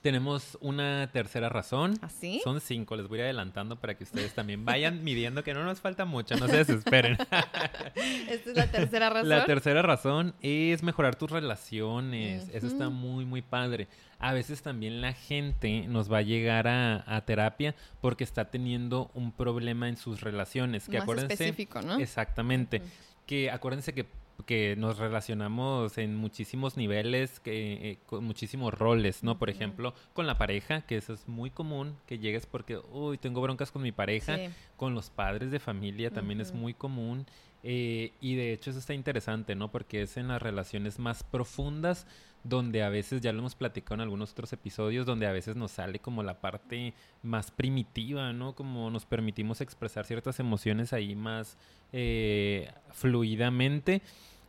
Tenemos 0.01 0.59
una 0.61 1.11
tercera 1.13 1.51
razón. 1.51 1.99
¿Así? 2.01 2.39
¿Ah, 2.41 2.45
Son 2.45 2.61
cinco, 2.61 2.97
les 2.97 3.07
voy 3.07 3.19
a 3.19 3.21
ir 3.21 3.25
adelantando 3.27 3.77
para 3.77 3.95
que 3.95 4.03
ustedes 4.03 4.35
también 4.35 4.65
vayan 4.65 5.05
midiendo 5.05 5.45
que 5.45 5.53
no 5.53 5.63
nos 5.63 5.81
falta 5.81 6.07
mucho, 6.07 6.35
no 6.37 6.49
se 6.49 6.57
desesperen. 6.57 7.13
Esta 7.95 8.51
es 8.51 8.57
la 8.57 8.67
tercera 8.69 9.11
razón. 9.11 9.29
La 9.29 9.45
tercera 9.45 9.83
razón 9.83 10.35
es 10.41 10.83
mejorar 10.83 11.15
tus 11.15 11.31
relaciones. 11.31 12.49
Eso 12.53 12.67
está 12.67 12.89
muy, 12.89 13.27
muy 13.27 13.43
padre. 13.43 13.87
A 14.19 14.33
veces 14.33 14.63
también 14.63 15.03
la 15.03 15.13
gente 15.13 15.87
nos 15.87 16.11
va 16.11 16.19
a 16.19 16.23
llegar 16.23 16.67
a, 16.67 17.25
terapia 17.27 17.75
porque 18.01 18.25
está 18.25 18.47
teniendo 18.47 19.11
un 19.15 19.31
problema 19.31 19.89
en 19.89 19.99
sus 19.99 20.23
relaciones. 20.23 20.89
Que 20.89 21.01
Más 21.01 21.19
específico, 21.19 21.83
¿no? 21.83 21.99
Exactamente. 21.99 22.83
Que 23.27 23.51
acuérdense 23.51 23.93
que 23.93 24.07
que 24.47 24.77
nos 24.77 24.99
relacionamos 24.99 25.99
en 25.99 26.17
muchísimos 26.17 26.77
niveles, 26.77 27.41
que, 27.41 27.91
eh, 27.91 27.99
con 28.07 28.25
muchísimos 28.25 28.75
roles, 28.75 29.23
¿no? 29.23 29.39
Por 29.39 29.51
ejemplo, 29.51 29.95
con 30.13 30.27
la 30.27 30.39
pareja, 30.39 30.83
que 30.83 30.97
eso 30.97 31.13
es 31.13 31.29
muy 31.29 31.51
común, 31.51 31.97
que 32.07 32.19
llegues 32.19 32.47
porque, 32.47 32.79
uy, 32.93 33.19
tengo 33.19 33.41
broncas 33.41 33.71
con 33.71 33.83
mi 33.83 33.93
pareja, 33.93 34.39
con 34.77 34.95
los 34.95 35.11
padres 35.11 35.51
de 35.51 35.61
familia 35.61 36.11
también 36.11 36.41
es 36.41 36.53
muy 36.53 36.75
común. 36.75 37.27
Eh, 37.63 38.13
y 38.21 38.35
de 38.35 38.53
hecho 38.53 38.71
eso 38.71 38.79
está 38.81 38.95
interesante, 38.95 39.55
¿no? 39.55 39.71
Porque 39.71 40.03
es 40.03 40.17
en 40.17 40.29
las 40.29 40.43
relaciones 40.43 40.99
más 40.99 41.23
profundas 41.23 42.07
donde 42.45 42.83
a 42.83 42.89
veces, 42.89 43.21
ya 43.21 43.33
lo 43.33 43.39
hemos 43.39 43.55
platicado 43.55 43.95
en 43.95 44.01
algunos 44.01 44.33
otros 44.33 44.53
episodios, 44.53 45.07
donde 45.07 45.27
a 45.29 45.33
veces 45.33 45.55
nos 45.55 45.71
sale 45.71 46.01
como 46.01 46.25
la 46.25 46.41
parte 46.41 46.93
más 47.23 47.53
primitiva, 47.53 48.33
¿no? 48.33 48.55
Como 48.57 48.91
nos 48.91 49.07
permitimos 49.07 49.61
expresar 49.61 50.07
ciertas 50.07 50.41
emociones 50.41 50.93
ahí 50.93 51.15
más 51.15 51.57
eh, 51.93 52.69
fluidamente 52.91 54.03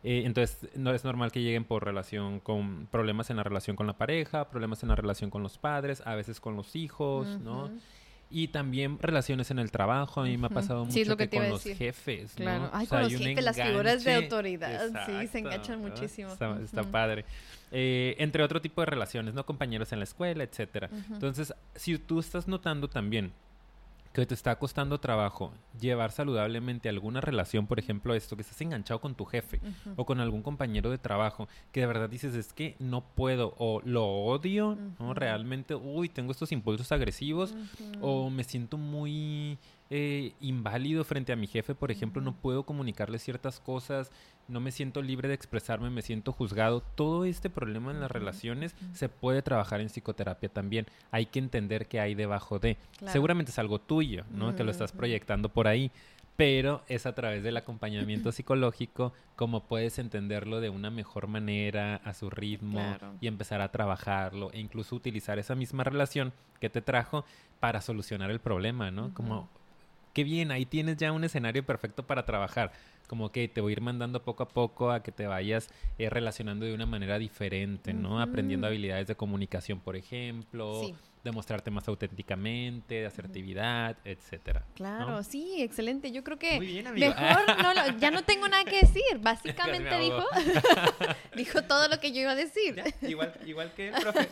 Eh, 0.05 0.23
entonces, 0.25 0.69
no 0.75 0.91
es 0.93 1.05
normal 1.05 1.31
que 1.31 1.41
lleguen 1.41 1.63
por 1.63 1.85
relación 1.85 2.41
con 2.41 2.87
problemas 2.87 3.29
en 3.29 3.37
la 3.37 3.43
relación 3.43 3.77
con 3.77 3.87
la 3.87 3.97
pareja, 3.97 4.49
problemas 4.49 4.83
en 4.83 4.89
la 4.89 4.95
relación 4.95 5.29
con 5.29 5.43
los 5.43 5.57
padres, 5.57 6.01
a 6.05 6.15
veces 6.15 6.41
con 6.41 6.57
los 6.57 6.75
hijos, 6.75 7.39
¿no? 7.39 7.71
Y 8.35 8.47
también 8.47 8.97
relaciones 8.99 9.51
en 9.51 9.59
el 9.59 9.69
trabajo. 9.69 10.21
A 10.21 10.23
mí 10.23 10.37
me 10.37 10.47
ha 10.47 10.49
pasado 10.49 10.85
mucho 10.85 11.17
que, 11.17 11.29
con 11.29 11.49
los 11.49 11.63
jefes, 11.63 12.33
Claro. 12.33 12.69
Ay, 12.73 12.87
con 12.87 13.03
los 13.03 13.13
jefes, 13.13 13.43
las 13.43 13.55
figuras 13.55 14.03
de 14.03 14.15
autoridad, 14.15 14.89
sí, 15.05 15.27
se 15.27 15.39
enganchan 15.39 15.79
muchísimo. 15.79 16.31
Está, 16.31 16.83
padre. 16.83 17.25
Eh, 17.71 18.15
entre 18.17 18.43
otro 18.43 18.59
tipo 18.59 18.81
de 18.81 18.85
relaciones, 18.87 19.33
¿no? 19.35 19.45
Compañeros 19.45 19.91
en 19.93 19.99
la 19.99 20.05
escuela, 20.05 20.43
etcétera. 20.43 20.89
Entonces, 21.11 21.53
si 21.75 21.97
tú 21.99 22.19
estás 22.19 22.47
notando 22.47 22.87
también 22.87 23.33
que 24.13 24.25
te 24.25 24.35
está 24.35 24.57
costando 24.59 24.99
trabajo 24.99 25.51
llevar 25.79 26.11
saludablemente 26.11 26.87
alguna 26.87 27.19
relación, 27.19 27.65
por 27.65 27.79
ejemplo, 27.79 28.13
esto, 28.13 28.35
que 28.35 28.43
estás 28.43 28.61
enganchado 28.61 29.01
con 29.01 29.15
tu 29.15 29.25
jefe 29.25 29.59
o 29.95 30.05
con 30.05 30.19
algún 30.19 30.43
compañero 30.43 30.91
de 30.91 30.99
trabajo, 30.99 31.47
que 31.71 31.81
de 31.81 31.87
verdad 31.87 32.09
dices, 32.09 32.35
es 32.35 32.53
que 32.53 32.75
no 32.79 33.01
puedo, 33.01 33.55
o 33.57 33.81
lo 33.83 34.05
odio, 34.05 34.77
¿no? 34.99 35.13
Realmente, 35.15 35.73
uy, 35.73 36.09
tengo 36.09 36.31
estos 36.31 36.51
impulsos 36.51 36.91
agresivos, 36.91 37.55
o 38.01 38.29
me 38.29 38.43
siento 38.43 38.77
muy 38.77 39.57
eh, 39.95 40.33
inválido 40.41 41.03
frente 41.03 41.33
a 41.33 41.35
mi 41.35 41.45
jefe, 41.45 41.75
por 41.75 41.91
ejemplo, 41.91 42.19
no 42.19 42.33
puedo 42.33 42.63
comunicarle 42.63 43.19
ciertas 43.19 43.59
cosas, 43.59 44.09
no 44.47 44.59
me 44.59 44.71
siento 44.71 45.03
libre 45.03 45.27
de 45.27 45.35
expresarme, 45.35 45.91
me 45.91 46.01
siento 46.01 46.31
juzgado. 46.31 46.81
Todo 46.81 47.25
este 47.25 47.51
problema 47.51 47.91
en 47.91 47.99
las 47.99 48.09
relaciones 48.09 48.75
se 48.93 49.07
puede 49.07 49.43
trabajar 49.43 49.81
en 49.81 49.89
psicoterapia 49.89 50.49
también. 50.49 50.87
Hay 51.11 51.27
que 51.27 51.37
entender 51.37 51.85
qué 51.85 51.99
hay 51.99 52.15
debajo 52.15 52.57
de. 52.57 52.77
Seguramente 53.05 53.51
es 53.51 53.59
algo 53.59 53.77
tuyo, 53.77 54.25
¿no? 54.31 54.55
Que 54.55 54.63
lo 54.63 54.71
estás 54.71 54.91
proyectando 54.93 55.49
por 55.49 55.67
ahí. 55.67 55.91
Pero 56.37 56.81
es 56.87 57.05
a 57.05 57.13
través 57.13 57.43
del 57.43 57.57
acompañamiento 57.57 58.31
psicológico 58.31 59.13
como 59.35 59.65
puedes 59.65 59.99
entenderlo 59.99 60.59
de 60.59 60.71
una 60.71 60.89
mejor 60.89 61.27
manera, 61.27 61.97
a 61.97 62.15
su 62.15 62.31
ritmo, 62.31 62.97
y 63.21 63.27
empezar 63.27 63.61
a 63.61 63.69
trabajarlo, 63.71 64.51
e 64.53 64.59
incluso 64.59 64.95
utilizar 64.95 65.37
esa 65.37 65.53
misma 65.53 65.83
relación 65.83 66.33
que 66.59 66.71
te 66.71 66.81
trajo 66.81 67.25
para 67.59 67.81
solucionar 67.81 68.31
el 68.31 68.39
problema, 68.39 68.89
¿no? 68.89 69.13
Como, 69.13 69.49
qué 70.13 70.23
bien, 70.23 70.51
ahí 70.51 70.65
tienes 70.65 70.97
ya 70.97 71.11
un 71.11 71.23
escenario 71.23 71.65
perfecto 71.65 72.05
para 72.05 72.25
trabajar 72.25 72.71
como 73.07 73.31
que 73.31 73.47
te 73.47 73.61
voy 73.61 73.71
a 73.71 73.73
ir 73.73 73.81
mandando 73.81 74.23
poco 74.23 74.43
a 74.43 74.47
poco 74.47 74.91
a 74.91 75.03
que 75.03 75.11
te 75.11 75.27
vayas 75.27 75.69
eh, 75.97 76.09
relacionando 76.09 76.65
de 76.65 76.73
una 76.73 76.85
manera 76.85 77.19
diferente, 77.19 77.93
¿no? 77.93 78.21
Aprendiendo 78.21 78.67
habilidades 78.67 79.07
de 79.07 79.15
comunicación, 79.15 79.79
por 79.79 79.95
ejemplo, 79.95 80.81
demostrarte 81.23 81.69
más 81.69 81.87
auténticamente, 81.87 82.95
de 82.95 83.05
asertividad, 83.05 83.97
etcétera. 84.03 84.65
Claro, 84.75 85.23
sí, 85.23 85.61
excelente. 85.61 86.11
Yo 86.11 86.23
creo 86.23 86.39
que 86.39 86.59
mejor 86.59 87.57
no, 87.61 87.97
ya 87.99 88.11
no 88.11 88.23
tengo 88.23 88.47
nada 88.47 88.63
que 88.65 88.81
decir. 88.81 89.19
Básicamente 89.19 89.97
dijo 89.99 90.23
dijo 91.35 91.61
todo 91.63 91.87
lo 91.89 91.99
que 91.99 92.11
yo 92.11 92.21
iba 92.21 92.31
a 92.31 92.35
decir. 92.35 92.81
igual, 93.01 93.33
igual 93.45 93.71
que 93.73 93.89
el 93.89 93.93
profe. 94.01 94.29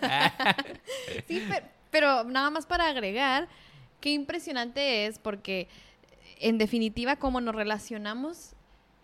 sí, 1.28 1.44
pero 1.89 2.24
nada 2.24 2.50
más 2.50 2.65
para 2.65 2.88
agregar, 2.88 3.48
qué 4.02 4.12
impresionante 4.12 5.06
es 5.06 5.20
porque 5.20 5.68
en 6.40 6.58
definitiva 6.58 7.16
cómo 7.16 7.40
nos 7.40 7.56
relacionamos 7.56 8.56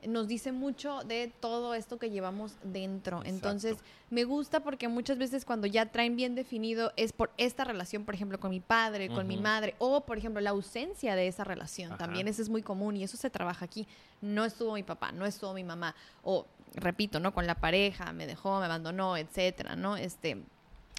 nos 0.05 0.27
dice 0.27 0.51
mucho 0.51 0.99
de 1.05 1.31
todo 1.39 1.73
esto 1.73 1.97
que 1.97 2.09
llevamos 2.09 2.53
dentro. 2.63 3.21
Entonces, 3.25 3.77
me 4.09 4.23
gusta 4.23 4.59
porque 4.61 4.87
muchas 4.87 5.17
veces 5.17 5.43
cuando 5.43 5.65
ya 5.67 5.87
traen 5.87 6.15
bien 6.15 6.35
definido 6.35 6.93
es 6.95 7.13
por 7.13 7.31
esta 7.37 7.63
relación, 7.63 8.05
por 8.05 8.13
ejemplo, 8.13 8.39
con 8.39 8.51
mi 8.51 8.59
padre, 8.59 9.09
con 9.09 9.27
mi 9.27 9.37
madre, 9.37 9.75
o 9.79 10.01
por 10.01 10.17
ejemplo, 10.17 10.39
la 10.39 10.51
ausencia 10.51 11.15
de 11.15 11.27
esa 11.27 11.43
relación. 11.43 11.97
También 11.97 12.27
eso 12.27 12.41
es 12.41 12.49
muy 12.49 12.61
común 12.61 12.95
y 12.95 13.03
eso 13.03 13.17
se 13.17 13.29
trabaja 13.29 13.65
aquí. 13.65 13.87
No 14.21 14.45
estuvo 14.45 14.73
mi 14.73 14.83
papá, 14.83 15.11
no 15.11 15.25
estuvo 15.25 15.53
mi 15.53 15.63
mamá, 15.63 15.95
o 16.23 16.45
repito, 16.75 17.19
¿no? 17.19 17.33
Con 17.33 17.47
la 17.47 17.55
pareja, 17.55 18.13
me 18.13 18.27
dejó, 18.27 18.59
me 18.59 18.65
abandonó, 18.65 19.17
etcétera, 19.17 19.75
¿no? 19.75 19.97
Este, 19.97 20.37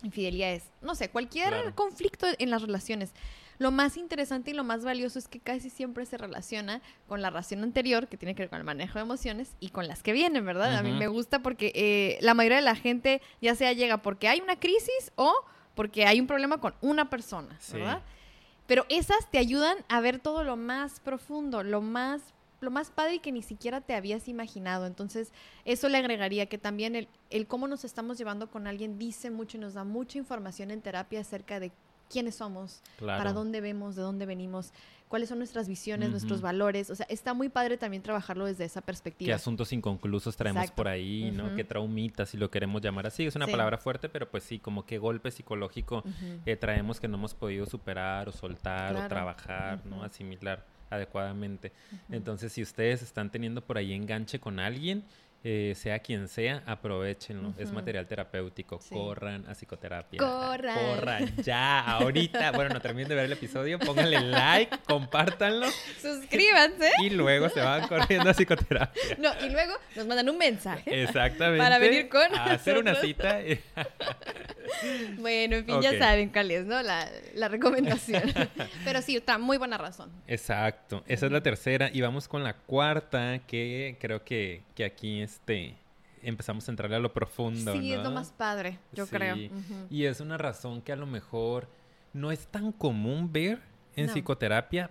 infidelidades, 0.03 0.65
no 0.83 0.95
sé, 0.95 1.09
cualquier 1.09 1.73
conflicto 1.75 2.27
en 2.39 2.51
las 2.51 2.63
relaciones. 2.63 3.13
Lo 3.59 3.73
más 3.73 3.97
interesante 3.97 4.53
y 4.53 4.55
lo 4.55 4.63
más 4.63 4.85
valioso 4.85 5.19
es 5.19 5.27
que 5.27 5.41
casi 5.41 5.69
siempre 5.69 6.07
se 6.07 6.17
relaciona 6.17 6.81
con 7.09 7.23
la 7.23 7.31
ración 7.31 7.63
anterior, 7.65 8.07
que 8.07 8.17
tiene 8.17 8.35
que 8.35 8.43
ver 8.43 8.51
con 8.51 8.59
el 8.59 8.65
manejo 8.65 8.99
de 8.99 9.03
emociones, 9.03 9.55
y 9.59 9.71
con 9.71 9.89
las 9.89 10.03
que 10.03 10.13
vienen, 10.13 10.45
¿verdad? 10.45 10.77
A 10.77 10.83
mí 10.83 10.93
me 10.93 11.09
gusta 11.09 11.41
porque 11.43 11.73
eh, 11.75 12.19
la 12.21 12.35
mayoría 12.35 12.59
de 12.59 12.63
la 12.63 12.77
gente 12.77 13.21
ya 13.41 13.55
sea 13.55 13.73
llega 13.73 13.99
porque 13.99 14.29
hay 14.29 14.41
una 14.41 14.61
crisis 14.61 15.13
o 15.17 15.35
porque 15.75 16.07
hay 16.07 16.21
un 16.21 16.27
problema 16.27 16.61
con 16.61 16.75
una 16.81 17.11
persona, 17.11 17.59
¿verdad? 17.73 18.03
Pero 18.67 18.85
esas 18.89 19.31
te 19.31 19.39
ayudan 19.39 19.79
a 19.89 20.01
ver 20.01 20.19
todo 20.19 20.45
lo 20.45 20.57
más 20.57 21.01
profundo, 21.01 21.63
lo 21.63 21.81
más 21.81 22.23
lo 22.61 22.71
más 22.73 22.91
padre 22.91 23.15
y 23.15 23.19
que 23.21 23.31
ni 23.31 23.43
siquiera 23.43 23.81
te 23.81 23.95
habías 23.95 24.27
imaginado. 24.27 24.87
Entonces, 24.87 25.33
eso 25.65 25.89
le 25.89 25.99
agregaría 25.99 26.47
que 26.47 26.59
también 26.59 26.97
el, 26.97 27.09
el 27.31 27.47
cómo 27.47 27.69
nos 27.69 27.85
estamos 27.85 28.19
llevando 28.19 28.51
con 28.51 28.67
alguien 28.67 28.99
dice 28.99 29.31
mucho 29.31 29.57
y 29.57 29.61
nos 29.61 29.75
da 29.75 29.85
mucha 29.85 30.19
información 30.19 30.73
en 30.73 30.83
terapia 30.83 31.21
acerca 31.21 31.61
de 31.61 31.71
quiénes 32.11 32.37
somos, 32.37 32.83
para 32.99 33.33
dónde 33.33 33.61
vemos, 33.61 33.97
de 33.97 34.03
dónde 34.03 34.27
venimos, 34.27 34.73
cuáles 35.09 35.29
son 35.29 35.39
nuestras 35.39 35.69
visiones, 35.69 36.11
nuestros 36.11 36.41
valores. 36.41 36.91
O 36.91 36.95
sea, 36.95 37.07
está 37.09 37.35
muy 37.35 37.49
padre 37.49 37.77
también 37.77 38.03
trabajarlo 38.03 38.47
desde 38.47 38.65
esa 38.65 38.81
perspectiva. 38.81 39.29
¿Qué 39.29 39.33
asuntos 39.33 39.73
inconclusos 39.73 40.37
traemos 40.37 40.71
por 40.71 40.89
ahí, 40.89 41.31
no? 41.33 41.55
¿Qué 41.55 41.65
traumitas, 41.65 42.31
si 42.31 42.37
lo 42.37 42.51
queremos 42.51 42.83
llamar 42.83 43.07
así? 43.07 43.27
Es 43.27 43.37
una 43.37 43.47
palabra 43.47 43.79
fuerte, 43.79 44.09
pero 44.09 44.31
pues 44.31 44.45
sí, 44.45 44.59
como 44.59 44.85
qué 44.87 44.99
golpe 44.99 45.31
psicológico 45.31 46.05
eh, 46.47 46.57
traemos 46.57 47.01
que 47.01 47.09
no 47.09 47.17
hemos 47.17 47.35
podido 47.35 47.67
superar 47.67 48.29
o 48.29 48.33
soltar 48.33 48.97
o 48.97 49.09
trabajar, 49.09 49.85
¿no? 49.87 50.03
Asimilar 50.03 50.65
adecuadamente. 50.91 51.73
Entonces, 52.11 52.53
si 52.53 52.63
ustedes 52.63 53.03
están 53.03 53.31
teniendo 53.31 53.63
por 53.63 53.79
ahí 53.79 53.93
enganche 53.93 54.41
con 54.41 54.59
alguien, 54.59 55.05
eh, 55.45 55.75
sea 55.77 56.01
quien 56.01 56.27
sea, 56.27 56.65
aprovechenlo. 56.67 57.55
Es 57.59 57.71
material 57.71 58.07
terapéutico. 58.07 58.81
Corran 58.91 59.47
a 59.49 59.55
psicoterapia. 59.55 60.19
Corran. 60.19 60.77
Corran 60.77 61.37
ya, 61.43 61.81
ahorita. 61.81 62.51
bueno, 62.53 62.75
no 62.75 62.81
terminen 62.81 63.09
de 63.09 63.15
ver 63.15 63.25
el 63.27 63.33
episodio. 63.33 63.79
Pónganle 63.79 64.21
like, 64.21 64.77
compártanlo. 64.87 65.69
Suscríbanse. 66.01 66.91
Y 67.03 67.11
luego 67.11 67.49
se 67.51 67.61
van 67.61 67.87
corriendo 67.87 68.31
a 68.31 68.35
psicoterapia. 68.35 69.17
No, 69.19 69.31
y 69.47 69.51
luego 69.51 69.75
nos 69.95 70.07
mandan 70.09 70.29
un 70.29 70.39
mensaje. 70.39 71.05
Exactamente. 71.05 71.63
Para 71.63 71.79
venir 71.79 72.09
con. 72.09 72.35
A 72.35 72.47
hacer 72.47 72.77
una 72.77 72.97
cita. 72.97 73.39
bueno, 75.19 75.57
en 75.57 75.65
fin, 75.65 75.81
ya 75.81 75.97
saben 75.99 76.31
cuál 76.31 76.51
es, 76.51 76.67
¿no? 76.67 76.83
La, 76.83 77.09
la 77.35 77.47
recomendación. 77.47 78.23
Pero 78.85 79.03
sí, 79.03 79.17
está 79.17 79.39
muy 79.39 79.57
buena 79.57 79.79
razón. 79.79 80.11
Exacto. 80.27 81.05
Esa 81.07 81.27
es 81.27 81.33
la 81.33 81.43
tercera. 81.43 81.91
Y 81.93 82.01
vamos 82.01 82.27
con 82.27 82.43
la 82.43 82.55
cuarta, 82.55 83.41
que 83.47 83.97
creo 84.01 84.25
que, 84.25 84.63
que 84.75 84.85
aquí 84.85 85.28
este 85.29 85.77
empezamos 86.23 86.67
a 86.69 86.73
entrarle 86.73 86.97
a 86.97 87.01
lo 87.01 87.13
profundo. 87.13 87.73
Sí, 87.73 87.93
es 87.93 88.03
lo 88.03 88.11
más 88.11 88.33
padre, 88.33 88.79
yo 88.93 89.07
creo. 89.07 89.37
Y 89.91 90.05
es 90.05 90.21
una 90.21 90.39
razón 90.39 90.83
que 90.83 90.93
a 90.93 90.97
lo 90.97 91.07
mejor 91.07 91.69
no 92.13 92.33
es 92.33 92.47
tan 92.47 92.73
común 92.73 93.33
ver 93.33 93.61
en 93.95 94.09
psicoterapia, 94.09 94.91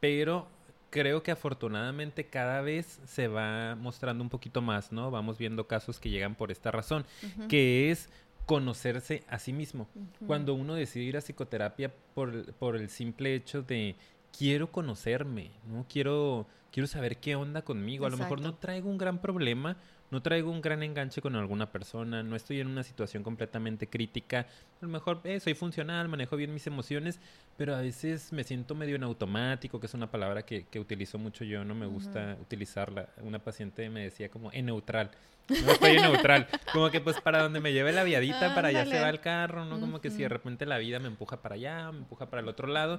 pero 0.00 0.48
creo 0.90 1.22
que 1.22 1.32
afortunadamente 1.32 2.26
cada 2.26 2.60
vez 2.60 3.00
se 3.04 3.26
va 3.28 3.74
mostrando 3.74 4.22
un 4.22 4.30
poquito 4.30 4.62
más, 4.62 4.92
¿no? 4.92 5.10
Vamos 5.10 5.38
viendo 5.38 5.66
casos 5.66 5.98
que 5.98 6.10
llegan 6.10 6.34
por 6.34 6.52
esta 6.52 6.70
razón, 6.70 7.04
que 7.48 7.90
es 7.90 8.08
conocerse 8.46 9.24
a 9.28 9.38
sí 9.38 9.52
mismo. 9.52 9.88
Cuando 10.26 10.54
uno 10.54 10.74
decide 10.74 11.04
ir 11.04 11.16
a 11.16 11.20
psicoterapia 11.20 11.92
por, 12.14 12.52
por 12.54 12.76
el 12.76 12.90
simple 12.90 13.34
hecho 13.34 13.62
de 13.62 13.96
quiero 14.36 14.70
conocerme, 14.70 15.50
¿no? 15.66 15.86
Quiero 15.88 16.46
quiero 16.74 16.88
saber 16.88 17.18
qué 17.18 17.36
onda 17.36 17.62
conmigo. 17.62 18.04
A 18.04 18.10
lo 18.10 18.16
mejor 18.16 18.40
no 18.40 18.56
traigo 18.56 18.90
un 18.90 18.98
gran 18.98 19.20
problema, 19.20 19.76
no 20.10 20.22
traigo 20.22 20.50
un 20.50 20.60
gran 20.60 20.82
enganche 20.82 21.22
con 21.22 21.36
alguna 21.36 21.70
persona, 21.70 22.24
no 22.24 22.34
estoy 22.34 22.58
en 22.58 22.66
una 22.66 22.82
situación 22.82 23.22
completamente 23.22 23.88
crítica. 23.88 24.40
A 24.40 24.46
lo 24.84 24.88
mejor 24.88 25.20
eh, 25.22 25.38
soy 25.38 25.54
funcional, 25.54 26.08
manejo 26.08 26.34
bien 26.34 26.52
mis 26.52 26.66
emociones, 26.66 27.20
pero 27.56 27.76
a 27.76 27.80
veces 27.80 28.32
me 28.32 28.42
siento 28.42 28.74
medio 28.74 28.96
en 28.96 29.04
automático, 29.04 29.78
que 29.78 29.86
es 29.86 29.94
una 29.94 30.10
palabra 30.10 30.44
que, 30.44 30.66
que 30.66 30.80
utilizo 30.80 31.16
mucho 31.16 31.44
yo, 31.44 31.64
no 31.64 31.76
me 31.76 31.86
gusta 31.86 32.36
utilizarla. 32.40 33.08
Una 33.22 33.38
paciente 33.38 33.88
me 33.88 34.02
decía 34.02 34.28
como 34.28 34.50
en 34.50 34.66
neutral. 34.66 35.12
No 35.48 35.72
estoy 35.72 35.96
en 35.96 36.02
neutral. 36.02 36.48
Como 36.72 36.90
que 36.90 37.00
pues 37.00 37.20
para 37.20 37.40
donde 37.40 37.60
me 37.60 37.72
lleve 37.72 37.92
la 37.92 38.02
viadita, 38.02 38.52
para 38.52 38.68
allá 38.68 38.84
se 38.84 39.00
va 39.00 39.10
el 39.10 39.20
carro, 39.20 39.64
¿no? 39.64 39.78
Como 39.78 40.00
que 40.00 40.10
si 40.10 40.22
de 40.22 40.28
repente 40.28 40.66
la 40.66 40.78
vida 40.78 40.98
me 40.98 41.06
empuja 41.06 41.40
para 41.40 41.54
allá, 41.54 41.92
me 41.92 41.98
empuja 41.98 42.30
para 42.30 42.42
el 42.42 42.48
otro 42.48 42.66
lado. 42.66 42.98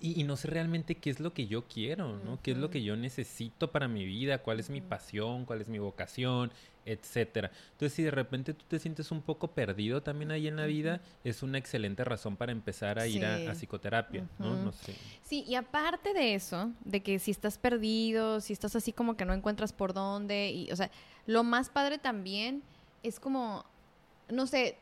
Y, 0.00 0.24
no 0.24 0.36
sé 0.36 0.48
realmente 0.48 0.96
qué 0.96 1.10
es 1.10 1.20
lo 1.20 1.32
que 1.32 1.46
yo 1.46 1.66
quiero, 1.66 2.18
¿no? 2.24 2.38
¿Qué 2.42 2.52
es 2.52 2.56
lo 2.56 2.70
que 2.70 2.82
yo 2.82 2.96
necesito 2.96 3.70
para 3.70 3.88
mi 3.88 4.04
vida? 4.04 4.38
¿Cuál 4.38 4.60
es 4.60 4.70
mi 4.70 4.80
pasión? 4.80 5.44
¿Cuál 5.44 5.60
es 5.60 5.68
mi 5.68 5.78
vocación? 5.78 6.52
Etcétera. 6.84 7.50
Entonces, 7.72 7.92
si 7.92 8.02
de 8.02 8.10
repente 8.10 8.54
tú 8.54 8.64
te 8.66 8.78
sientes 8.78 9.10
un 9.10 9.20
poco 9.20 9.48
perdido 9.48 10.02
también 10.02 10.30
ahí 10.30 10.48
en 10.48 10.56
la 10.56 10.66
vida, 10.66 11.00
es 11.24 11.42
una 11.42 11.58
excelente 11.58 12.04
razón 12.04 12.36
para 12.36 12.52
empezar 12.52 12.98
a 12.98 13.06
ir 13.06 13.24
a, 13.24 13.54
psicoterapia, 13.54 14.26
¿no? 14.38 14.54
No 14.62 14.72
sé. 14.72 14.94
Sí, 15.22 15.44
y 15.46 15.54
aparte 15.54 16.14
de 16.14 16.34
eso, 16.34 16.70
de 16.84 17.02
que 17.02 17.18
si 17.18 17.30
estás 17.30 17.58
perdido, 17.58 18.40
si 18.40 18.52
estás 18.52 18.74
así 18.74 18.92
como 18.92 19.16
que 19.16 19.24
no 19.24 19.34
encuentras 19.34 19.72
por 19.72 19.92
dónde, 19.92 20.50
y, 20.50 20.72
o 20.72 20.76
sea, 20.76 20.90
lo 21.26 21.44
más 21.44 21.68
padre 21.68 21.98
también 21.98 22.62
es 23.02 23.20
como, 23.20 23.64
no 24.30 24.46
sé, 24.46 24.78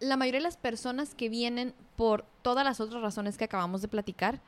la 0.00 0.16
mayoría 0.16 0.38
de 0.38 0.44
las 0.44 0.56
personas 0.56 1.14
que 1.14 1.28
vienen 1.28 1.74
por 1.96 2.24
todas 2.42 2.64
las 2.64 2.80
otras 2.80 3.02
razones 3.02 3.36
que 3.36 3.44
acabamos 3.44 3.82
de 3.82 3.88
platicar, 3.88 4.40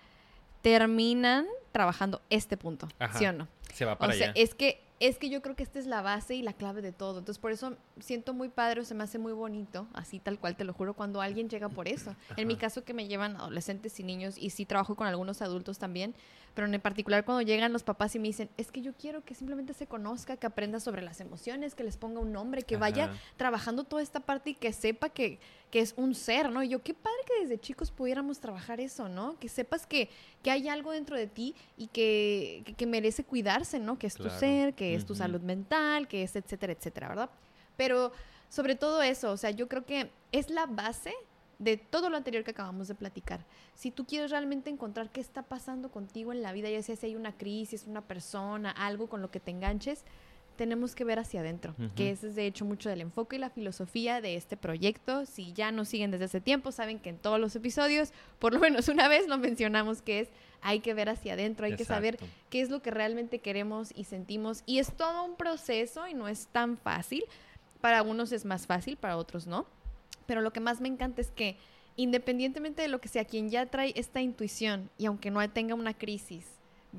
terminan 0.62 1.46
trabajando 1.72 2.20
este 2.30 2.56
punto, 2.56 2.88
¿sí 3.16 3.26
o 3.26 3.32
no? 3.32 3.48
Se 3.72 3.84
va 3.84 3.96
para 3.96 4.12
o 4.12 4.16
sea, 4.16 4.32
es 4.34 4.54
que 4.54 4.82
es 5.00 5.16
que 5.16 5.30
yo 5.30 5.40
creo 5.40 5.56
que 5.56 5.62
esta 5.62 5.78
es 5.78 5.86
la 5.86 6.02
base 6.02 6.34
y 6.34 6.42
la 6.42 6.52
clave 6.52 6.82
de 6.82 6.92
todo. 6.92 7.20
Entonces, 7.20 7.40
por 7.40 7.52
eso 7.52 7.74
siento 8.00 8.34
muy 8.34 8.50
padre 8.50 8.82
o 8.82 8.84
se 8.84 8.94
me 8.94 9.02
hace 9.02 9.18
muy 9.18 9.32
bonito, 9.32 9.88
así 9.94 10.18
tal 10.18 10.38
cual, 10.38 10.56
te 10.56 10.64
lo 10.64 10.74
juro, 10.74 10.92
cuando 10.92 11.22
alguien 11.22 11.48
llega 11.48 11.70
por 11.70 11.88
eso. 11.88 12.14
En 12.36 12.46
mi 12.46 12.56
caso, 12.56 12.84
que 12.84 12.92
me 12.92 13.08
llevan 13.08 13.34
adolescentes 13.36 13.98
y 13.98 14.02
niños, 14.02 14.36
y 14.36 14.50
sí 14.50 14.66
trabajo 14.66 14.96
con 14.96 15.06
algunos 15.06 15.40
adultos 15.40 15.78
también, 15.78 16.14
pero 16.54 16.66
en 16.66 16.80
particular 16.82 17.24
cuando 17.24 17.40
llegan 17.40 17.72
los 17.72 17.82
papás 17.82 18.14
y 18.14 18.18
me 18.18 18.28
dicen, 18.28 18.50
es 18.58 18.70
que 18.70 18.82
yo 18.82 18.92
quiero 18.92 19.24
que 19.24 19.34
simplemente 19.34 19.72
se 19.72 19.86
conozca, 19.86 20.36
que 20.36 20.46
aprenda 20.46 20.80
sobre 20.80 21.00
las 21.00 21.20
emociones, 21.20 21.74
que 21.74 21.84
les 21.84 21.96
ponga 21.96 22.20
un 22.20 22.32
nombre, 22.32 22.62
que 22.62 22.76
vaya 22.76 23.10
trabajando 23.38 23.84
toda 23.84 24.02
esta 24.02 24.20
parte 24.20 24.50
y 24.50 24.54
que 24.54 24.70
sepa 24.74 25.08
que, 25.08 25.38
que 25.70 25.80
es 25.80 25.94
un 25.96 26.14
ser, 26.14 26.50
¿no? 26.50 26.62
Y 26.62 26.68
yo, 26.68 26.82
qué 26.82 26.94
padre 26.94 27.18
que 27.26 27.42
desde 27.42 27.58
chicos 27.58 27.90
pudiéramos 27.90 28.40
trabajar 28.40 28.80
eso, 28.80 29.08
¿no? 29.08 29.38
Que 29.38 29.48
sepas 29.48 29.86
que, 29.86 30.10
que 30.42 30.50
hay 30.50 30.68
algo 30.68 30.92
dentro 30.92 31.16
de 31.16 31.26
ti 31.26 31.54
y 31.76 31.86
que, 31.86 32.74
que, 32.76 32.86
merece 32.86 33.24
cuidarse, 33.24 33.78
¿no? 33.78 33.98
Que 33.98 34.06
es 34.08 34.14
tu 34.14 34.28
ser, 34.30 34.74
que 34.74 34.94
es 34.94 35.06
tu 35.06 35.14
salud 35.14 35.40
mental, 35.40 36.08
que 36.08 36.22
es 36.22 36.34
etcétera, 36.34 36.72
etcétera, 36.72 37.08
¿verdad? 37.08 37.30
Pero 37.76 38.12
sobre 38.48 38.74
todo 38.74 39.00
eso, 39.02 39.30
o 39.30 39.36
sea, 39.36 39.50
yo 39.50 39.68
creo 39.68 39.86
que 39.86 40.10
es 40.32 40.50
la 40.50 40.66
base 40.66 41.14
de 41.60 41.76
todo 41.76 42.08
lo 42.08 42.16
anterior 42.16 42.42
que 42.42 42.50
acabamos 42.50 42.88
de 42.88 42.94
platicar. 42.94 43.44
Si 43.74 43.90
tú 43.90 44.06
quieres 44.06 44.30
realmente 44.30 44.70
encontrar 44.70 45.10
qué 45.10 45.20
está 45.20 45.42
pasando 45.42 45.90
contigo 45.90 46.32
en 46.32 46.42
la 46.42 46.52
vida, 46.52 46.70
ya 46.70 46.82
sea 46.82 46.96
si 46.96 47.06
hay 47.06 47.16
una 47.16 47.36
crisis, 47.36 47.84
una 47.86 48.00
persona, 48.00 48.70
algo 48.70 49.08
con 49.08 49.20
lo 49.20 49.30
que 49.30 49.40
te 49.40 49.50
enganches, 49.50 50.04
tenemos 50.60 50.94
que 50.94 51.04
ver 51.04 51.18
hacia 51.18 51.40
adentro, 51.40 51.74
que 51.96 52.10
ese 52.10 52.28
es 52.28 52.34
de 52.34 52.44
hecho 52.44 52.66
mucho 52.66 52.90
del 52.90 53.00
enfoque 53.00 53.36
y 53.36 53.38
la 53.38 53.48
filosofía 53.48 54.20
de 54.20 54.36
este 54.36 54.58
proyecto. 54.58 55.24
Si 55.24 55.54
ya 55.54 55.72
nos 55.72 55.88
siguen 55.88 56.10
desde 56.10 56.26
ese 56.26 56.42
tiempo, 56.42 56.70
saben 56.70 56.98
que 56.98 57.08
en 57.08 57.16
todos 57.16 57.40
los 57.40 57.56
episodios, 57.56 58.12
por 58.38 58.52
lo 58.52 58.60
menos 58.60 58.88
una 58.88 59.08
vez 59.08 59.26
lo 59.26 59.38
mencionamos, 59.38 60.02
que 60.02 60.20
es 60.20 60.28
hay 60.60 60.80
que 60.80 60.92
ver 60.92 61.08
hacia 61.08 61.32
adentro, 61.32 61.64
hay 61.64 61.76
que 61.76 61.86
saber 61.86 62.18
qué 62.50 62.60
es 62.60 62.68
lo 62.68 62.82
que 62.82 62.90
realmente 62.90 63.38
queremos 63.38 63.90
y 63.96 64.04
sentimos. 64.04 64.62
Y 64.66 64.80
es 64.80 64.92
todo 64.92 65.24
un 65.24 65.36
proceso 65.36 66.06
y 66.06 66.12
no 66.12 66.28
es 66.28 66.48
tan 66.48 66.76
fácil. 66.76 67.24
Para 67.80 68.02
unos 68.02 68.32
es 68.32 68.44
más 68.44 68.66
fácil, 68.66 68.98
para 68.98 69.16
otros 69.16 69.46
no 69.46 69.66
pero 70.30 70.42
lo 70.42 70.52
que 70.52 70.60
más 70.60 70.80
me 70.80 70.86
encanta 70.86 71.20
es 71.20 71.32
que 71.32 71.56
independientemente 71.96 72.82
de 72.82 72.86
lo 72.88 73.00
que 73.00 73.08
sea, 73.08 73.24
quien 73.24 73.50
ya 73.50 73.66
trae 73.66 73.92
esta 73.96 74.20
intuición 74.20 74.88
y 74.96 75.06
aunque 75.06 75.32
no 75.32 75.50
tenga 75.50 75.74
una 75.74 75.92
crisis, 75.92 76.46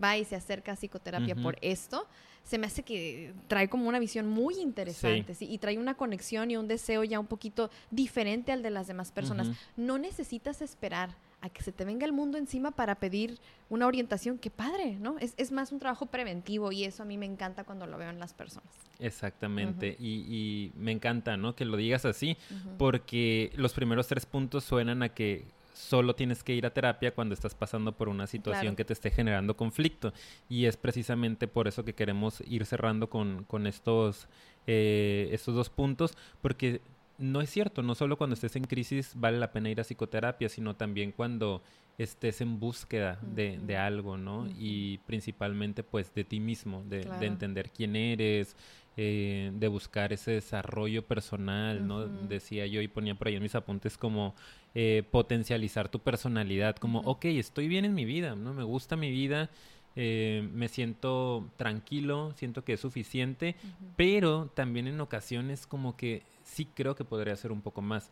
va 0.01 0.17
y 0.17 0.25
se 0.25 0.35
acerca 0.35 0.73
a 0.73 0.75
psicoterapia 0.75 1.35
por 1.35 1.57
esto, 1.61 2.07
se 2.43 2.57
me 2.57 2.67
hace 2.67 2.83
que 2.83 3.33
trae 3.47 3.69
como 3.69 3.87
una 3.87 3.99
visión 3.99 4.27
muy 4.27 4.55
interesante 4.59 5.35
y 5.39 5.57
trae 5.57 5.77
una 5.77 5.95
conexión 5.95 6.51
y 6.51 6.57
un 6.57 6.67
deseo 6.67 7.03
ya 7.03 7.19
un 7.19 7.27
poquito 7.27 7.69
diferente 7.91 8.51
al 8.51 8.63
de 8.63 8.71
las 8.71 8.87
demás 8.87 9.11
personas. 9.11 9.49
No 9.77 9.97
necesitas 9.97 10.61
esperar 10.61 11.15
a 11.41 11.49
que 11.49 11.63
se 11.63 11.71
te 11.71 11.85
venga 11.85 12.05
el 12.05 12.13
mundo 12.13 12.37
encima 12.37 12.71
para 12.71 12.95
pedir 12.95 13.39
una 13.69 13.87
orientación. 13.87 14.37
Qué 14.37 14.51
padre, 14.51 14.97
¿no? 14.99 15.17
Es, 15.17 15.33
es 15.37 15.51
más 15.51 15.71
un 15.71 15.79
trabajo 15.79 16.05
preventivo 16.05 16.71
y 16.71 16.83
eso 16.83 17.01
a 17.01 17.05
mí 17.05 17.17
me 17.17 17.25
encanta 17.25 17.63
cuando 17.63 17.87
lo 17.87 17.97
veo 17.97 18.09
en 18.09 18.19
las 18.19 18.33
personas. 18.33 18.69
Exactamente, 18.99 19.97
y, 19.99 20.71
me 20.75 20.91
encanta, 20.91 21.35
¿no? 21.35 21.55
Que 21.55 21.65
lo 21.65 21.75
digas 21.75 22.05
así, 22.05 22.37
porque 22.77 23.51
los 23.55 23.73
primeros 23.73 24.07
tres 24.07 24.27
puntos 24.27 24.63
suenan 24.63 25.01
a 25.01 25.09
que 25.09 25.45
solo 25.82 26.15
tienes 26.15 26.43
que 26.43 26.53
ir 26.53 26.65
a 26.65 26.73
terapia 26.73 27.13
cuando 27.13 27.34
estás 27.34 27.55
pasando 27.55 27.91
por 27.93 28.07
una 28.07 28.27
situación 28.27 28.75
que 28.75 28.86
te 28.86 28.93
esté 28.93 29.09
generando 29.09 29.57
conflicto. 29.57 30.13
Y 30.47 30.65
es 30.65 30.77
precisamente 30.77 31.47
por 31.47 31.67
eso 31.67 31.84
que 31.84 31.95
queremos 31.95 32.41
ir 32.47 32.65
cerrando 32.65 33.09
con, 33.09 33.43
con 33.45 33.67
estos, 33.67 34.27
eh, 34.67 35.29
estos 35.32 35.55
dos 35.55 35.69
puntos, 35.69 36.15
porque 36.41 36.82
no 37.17 37.41
es 37.41 37.49
cierto, 37.49 37.84
no 37.84 37.95
solo 37.95 38.17
cuando 38.17 38.34
estés 38.34 38.55
en 38.55 38.63
crisis 38.63 39.13
vale 39.15 39.38
la 39.38 39.51
pena 39.51 39.69
ir 39.69 39.79
a 39.79 39.84
psicoterapia, 39.84 40.49
sino 40.49 40.75
también 40.75 41.11
cuando 41.11 41.61
estés 41.97 42.41
en 42.41 42.59
búsqueda 42.59 43.19
de, 43.21 43.77
algo, 43.77 44.17
¿no? 44.17 44.47
Y 44.57 44.97
principalmente 44.99 45.84
pues 45.84 46.13
de 46.13 46.23
ti 46.23 46.39
mismo, 46.39 46.84
de, 46.86 47.01
entender 47.21 47.69
quién 47.69 47.95
eres, 47.95 48.55
eh, 48.97 49.51
de 49.53 49.67
buscar 49.69 50.11
ese 50.11 50.31
desarrollo 50.31 51.05
personal, 51.05 51.87
¿no? 51.87 52.07
Decía 52.07 52.65
yo 52.67 52.81
y 52.81 52.87
ponía 52.87 53.15
por 53.15 53.27
ahí 53.27 53.35
en 53.35 53.43
mis 53.43 53.55
apuntes 53.55 53.97
como 53.97 54.35
eh, 54.75 55.03
potencializar 55.09 55.87
tu 55.89 55.99
personalidad, 55.99 56.75
como, 56.75 56.99
ok, 56.99 57.25
estoy 57.25 57.67
bien 57.67 57.85
en 57.85 57.93
mi 57.93 58.05
vida, 58.05 58.35
¿no? 58.35 58.53
Me 58.53 58.63
gusta 58.63 58.95
mi 58.95 59.09
vida. 59.09 59.49
Eh, 59.97 60.47
me 60.53 60.69
siento 60.69 61.49
tranquilo, 61.57 62.31
siento 62.37 62.63
que 62.63 62.73
es 62.73 62.79
suficiente, 62.79 63.57
pero 63.97 64.49
también 64.53 64.87
en 64.87 65.01
ocasiones 65.01 65.67
como 65.67 65.97
que 65.97 66.23
sí 66.43 66.65
creo 66.65 66.95
que 66.95 67.03
podría 67.03 67.35
ser 67.35 67.51
un 67.51 67.61
poco 67.61 67.81
más. 67.81 68.11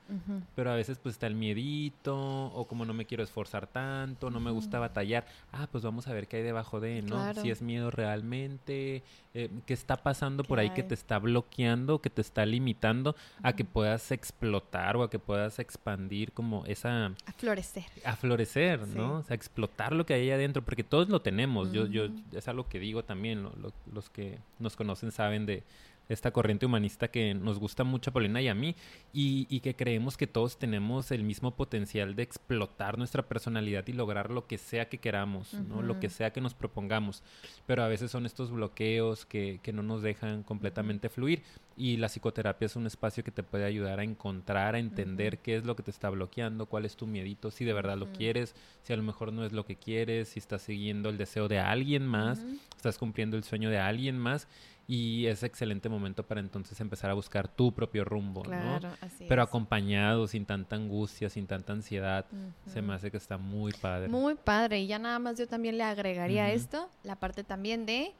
Pero 0.55 0.71
a 0.71 0.75
veces 0.75 0.97
pues 0.97 1.15
está 1.15 1.27
el 1.27 1.36
miedito 1.36 2.15
o 2.15 2.67
como 2.67 2.86
no 2.86 2.93
me 2.93 3.05
quiero 3.05 3.23
esforzar 3.23 3.67
tanto, 3.67 4.30
no 4.30 4.39
me 4.39 4.51
gusta 4.51 4.80
batallar. 4.80 5.25
Ah, 5.51 5.67
pues 5.71 5.84
vamos 5.84 6.07
a 6.07 6.13
ver 6.13 6.27
qué 6.27 6.38
hay 6.38 6.43
debajo 6.43 6.80
de, 6.80 7.01
¿no? 7.01 7.34
Si 7.36 7.49
es 7.49 7.61
miedo 7.61 7.91
realmente, 7.91 9.03
eh, 9.34 9.49
qué 9.65 9.73
está 9.73 9.97
pasando 9.97 10.43
por 10.43 10.59
ahí 10.59 10.71
que 10.71 10.84
te 10.84 10.93
está 10.93 11.19
bloqueando, 11.19 11.99
que 12.01 12.09
te 12.09 12.21
está 12.21 12.45
limitando 12.45 13.15
a 13.43 13.53
que 13.53 13.65
puedas 13.65 14.11
explotar 14.11 14.97
o 14.97 15.03
a 15.03 15.09
que 15.09 15.19
puedas 15.19 15.59
expandir 15.59 16.32
como 16.32 16.65
esa... 16.65 17.07
A 17.25 17.34
florecer. 17.38 17.86
A 18.05 18.15
florecer, 18.15 18.88
¿no? 18.88 19.17
O 19.17 19.23
sea, 19.23 19.36
explotar 19.36 19.93
lo 19.93 20.05
que 20.05 20.13
hay 20.13 20.21
ahí 20.21 20.32
adentro, 20.32 20.63
porque 20.63 20.84
todos 20.84 21.09
lo 21.09 21.21
tenemos. 21.21 21.71
Yo, 21.71 21.88
yo, 21.88 22.07
es 22.32 22.47
algo 22.47 22.67
que 22.67 22.80
digo 22.80 23.03
también, 23.03 23.47
los 23.93 24.09
que 24.09 24.39
nos 24.59 24.75
conocen 24.75 25.11
saben 25.11 25.45
de 25.45 25.63
esta 26.10 26.32
corriente 26.32 26.66
humanista 26.66 27.10
que 27.10 27.36
nos 27.36 27.60
gusta 27.60 27.84
mucho 27.84 28.10
a 28.10 28.14
Paulina 28.14 28.41
y 28.41 28.47
a 28.47 28.55
mí, 28.55 28.76
y, 29.14 29.60
que 29.60 29.76
creemos 29.76 30.18
que 30.18 30.26
todos 30.26 30.57
tenemos 30.57 31.12
el 31.12 31.24
mismo 31.24 31.55
potencial 31.55 32.16
de 32.16 32.24
explotar 32.24 32.97
nuestra 32.97 33.28
personalidad 33.28 33.86
y 33.88 33.93
lograr 33.93 34.32
lo 34.32 34.47
que 34.47 34.57
sea 34.57 34.89
que 34.89 34.97
queramos, 34.97 35.53
¿no? 35.53 35.82
Lo 35.82 35.99
que 35.99 36.10
sea 36.10 36.32
que 36.32 36.41
nos 36.41 36.53
propongamos. 36.53 37.24
Pero 37.66 37.84
a 37.84 37.88
veces 37.88 38.10
son 38.10 38.26
estos 38.26 38.51
bloqueos 38.51 39.26
que, 39.26 39.60
que 39.62 39.74
no 39.74 39.84
nos 39.84 40.01
dejan 40.01 40.43
completamente 40.43 41.10
fluir. 41.10 41.43
Y 41.76 41.97
la 41.97 42.07
psicoterapia 42.07 42.66
es 42.66 42.76
un 42.76 42.88
espacio 42.88 43.24
que 43.24 43.32
te 43.32 43.43
puede 43.43 43.66
ayudar 43.66 43.99
a 43.99 44.03
encontrar, 44.03 44.76
a 44.76 44.80
entender 44.80 45.39
qué 45.39 45.55
es 45.55 45.66
lo 45.66 45.76
que 45.76 45.84
te 45.84 45.91
está 45.91 46.10
bloqueando, 46.10 46.66
cuál 46.66 46.86
es 46.86 46.95
tu 46.95 47.07
miedito, 47.07 47.51
si 47.51 47.64
de 47.64 47.74
verdad 47.74 47.97
lo 47.97 48.12
quieres, 48.12 48.55
si 48.84 48.91
a 48.91 48.97
lo 48.97 49.03
mejor 49.03 49.32
no 49.32 49.45
es 49.45 49.53
lo 49.53 49.66
que 49.66 49.78
quieres, 49.78 50.30
si 50.30 50.39
estás 50.39 50.62
siguiendo 50.62 51.10
el 51.10 51.18
deseo 51.18 51.47
de 51.47 51.60
alguien 51.60 52.05
más, 52.05 52.43
estás 52.76 52.97
cumpliendo 52.97 53.38
el 53.38 53.43
sueño 53.43 53.70
de 53.70 53.78
alguien 53.78 54.18
más 54.18 54.47
y 54.89 55.27
es 55.27 55.43
excelente 55.43 55.87
momento 55.87 56.25
para 56.25 56.39
entonces 56.39 56.81
empezar 56.81 57.11
a 57.11 57.13
buscar 57.13 57.47
tu 57.47 57.71
propio 57.71 58.03
rumbo, 58.03 58.41
claro, 58.41 58.89
Así 59.01 59.25
Pero 59.29 59.43
acompañado, 59.43 60.25
sin 60.25 60.47
tanta 60.47 60.77
angustia, 60.77 61.29
sin 61.29 61.45
tanta 61.45 61.73
ansiedad, 61.73 62.25
se 62.65 62.81
me 62.81 62.95
hace 62.95 63.11
que 63.11 63.17
está 63.17 63.37
muy 63.37 63.71
padre. 63.71 64.07
Muy 64.07 64.33
padre, 64.33 64.79
y 64.79 64.87
ya 64.87 64.97
nada 64.97 65.19
más 65.19 65.37
yo 65.37 65.47
también 65.47 65.77
le 65.77 65.83
agregaría 65.83 66.51
esto, 66.51 66.89
la 67.03 67.17
parte 67.17 67.43
también 67.43 67.85
de 67.85 68.15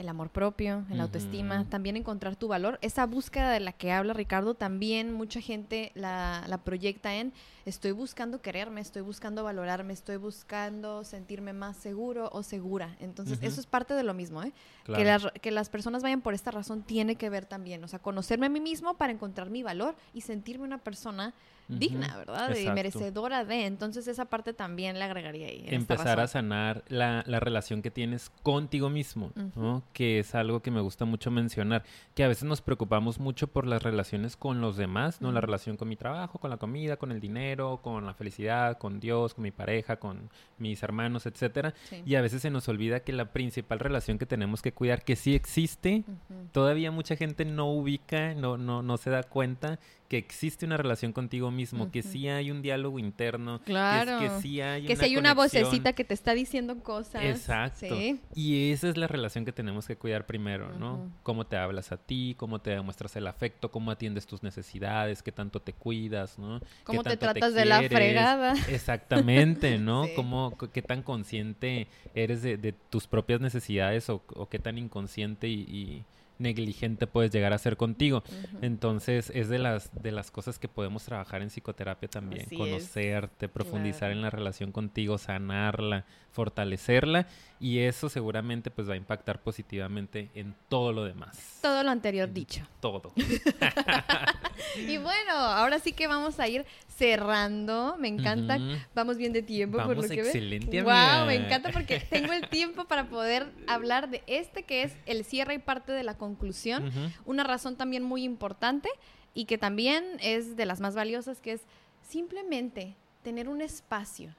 el 0.00 0.08
amor 0.08 0.30
propio, 0.30 0.84
el 0.90 1.00
autoestima, 1.00 1.66
también 1.68 1.96
encontrar 1.96 2.36
tu 2.36 2.48
valor. 2.48 2.78
Esa 2.82 3.06
búsqueda 3.06 3.50
de 3.50 3.60
la 3.60 3.72
que 3.72 3.92
habla 3.92 4.12
Ricardo, 4.14 4.54
también 4.54 5.12
mucha 5.12 5.40
gente 5.40 5.92
la, 5.94 6.44
la 6.48 6.58
proyecta 6.58 7.14
en 7.14 7.32
estoy 7.64 7.92
buscando 7.92 8.40
quererme, 8.40 8.80
estoy 8.80 9.02
buscando 9.02 9.44
valorarme, 9.44 9.92
estoy 9.92 10.16
buscando 10.16 11.04
sentirme 11.04 11.52
más 11.52 11.76
seguro 11.76 12.30
o 12.32 12.42
segura. 12.42 12.96
Entonces, 13.00 13.38
eso 13.42 13.60
es 13.60 13.66
parte 13.66 13.94
de 13.94 14.02
lo 14.02 14.14
mismo, 14.14 14.42
¿eh? 14.42 14.52
Que, 14.86 15.18
que 15.40 15.50
las 15.50 15.68
personas 15.68 16.02
vayan 16.02 16.20
por 16.20 16.34
esta 16.34 16.50
razón 16.50 16.82
tiene 16.82 17.16
que 17.16 17.30
ver 17.30 17.46
también, 17.46 17.84
o 17.84 17.88
sea, 17.88 17.98
conocerme 17.98 18.46
a 18.46 18.48
mí 18.48 18.60
mismo 18.60 18.94
para 18.94 19.12
encontrar 19.12 19.50
mi 19.50 19.62
valor 19.62 19.94
y 20.14 20.22
sentirme 20.22 20.64
una 20.64 20.78
persona 20.78 21.34
digna, 21.78 22.16
¿verdad? 22.16 22.54
Y 22.56 22.68
merecedora 22.70 23.44
de. 23.44 23.66
Entonces 23.66 24.06
esa 24.08 24.26
parte 24.26 24.52
también 24.52 24.98
le 24.98 25.04
agregaría 25.04 25.48
ahí. 25.48 25.64
Empezar 25.66 26.20
a 26.20 26.26
sanar 26.26 26.84
la, 26.88 27.22
la, 27.26 27.40
relación 27.40 27.82
que 27.82 27.90
tienes 27.90 28.30
contigo 28.42 28.90
mismo, 28.90 29.32
¿no? 29.56 29.82
Que 29.92 30.18
es 30.18 30.34
algo 30.34 30.60
que 30.60 30.70
me 30.70 30.80
gusta 30.80 31.04
mucho 31.04 31.30
mencionar, 31.30 31.84
que 32.14 32.24
a 32.24 32.28
veces 32.28 32.44
nos 32.44 32.60
preocupamos 32.60 33.18
mucho 33.18 33.46
por 33.46 33.66
las 33.66 33.82
relaciones 33.82 34.36
con 34.36 34.60
los 34.60 34.76
demás, 34.76 35.20
¿no? 35.20 35.32
La 35.32 35.40
relación 35.40 35.76
con 35.76 35.88
mi 35.88 35.96
trabajo, 35.96 36.38
con 36.38 36.50
la 36.50 36.56
comida, 36.56 36.96
con 36.96 37.12
el 37.12 37.20
dinero, 37.20 37.80
con 37.82 38.06
la 38.06 38.14
felicidad, 38.14 38.78
con 38.78 39.00
Dios, 39.00 39.34
con 39.34 39.42
mi 39.42 39.50
pareja, 39.50 39.96
con 39.96 40.30
mis 40.58 40.82
hermanos, 40.82 41.26
etcétera. 41.26 41.74
Y 42.04 42.14
a 42.14 42.20
veces 42.20 42.42
se 42.42 42.50
nos 42.50 42.68
olvida 42.68 43.00
que 43.00 43.12
la 43.12 43.32
principal 43.32 43.78
relación 43.78 44.18
que 44.18 44.26
tenemos 44.26 44.62
que 44.62 44.72
cuidar, 44.72 45.04
que 45.04 45.16
sí 45.16 45.34
existe, 45.34 46.04
todavía 46.52 46.90
mucha 46.90 47.16
gente 47.16 47.44
no 47.44 47.70
ubica, 47.70 48.34
no, 48.34 48.56
no, 48.56 48.82
no 48.82 48.96
se 48.96 49.10
da 49.10 49.22
cuenta 49.22 49.78
que 50.10 50.18
existe 50.18 50.66
una 50.66 50.76
relación 50.76 51.12
contigo 51.12 51.52
mismo, 51.52 51.92
que 51.92 52.02
sí 52.02 52.26
hay 52.26 52.50
un 52.50 52.62
diálogo 52.62 52.98
interno, 52.98 53.60
claro. 53.60 54.18
que, 54.18 54.28
sí 54.42 54.60
hay 54.60 54.84
que 54.84 54.94
una, 54.94 55.04
hay 55.04 55.16
una 55.16 55.34
vocecita 55.34 55.92
que 55.92 56.02
te 56.02 56.14
está 56.14 56.34
diciendo 56.34 56.82
cosas. 56.82 57.22
Exacto. 57.22 57.96
Y 58.34 58.72
esa 58.72 58.88
es 58.88 58.96
la 58.96 59.06
relación 59.06 59.44
que 59.44 59.52
tenemos 59.52 59.86
que 59.86 59.94
cuidar 59.94 60.26
primero, 60.26 60.76
¿no? 60.76 61.12
Cómo 61.22 61.46
te 61.46 61.56
hablas 61.56 61.92
a 61.92 61.96
ti, 61.96 62.34
cómo 62.36 62.60
te 62.60 62.70
demuestras 62.70 63.14
el 63.14 63.28
afecto, 63.28 63.70
cómo 63.70 63.92
atiendes 63.92 64.26
tus 64.26 64.42
necesidades, 64.42 65.22
qué 65.22 65.30
tanto 65.30 65.62
te 65.62 65.74
cuidas, 65.74 66.40
¿no? 66.40 66.60
Cómo 66.82 67.04
te 67.04 67.16
tratas 67.16 67.54
de 67.54 67.64
la 67.64 67.80
fregada. 67.80 68.54
Exactamente, 68.68 69.78
¿no? 69.78 70.06
Cómo, 70.16 70.58
qué 70.72 70.82
tan 70.82 71.04
consciente 71.04 71.86
eres 72.16 72.42
de, 72.42 72.74
tus 72.90 73.06
propias 73.06 73.40
necesidades 73.40 74.10
o, 74.10 74.24
qué 74.50 74.58
tan 74.58 74.76
inconsciente 74.76 75.46
y 75.46 76.04
negligente 76.40 77.06
puedes 77.06 77.30
llegar 77.30 77.52
a 77.52 77.58
ser 77.58 77.76
contigo. 77.76 78.22
Entonces, 78.62 79.30
es 79.34 79.48
de 79.48 79.58
las, 79.58 79.90
de 80.02 80.12
las 80.12 80.30
cosas 80.30 80.58
que 80.58 80.68
podemos 80.68 81.04
trabajar 81.04 81.42
en 81.42 81.48
psicoterapia 81.50 82.08
también. 82.08 82.46
conocerte, 82.56 83.48
profundizar 83.48 84.10
en 84.10 84.22
la 84.22 84.30
relación 84.30 84.72
contigo, 84.72 85.18
sanarla, 85.18 86.04
fortalecerla 86.32 87.26
y 87.58 87.80
eso 87.80 88.08
seguramente 88.08 88.70
pues 88.70 88.88
va 88.88 88.94
a 88.94 88.96
impactar 88.96 89.42
positivamente 89.42 90.30
en 90.34 90.54
todo 90.68 90.92
lo 90.92 91.04
demás. 91.04 91.58
Todo 91.60 91.82
lo 91.82 91.90
anterior 91.90 92.32
dicho. 92.32 92.66
Todo. 92.80 93.12
y 94.88 94.96
bueno, 94.96 95.32
ahora 95.32 95.78
sí 95.78 95.92
que 95.92 96.06
vamos 96.06 96.40
a 96.40 96.48
ir 96.48 96.64
cerrando. 96.88 97.96
Me 97.98 98.08
encanta. 98.08 98.58
Vamos 98.94 99.18
bien 99.18 99.32
de 99.32 99.42
tiempo 99.42 99.76
por 99.82 99.96
lo 99.96 100.02
que 100.02 100.20
excelente, 100.20 100.82
Wow, 100.82 101.26
me 101.26 101.34
encanta 101.34 101.70
porque 101.70 102.00
tengo 102.00 102.32
el 102.32 102.48
tiempo 102.48 102.86
para 102.86 103.08
poder 103.08 103.52
hablar 103.66 104.08
de 104.08 104.22
este 104.26 104.62
que 104.62 104.84
es 104.84 104.92
el 105.06 105.24
cierre 105.24 105.54
y 105.54 105.58
parte 105.58 105.92
de 105.92 106.02
la 106.02 106.16
conclusión. 106.16 106.90
Una 107.26 107.44
razón 107.44 107.76
también 107.76 108.02
muy 108.02 108.24
importante 108.24 108.88
y 109.34 109.44
que 109.44 109.58
también 109.58 110.04
es 110.20 110.56
de 110.56 110.66
las 110.66 110.80
más 110.80 110.94
valiosas 110.94 111.40
que 111.40 111.52
es 111.52 111.62
simplemente 112.08 112.96
tener 113.22 113.48
un 113.48 113.60
espacio 113.60 114.34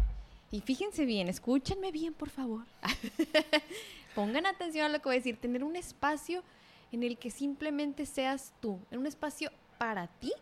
y 0.51 0.61
fíjense 0.61 1.05
bien, 1.05 1.29
escúchenme 1.29 1.91
bien, 1.91 2.13
por 2.13 2.29
favor. 2.29 2.65
Pongan 4.15 4.45
atención 4.45 4.85
a 4.85 4.89
lo 4.89 4.99
que 4.99 5.07
voy 5.09 5.15
a 5.15 5.19
decir. 5.19 5.37
Tener 5.37 5.63
un 5.63 5.77
espacio 5.77 6.43
en 6.91 7.03
el 7.03 7.17
que 7.17 7.31
simplemente 7.31 8.05
seas 8.05 8.53
tú, 8.59 8.79
en 8.91 8.99
un 8.99 9.05
espacio 9.05 9.49
para 9.77 10.07
ti 10.07 10.33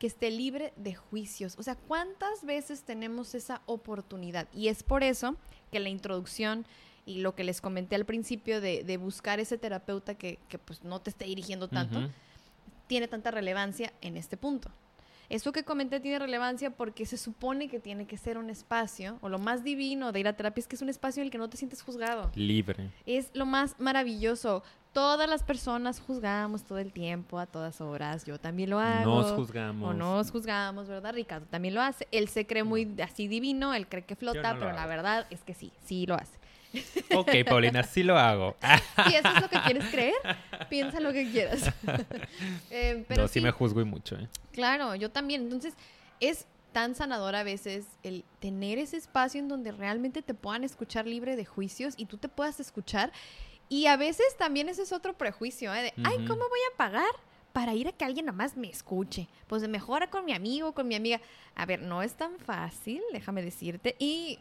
que 0.00 0.08
esté 0.08 0.30
libre 0.30 0.72
de 0.76 0.94
juicios. 0.94 1.54
O 1.58 1.62
sea, 1.62 1.76
¿cuántas 1.76 2.44
veces 2.44 2.82
tenemos 2.82 3.34
esa 3.34 3.62
oportunidad? 3.66 4.48
Y 4.52 4.68
es 4.68 4.82
por 4.82 5.04
eso 5.04 5.36
que 5.70 5.80
la 5.80 5.88
introducción 5.88 6.66
y 7.06 7.20
lo 7.20 7.34
que 7.36 7.44
les 7.44 7.60
comenté 7.60 7.94
al 7.94 8.04
principio 8.04 8.60
de, 8.60 8.96
buscar 8.96 9.38
ese 9.38 9.58
terapeuta 9.58 10.16
que, 10.16 10.38
pues 10.64 10.82
no 10.82 11.00
te 11.00 11.10
esté 11.10 11.24
dirigiendo 11.24 11.68
tanto, 11.68 12.10
tiene 12.88 13.06
tanta 13.06 13.30
relevancia 13.30 13.92
en 14.00 14.16
este 14.16 14.36
punto. 14.36 14.70
Eso 15.28 15.52
que 15.52 15.64
comenté 15.64 16.00
tiene 16.00 16.18
relevancia 16.18 16.70
porque 16.70 17.06
se 17.06 17.16
supone 17.16 17.68
que 17.68 17.80
tiene 17.80 18.06
que 18.06 18.16
ser 18.16 18.38
un 18.38 18.50
espacio, 18.50 19.18
o 19.20 19.28
lo 19.28 19.38
más 19.38 19.64
divino 19.64 20.12
de 20.12 20.20
ir 20.20 20.28
a 20.28 20.34
terapia 20.34 20.60
es 20.60 20.68
que 20.68 20.76
es 20.76 20.82
un 20.82 20.88
espacio 20.88 21.20
en 21.20 21.26
el 21.26 21.30
que 21.30 21.38
no 21.38 21.48
te 21.48 21.56
sientes 21.56 21.82
juzgado. 21.82 22.30
Libre. 22.34 22.90
Es 23.06 23.30
lo 23.34 23.46
más 23.46 23.78
maravilloso. 23.78 24.62
Todas 24.92 25.28
las 25.28 25.42
personas 25.42 26.00
juzgamos 26.00 26.64
todo 26.64 26.78
el 26.78 26.90
tiempo, 26.90 27.38
a 27.38 27.46
todas 27.46 27.82
horas. 27.82 28.24
Yo 28.24 28.40
también 28.40 28.70
lo 28.70 28.78
hago. 28.78 29.22
Nos 29.22 29.32
juzgamos. 29.32 29.90
O 29.90 29.92
nos 29.92 30.30
juzgamos, 30.30 30.88
¿verdad? 30.88 31.12
Ricardo 31.12 31.46
también 31.46 31.74
lo 31.74 31.82
hace. 31.82 32.08
Él 32.12 32.28
se 32.28 32.46
cree 32.46 32.64
muy 32.64 32.94
así 33.02 33.28
divino, 33.28 33.74
él 33.74 33.88
cree 33.88 34.04
que 34.04 34.16
flota, 34.16 34.56
pero 34.58 34.72
la 34.72 34.86
verdad 34.86 35.26
es 35.28 35.42
que 35.42 35.52
sí, 35.52 35.72
sí 35.84 36.06
lo 36.06 36.14
hace. 36.14 36.38
Ok, 37.14 37.30
Paulina, 37.46 37.82
sí 37.82 38.02
lo 38.02 38.18
hago. 38.18 38.56
Si 39.08 39.14
eso 39.14 39.28
es 39.28 39.40
lo 39.40 39.48
que 39.48 39.60
quieres 39.60 39.84
creer, 39.86 40.14
piensa 40.68 41.00
lo 41.00 41.12
que 41.12 41.30
quieras. 41.30 41.72
Eh, 42.70 43.04
pero 43.08 43.22
no, 43.22 43.28
sí, 43.28 43.40
me 43.40 43.50
juzgo 43.50 43.80
y 43.80 43.84
mucho. 43.84 44.16
¿eh? 44.16 44.28
Claro, 44.52 44.94
yo 44.94 45.10
también. 45.10 45.42
Entonces, 45.42 45.74
es 46.20 46.46
tan 46.72 46.94
sanador 46.94 47.34
a 47.34 47.42
veces 47.42 47.86
el 48.02 48.24
tener 48.40 48.78
ese 48.78 48.96
espacio 48.96 49.40
en 49.40 49.48
donde 49.48 49.72
realmente 49.72 50.20
te 50.20 50.34
puedan 50.34 50.64
escuchar 50.64 51.06
libre 51.06 51.36
de 51.36 51.44
juicios 51.44 51.94
y 51.96 52.06
tú 52.06 52.18
te 52.18 52.28
puedas 52.28 52.60
escuchar. 52.60 53.12
Y 53.68 53.86
a 53.86 53.96
veces 53.96 54.26
también 54.38 54.68
ese 54.68 54.82
es 54.82 54.92
otro 54.92 55.14
prejuicio, 55.14 55.74
¿eh? 55.74 55.82
De, 55.82 55.94
ay, 56.04 56.16
¿cómo 56.26 56.48
voy 56.48 56.60
a 56.72 56.76
pagar? 56.76 57.10
para 57.56 57.72
ir 57.72 57.88
a 57.88 57.92
que 57.92 58.04
alguien 58.04 58.26
nada 58.26 58.36
más 58.36 58.54
me 58.54 58.68
escuche. 58.68 59.28
Pues 59.46 59.66
mejora 59.66 60.10
con 60.10 60.26
mi 60.26 60.34
amigo, 60.34 60.72
con 60.72 60.86
mi 60.86 60.94
amiga. 60.94 61.22
A 61.54 61.64
ver, 61.64 61.80
no 61.80 62.02
es 62.02 62.12
tan 62.12 62.38
fácil, 62.38 63.00
déjame 63.14 63.40
decirte. 63.40 63.96
Y 63.98 64.38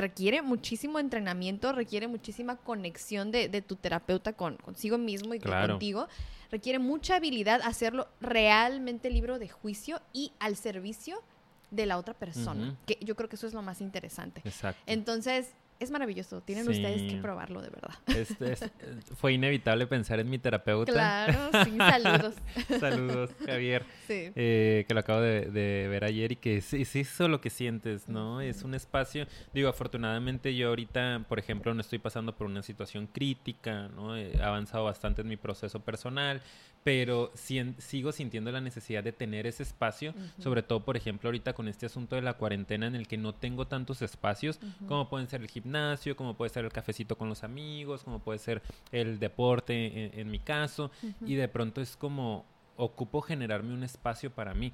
requiere 0.00 0.42
muchísimo 0.42 0.98
entrenamiento, 0.98 1.72
requiere 1.72 2.08
muchísima 2.08 2.56
conexión 2.56 3.30
de, 3.30 3.62
tu 3.62 3.76
terapeuta 3.76 4.32
con, 4.32 4.56
consigo 4.56 4.98
mismo 4.98 5.34
y 5.34 5.40
contigo. 5.40 6.08
Requiere 6.50 6.78
mucha 6.78 7.16
habilidad 7.16 7.60
hacerlo 7.62 8.08
realmente 8.20 9.10
libre 9.10 9.38
de 9.38 9.48
juicio 9.48 10.00
y 10.12 10.32
al 10.40 10.56
servicio 10.56 11.22
de 11.70 11.86
la 11.86 11.98
otra 11.98 12.14
persona. 12.14 12.76
Que 12.86 12.98
yo 13.00 13.14
creo 13.14 13.28
que 13.28 13.36
eso 13.36 13.46
es 13.46 13.54
lo 13.54 13.62
más 13.62 13.80
interesante. 13.80 14.42
Exacto. 14.44 14.82
Entonces, 14.86 15.52
es 15.80 15.90
maravilloso. 15.90 16.42
Tienen 16.42 16.68
ustedes 16.68 17.10
que 17.10 17.18
probarlo, 17.20 17.62
de 17.62 17.70
verdad. 17.70 17.94
Este 18.06 18.54
fue 19.16 19.32
inevitable 19.32 19.86
pensar 19.86 20.20
en 20.20 20.28
mi 20.28 20.38
terapeuta. 20.38 20.92
Claro, 20.92 21.50
sí, 21.64 21.76
saludos. 21.78 22.34
saludos, 22.78 23.30
Javier. 23.46 23.84
Sí. 24.06 24.30
Eh, 24.36 24.84
que 24.86 24.94
lo 24.94 25.00
acabo 25.00 25.20
de, 25.20 25.86
ver 25.88 26.04
ayer 26.04 26.32
y 26.32 26.36
que 26.36 26.58
es, 26.58 26.74
es, 26.74 26.94
eso 26.96 27.28
lo 27.28 27.40
que 27.40 27.48
sientes, 27.48 28.08
¿no? 28.08 28.42
Es 28.42 28.62
un 28.62 28.74
espacio. 28.74 29.26
Digo, 29.54 29.70
afortunadamente 29.70 30.54
yo 30.54 30.68
ahorita, 30.68 31.24
por 31.28 31.38
ejemplo, 31.38 31.72
no 31.72 31.80
estoy 31.80 31.98
pasando 31.98 32.36
por 32.36 32.46
una 32.46 32.62
situación 32.62 33.06
crítica, 33.06 33.88
¿no? 33.88 34.16
He 34.16 34.40
avanzado 34.42 34.84
bastante 34.84 35.22
en 35.22 35.28
mi 35.28 35.36
proceso 35.36 35.80
personal 35.80 36.42
pero 36.82 37.30
sigo 37.34 38.12
sintiendo 38.12 38.50
la 38.50 38.60
necesidad 38.60 39.04
de 39.04 39.12
tener 39.12 39.46
ese 39.46 39.62
espacio, 39.62 40.14
sobre 40.38 40.62
todo, 40.62 40.84
por 40.84 40.96
ejemplo, 40.96 41.28
ahorita 41.28 41.52
con 41.52 41.68
este 41.68 41.86
asunto 41.86 42.16
de 42.16 42.22
la 42.22 42.34
cuarentena 42.34 42.86
en 42.86 42.94
el 42.94 43.06
que 43.06 43.18
no 43.18 43.34
tengo 43.34 43.66
tantos 43.66 44.00
espacios, 44.02 44.58
como 44.88 45.08
pueden 45.08 45.28
ser 45.28 45.42
el 45.42 45.48
gimnasio, 45.48 46.16
como 46.16 46.34
puede 46.34 46.50
ser 46.50 46.64
el 46.64 46.72
cafecito 46.72 47.16
con 47.16 47.28
los 47.28 47.44
amigos, 47.44 48.02
como 48.02 48.20
puede 48.20 48.38
ser 48.38 48.62
el 48.92 49.18
deporte 49.18 50.18
en 50.20 50.30
mi 50.30 50.38
caso, 50.38 50.90
y 51.26 51.34
de 51.34 51.48
pronto 51.48 51.80
es 51.80 51.96
como 51.96 52.46
ocupo 52.76 53.20
generarme 53.20 53.74
un 53.74 53.82
espacio 53.82 54.30
para 54.30 54.54
mí. 54.54 54.72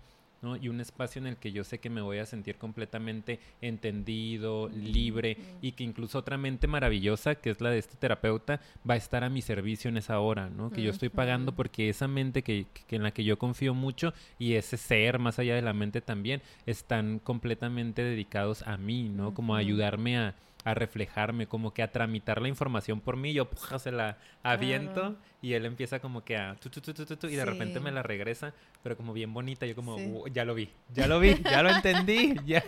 Y 0.61 0.68
un 0.68 0.80
espacio 0.80 1.20
en 1.20 1.26
el 1.26 1.37
que 1.39 1.51
yo 1.51 1.64
sé 1.64 1.78
que 1.78 1.91
me 1.91 2.01
voy 2.01 2.18
a 2.18 2.26
sentir 2.26 2.57
completamente 2.57 3.41
entendido, 3.61 4.68
libre 4.68 5.39
y 5.61 5.72
que 5.72 5.82
incluso 5.82 6.18
otra 6.18 6.39
mente 6.39 6.66
maravillosa, 6.68 7.34
que 7.34 7.51
es 7.51 7.61
la 7.61 7.70
de 7.70 7.78
este 7.78 7.97
terapeuta, 7.97 8.61
va 8.89 8.95
a 8.95 8.99
estar 8.99 9.24
a 9.24 9.30
mi 9.30 9.43
servicio 9.43 9.89
en 9.89 9.97
esa 9.97 10.20
hora, 10.20 10.49
¿no? 10.49 10.70
Que 10.70 10.82
yo 10.82 10.91
estoy 10.91 11.09
pagando 11.09 11.53
porque 11.53 11.89
esa 11.89 12.07
mente 12.07 12.43
que, 12.43 12.66
que, 12.87 12.97
en 12.97 13.03
la 13.03 13.11
que 13.11 13.24
yo 13.24 13.39
confío 13.39 13.74
mucho 13.74 14.12
y 14.39 14.55
ese 14.55 14.76
ser 14.76 15.18
más 15.18 15.39
allá 15.39 15.55
de 15.55 15.62
la 15.62 15.72
mente 15.72 16.01
también 16.01 16.43
están 16.66 17.18
completamente 17.18 18.03
dedicados 18.03 18.62
a 18.62 18.76
mí, 18.76 19.09
¿no? 19.09 19.34
Como 19.34 19.57
a 19.57 19.59
ayudarme 19.59 20.18
a, 20.18 20.34
a 20.67 20.75
reflejarme, 20.75 21.47
como 21.47 21.73
que 21.73 21.81
a 21.81 21.93
tramitar 21.93 22.43
la 22.43 22.49
información 22.49 23.01
por 23.01 23.17
mí, 23.17 23.33
yo 23.33 23.49
puja, 23.49 23.79
se 23.79 23.93
la 23.93 24.19
aviento 24.43 25.17
y 25.41 25.53
él 25.53 25.64
empieza 25.64 26.01
como 26.01 26.25
que 26.25 26.37
a 26.37 26.57
tu, 26.57 26.69
tu, 26.69 26.81
tu, 26.93 27.27
y 27.29 27.37
de 27.37 27.45
repente 27.45 27.79
me 27.79 27.93
la 27.93 28.03
regresa, 28.03 28.53
pero 28.83 28.97
como 28.97 29.12
bien 29.12 29.33
bonita, 29.33 29.64
yo 29.64 29.77
como, 29.77 30.27
ya 30.27 30.45
lo 30.45 30.57
vi, 30.57 30.73
ya 30.93 31.07
lo 31.07 31.21
vi, 31.21 31.41
ya 31.41 31.62
lo 31.62 31.71
entendí, 31.71 32.35
ya, 32.45 32.64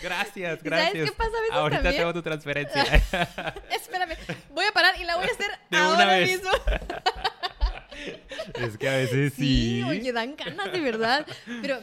gracias, 0.00 0.62
gracias. 0.62 0.92
¿Sabes 0.92 1.10
qué 1.10 1.16
pasa 1.16 1.30
a 1.36 1.40
veces 1.40 1.56
Ahorita 1.56 1.90
tengo 1.90 2.12
tu 2.12 2.22
transferencia. 2.22 2.84
Espérame, 3.70 4.16
voy 4.54 4.66
a 4.66 4.72
parar 4.72 4.94
y 5.00 5.02
la 5.02 5.16
voy 5.16 5.24
a 5.26 5.32
hacer 5.32 5.50
de 5.70 5.76
ahora 5.78 6.04
una 6.04 6.06
vez. 6.14 6.30
mismo. 6.30 6.50
es 8.54 8.78
que 8.78 8.88
a 8.88 8.96
veces 8.98 9.32
sí. 9.34 9.42
Sí, 9.42 9.82
oye, 9.82 10.12
dan 10.12 10.36
ganas 10.36 10.70
de 10.70 10.80
verdad, 10.80 11.26
pero 11.60 11.80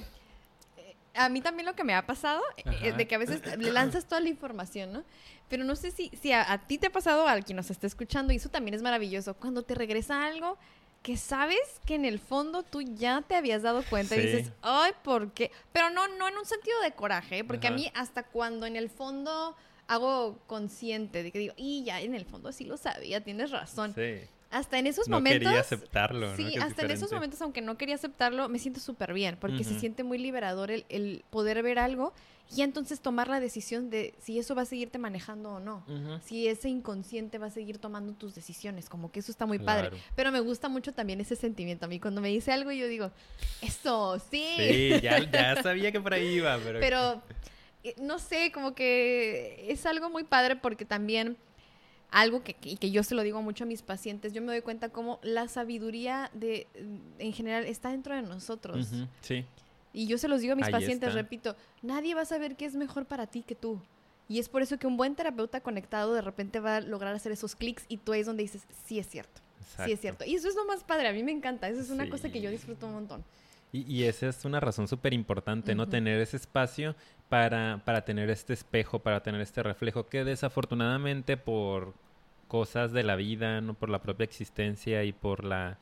a 1.19 1.27
mí 1.27 1.41
también 1.41 1.65
lo 1.65 1.75
que 1.75 1.83
me 1.83 1.93
ha 1.93 2.05
pasado 2.05 2.41
es 2.55 2.65
eh, 2.81 2.93
de 2.93 3.07
que 3.07 3.15
a 3.15 3.17
veces 3.17 3.41
le 3.57 3.71
lanzas 3.71 4.05
toda 4.05 4.21
la 4.21 4.29
información, 4.29 4.93
¿no? 4.93 5.03
Pero 5.49 5.65
no 5.65 5.75
sé 5.75 5.91
si, 5.91 6.09
si 6.21 6.31
a, 6.31 6.57
ti 6.65 6.77
te 6.77 6.87
ha 6.87 6.91
pasado, 6.91 7.27
a 7.27 7.41
quien 7.41 7.57
nos 7.57 7.69
esté 7.69 7.87
escuchando, 7.87 8.31
y 8.31 8.37
eso 8.37 8.49
también 8.49 8.73
es 8.73 8.81
maravilloso, 8.81 9.33
cuando 9.33 9.63
te 9.63 9.75
regresa 9.75 10.25
algo 10.25 10.57
que 11.03 11.17
sabes 11.17 11.59
que 11.85 11.95
en 11.95 12.05
el 12.05 12.19
fondo 12.19 12.63
tú 12.63 12.81
ya 12.81 13.21
te 13.21 13.35
habías 13.35 13.63
dado 13.63 13.83
cuenta 13.89 14.15
y 14.15 14.21
dices, 14.21 14.51
ay, 14.61 14.91
¿por 15.03 15.31
qué? 15.33 15.51
Pero 15.73 15.89
no, 15.89 16.07
no 16.07 16.27
en 16.27 16.37
un 16.37 16.45
sentido 16.45 16.79
de 16.81 16.91
coraje, 16.91 17.43
porque 17.43 17.67
a 17.67 17.71
mí 17.71 17.91
hasta 17.95 18.23
cuando 18.23 18.65
en 18.65 18.77
el 18.77 18.89
fondo 18.89 19.55
hago 19.87 20.37
consciente 20.47 21.23
de 21.23 21.31
que 21.31 21.39
digo, 21.39 21.53
y 21.57 21.83
ya 21.83 21.99
en 21.99 22.15
el 22.15 22.25
fondo 22.25 22.51
sí 22.53 22.63
lo 22.63 22.77
sabía, 22.77 23.21
tienes 23.21 23.51
razón. 23.51 23.93
Sí. 23.93 24.21
Hasta 24.51 24.79
en 24.79 24.87
esos 24.87 25.07
momentos. 25.07 25.43
No 25.43 25.49
quería 25.49 25.61
aceptarlo. 25.61 26.35
Sí, 26.35 26.55
hasta 26.57 26.83
en 26.83 26.91
esos 26.91 27.11
momentos, 27.11 27.41
aunque 27.41 27.61
no 27.61 27.77
quería 27.77 27.95
aceptarlo, 27.95 28.49
me 28.49 28.57
siento 28.57 28.79
súper 28.79 29.13
bien, 29.13 29.37
porque 29.39 29.63
se 29.63 29.79
siente 29.79 30.03
muy 30.03 30.17
liberador 30.17 30.71
el, 30.71 30.85
el, 30.89 31.23
poder 31.29 31.61
ver 31.61 31.77
algo 31.77 32.13
y 32.55 32.63
entonces 32.63 32.99
tomar 32.99 33.27
la 33.27 33.39
decisión 33.39 33.91
de 33.91 34.15
si 34.19 34.39
eso 34.39 34.55
va 34.55 34.63
a 34.63 34.65
seguirte 34.65 34.97
manejando 34.97 35.51
o 35.51 35.59
no. 35.59 35.85
Si 36.25 36.47
ese 36.47 36.67
inconsciente 36.67 37.37
va 37.37 37.47
a 37.47 37.51
seguir 37.51 37.77
tomando 37.77 38.13
tus 38.13 38.33
decisiones. 38.33 38.89
Como 38.89 39.11
que 39.11 39.19
eso 39.19 39.31
está 39.31 39.45
muy 39.45 39.59
padre. 39.59 39.91
Pero 40.15 40.31
me 40.31 40.39
gusta 40.39 40.67
mucho 40.67 40.93
también 40.93 41.21
ese 41.21 41.35
sentimiento. 41.35 41.85
A 41.85 41.89
mí 41.89 41.99
cuando 41.99 42.21
me 42.21 42.29
dice 42.29 42.51
algo 42.51 42.71
yo 42.71 42.87
digo, 42.87 43.11
eso, 43.61 44.19
sí. 44.31 44.55
Sí, 44.57 45.01
ya, 45.01 45.61
sabía 45.61 45.91
que 45.91 46.01
por 46.01 46.13
ahí 46.13 46.27
iba. 46.27 46.57
Pero, 46.57 46.79
pero 46.79 47.21
eh, 47.83 47.93
no 48.01 48.17
sé, 48.17 48.51
como 48.51 48.73
que 48.73 49.67
es 49.69 49.85
algo 49.85 50.09
muy 50.09 50.23
padre 50.23 50.55
porque 50.55 50.85
también 50.85 51.37
algo 52.11 52.43
que, 52.43 52.53
que, 52.53 52.91
yo 52.91 53.03
se 53.03 53.15
lo 53.15 53.23
digo 53.23 53.41
mucho 53.41 53.63
a 53.63 53.67
mis 53.67 53.81
pacientes, 53.81 54.33
yo 54.33 54.41
me 54.41 54.47
doy 54.47 54.61
cuenta 54.61 54.89
como 54.89 55.19
la 55.21 55.47
sabiduría 55.47 56.31
de 56.33 56.67
en 57.19 57.33
general 57.33 57.65
está 57.65 57.89
dentro 57.89 58.15
de 58.15 58.21
nosotros. 58.21 58.87
sí. 59.21 59.45
Y 59.91 60.05
yo 60.05 60.17
se 60.17 60.27
los 60.27 60.41
digo 60.41 60.53
a 60.53 60.55
mis 60.55 60.69
pacientes, 60.69 61.13
repito, 61.13 61.55
nadie 61.81 62.13
va 62.13 62.21
a 62.21 62.25
saber 62.25 62.55
qué 62.55 62.65
es 62.65 62.75
mejor 62.75 63.05
para 63.05 63.25
ti 63.25 63.41
que 63.41 63.55
tú. 63.55 63.81
Y 64.27 64.37
es 64.37 64.47
por 64.47 64.61
eso 64.61 64.77
que 64.77 64.85
un 64.85 64.97
buen 64.97 65.15
terapeuta 65.15 65.61
conectado 65.61 66.13
de 66.13 66.21
repente 66.21 66.59
va 66.59 66.77
a 66.77 66.81
lograr 66.81 67.15
hacer 67.15 67.31
esos 67.31 67.55
clics 67.55 67.85
y 67.87 67.97
tú 67.97 68.13
es 68.13 68.27
donde 68.27 68.43
dices, 68.43 68.61
sí 68.85 68.99
es 68.99 69.07
cierto, 69.07 69.41
sí 69.83 69.91
es 69.91 69.99
cierto. 69.99 70.23
Y 70.25 70.35
eso 70.35 70.47
es 70.47 70.55
lo 70.55 70.65
más 70.65 70.83
padre, 70.83 71.07
a 71.07 71.13
mí 71.13 71.23
me 71.23 71.31
encanta, 71.31 71.67
eso 71.67 71.81
es 71.81 71.89
una 71.89 72.07
cosa 72.07 72.29
que 72.29 72.39
yo 72.39 72.51
disfruto 72.51 72.85
un 72.85 72.93
montón. 72.93 73.23
Y, 73.71 73.91
y 73.91 74.03
esa 74.03 74.27
es 74.27 74.45
una 74.45 74.59
razón 74.59 74.87
súper 74.87 75.13
importante, 75.13 75.73
¿no? 75.73 75.89
Tener 75.89 76.21
ese 76.21 76.37
espacio 76.37 76.95
para, 77.29 77.81
para 77.85 78.03
tener 78.03 78.29
este 78.29 78.53
espejo, 78.53 78.99
para 78.99 79.21
tener 79.21 79.41
este 79.41 79.63
reflejo, 79.63 80.07
que 80.09 80.23
desafortunadamente 80.23 81.37
por 81.37 81.93
cosas 82.47 82.91
de 82.91 83.03
la 83.03 83.15
vida, 83.15 83.61
¿no? 83.61 83.75
Por 83.75 83.89
la 83.89 84.01
propia 84.01 84.23
existencia 84.25 85.03
y 85.03 85.13
por 85.13 85.43
la 85.43 85.77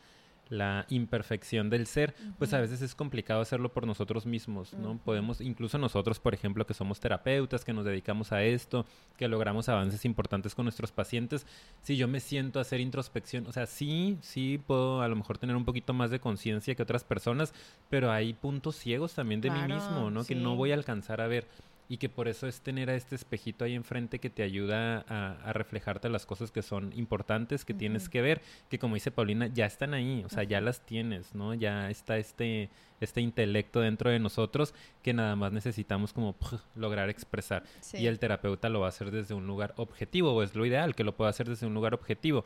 la 0.50 0.86
imperfección 0.90 1.70
del 1.70 1.88
ser, 1.88 2.16
pues 2.38 2.54
a 2.54 2.60
veces 2.60 2.82
es 2.82 2.96
complicado 2.96 3.42
hacerlo 3.42 3.74
por 3.74 3.86
nosotros 3.86 4.26
mismos, 4.26 4.74
¿no? 4.74 4.98
Podemos, 4.98 5.42
incluso 5.42 5.78
nosotros, 5.78 6.20
por 6.20 6.34
ejemplo, 6.34 6.66
que 6.66 6.74
somos 6.74 7.00
terapeutas, 7.00 7.66
que 7.66 7.74
nos 7.74 7.86
dedicamos 7.86 8.32
a 8.32 8.44
esto, 8.44 8.86
que 9.18 9.28
logramos 9.28 9.70
avances 9.70 10.06
importantes 10.06 10.56
con 10.56 10.66
nuestros 10.66 10.92
pacientes, 10.92 11.46
si 11.82 11.98
yo 11.98 12.08
me 12.08 12.20
siento 12.20 12.60
a 12.60 12.64
hacer 12.64 12.80
introspección, 12.80 13.48
o 13.48 13.52
sea, 13.52 13.66
sí, 13.66 14.18
sí 14.22 14.60
puedo 14.66 15.02
a 15.02 15.08
lo 15.08 15.16
mejor 15.16 15.38
tener 15.38 15.56
un 15.56 15.66
poquito 15.66 15.94
más 15.94 16.12
de 16.12 16.20
conciencia 16.20 16.76
que 16.76 16.84
otras 16.84 17.04
personas, 17.04 17.54
pero 17.90 18.12
hay 18.12 18.34
puntos 18.34 18.76
ciegos 18.76 19.14
también 19.14 19.42
de 19.42 19.52
mí 19.52 19.62
mismo, 19.62 20.10
¿no? 20.12 20.24
Que 20.24 20.36
no 20.36 20.56
voy 20.56 20.72
a 20.72 20.76
alcanzar 20.76 21.22
a 21.22 21.28
ver 21.28 21.48
y 21.90 21.98
que 21.98 22.10
por 22.10 22.28
eso 22.28 22.48
es 22.48 22.62
tener 22.62 22.90
a 22.90 22.96
este 22.96 23.16
espejito 23.16 23.66
ahí 23.66 23.76
enfrente 23.76 24.20
que 24.20 24.30
te 24.30 24.44
ayuda 24.44 25.06
a, 25.08 25.54
reflejarte 25.54 26.10
las 26.10 26.26
cosas 26.26 26.52
que 26.52 26.62
son 26.62 26.92
importantes, 26.96 27.66
que 27.66 27.74
tienes 27.74 28.10
que 28.10 28.22
ver, 28.22 28.42
que 28.70 28.78
como 28.78 28.96
dice 28.96 29.12
Paulina, 29.12 29.48
ya 29.48 29.66
están 29.66 29.94
ahí, 29.94 30.24
o 30.26 30.30
sea, 30.30 30.44
ya 30.44 30.62
las 30.62 30.86
tienes, 30.86 31.34
¿no? 31.34 31.54
Ya 31.54 31.90
está 31.90 32.18
este, 32.18 32.70
este 33.00 33.22
intelecto 33.22 33.80
dentro 33.80 34.10
de 34.10 34.20
nosotros 34.20 34.74
que 35.02 35.14
nada 35.14 35.36
más 35.36 35.52
necesitamos 35.52 36.14
como 36.14 36.36
lograr 36.76 37.10
expresar. 37.10 37.64
Y 37.94 38.08
el 38.08 38.20
terapeuta 38.20 38.70
lo 38.70 38.82
va 38.82 38.88
a 38.88 38.90
hacer 38.90 39.12
desde 39.12 39.34
un 39.34 39.48
lugar 39.48 39.74
objetivo, 39.78 40.34
o 40.34 40.44
es 40.44 40.56
lo 40.56 40.66
ideal, 40.66 40.96
que 40.96 41.04
lo 41.04 41.16
pueda 41.16 41.30
hacer 41.30 41.48
desde 41.48 41.66
un 41.66 41.74
lugar 41.74 41.94
objetivo 41.94 42.46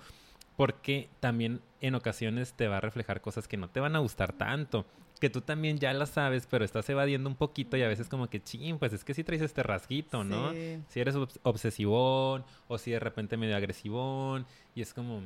porque 0.57 1.09
también 1.21 1.61
en 1.79 1.95
ocasiones 1.95 2.53
te 2.53 2.67
va 2.67 2.77
a 2.77 2.81
reflejar 2.81 3.21
cosas 3.21 3.47
que 3.47 3.57
no 3.57 3.69
te 3.69 3.79
van 3.79 3.95
a 3.95 3.99
gustar 3.99 4.33
tanto 4.33 4.85
que 5.21 5.29
tú 5.29 5.41
también 5.41 5.77
ya 5.77 5.93
la 5.93 6.07
sabes, 6.07 6.47
pero 6.49 6.65
estás 6.65 6.89
evadiendo 6.89 7.29
un 7.29 7.35
poquito 7.35 7.77
y 7.77 7.83
a 7.83 7.87
veces 7.87 8.09
como 8.09 8.27
que, 8.27 8.41
ching, 8.41 8.79
pues 8.79 8.91
es 8.91 9.03
que 9.03 9.13
si 9.13 9.23
traes 9.23 9.43
este 9.43 9.61
rasguito, 9.61 10.23
¿no? 10.23 10.51
Si 10.89 10.99
eres 10.99 11.15
obsesivón 11.43 12.43
o 12.67 12.77
si 12.79 12.89
de 12.91 12.99
repente 12.99 13.37
medio 13.37 13.55
agresivón 13.55 14.47
y 14.75 14.81
es 14.81 14.93
como... 14.93 15.21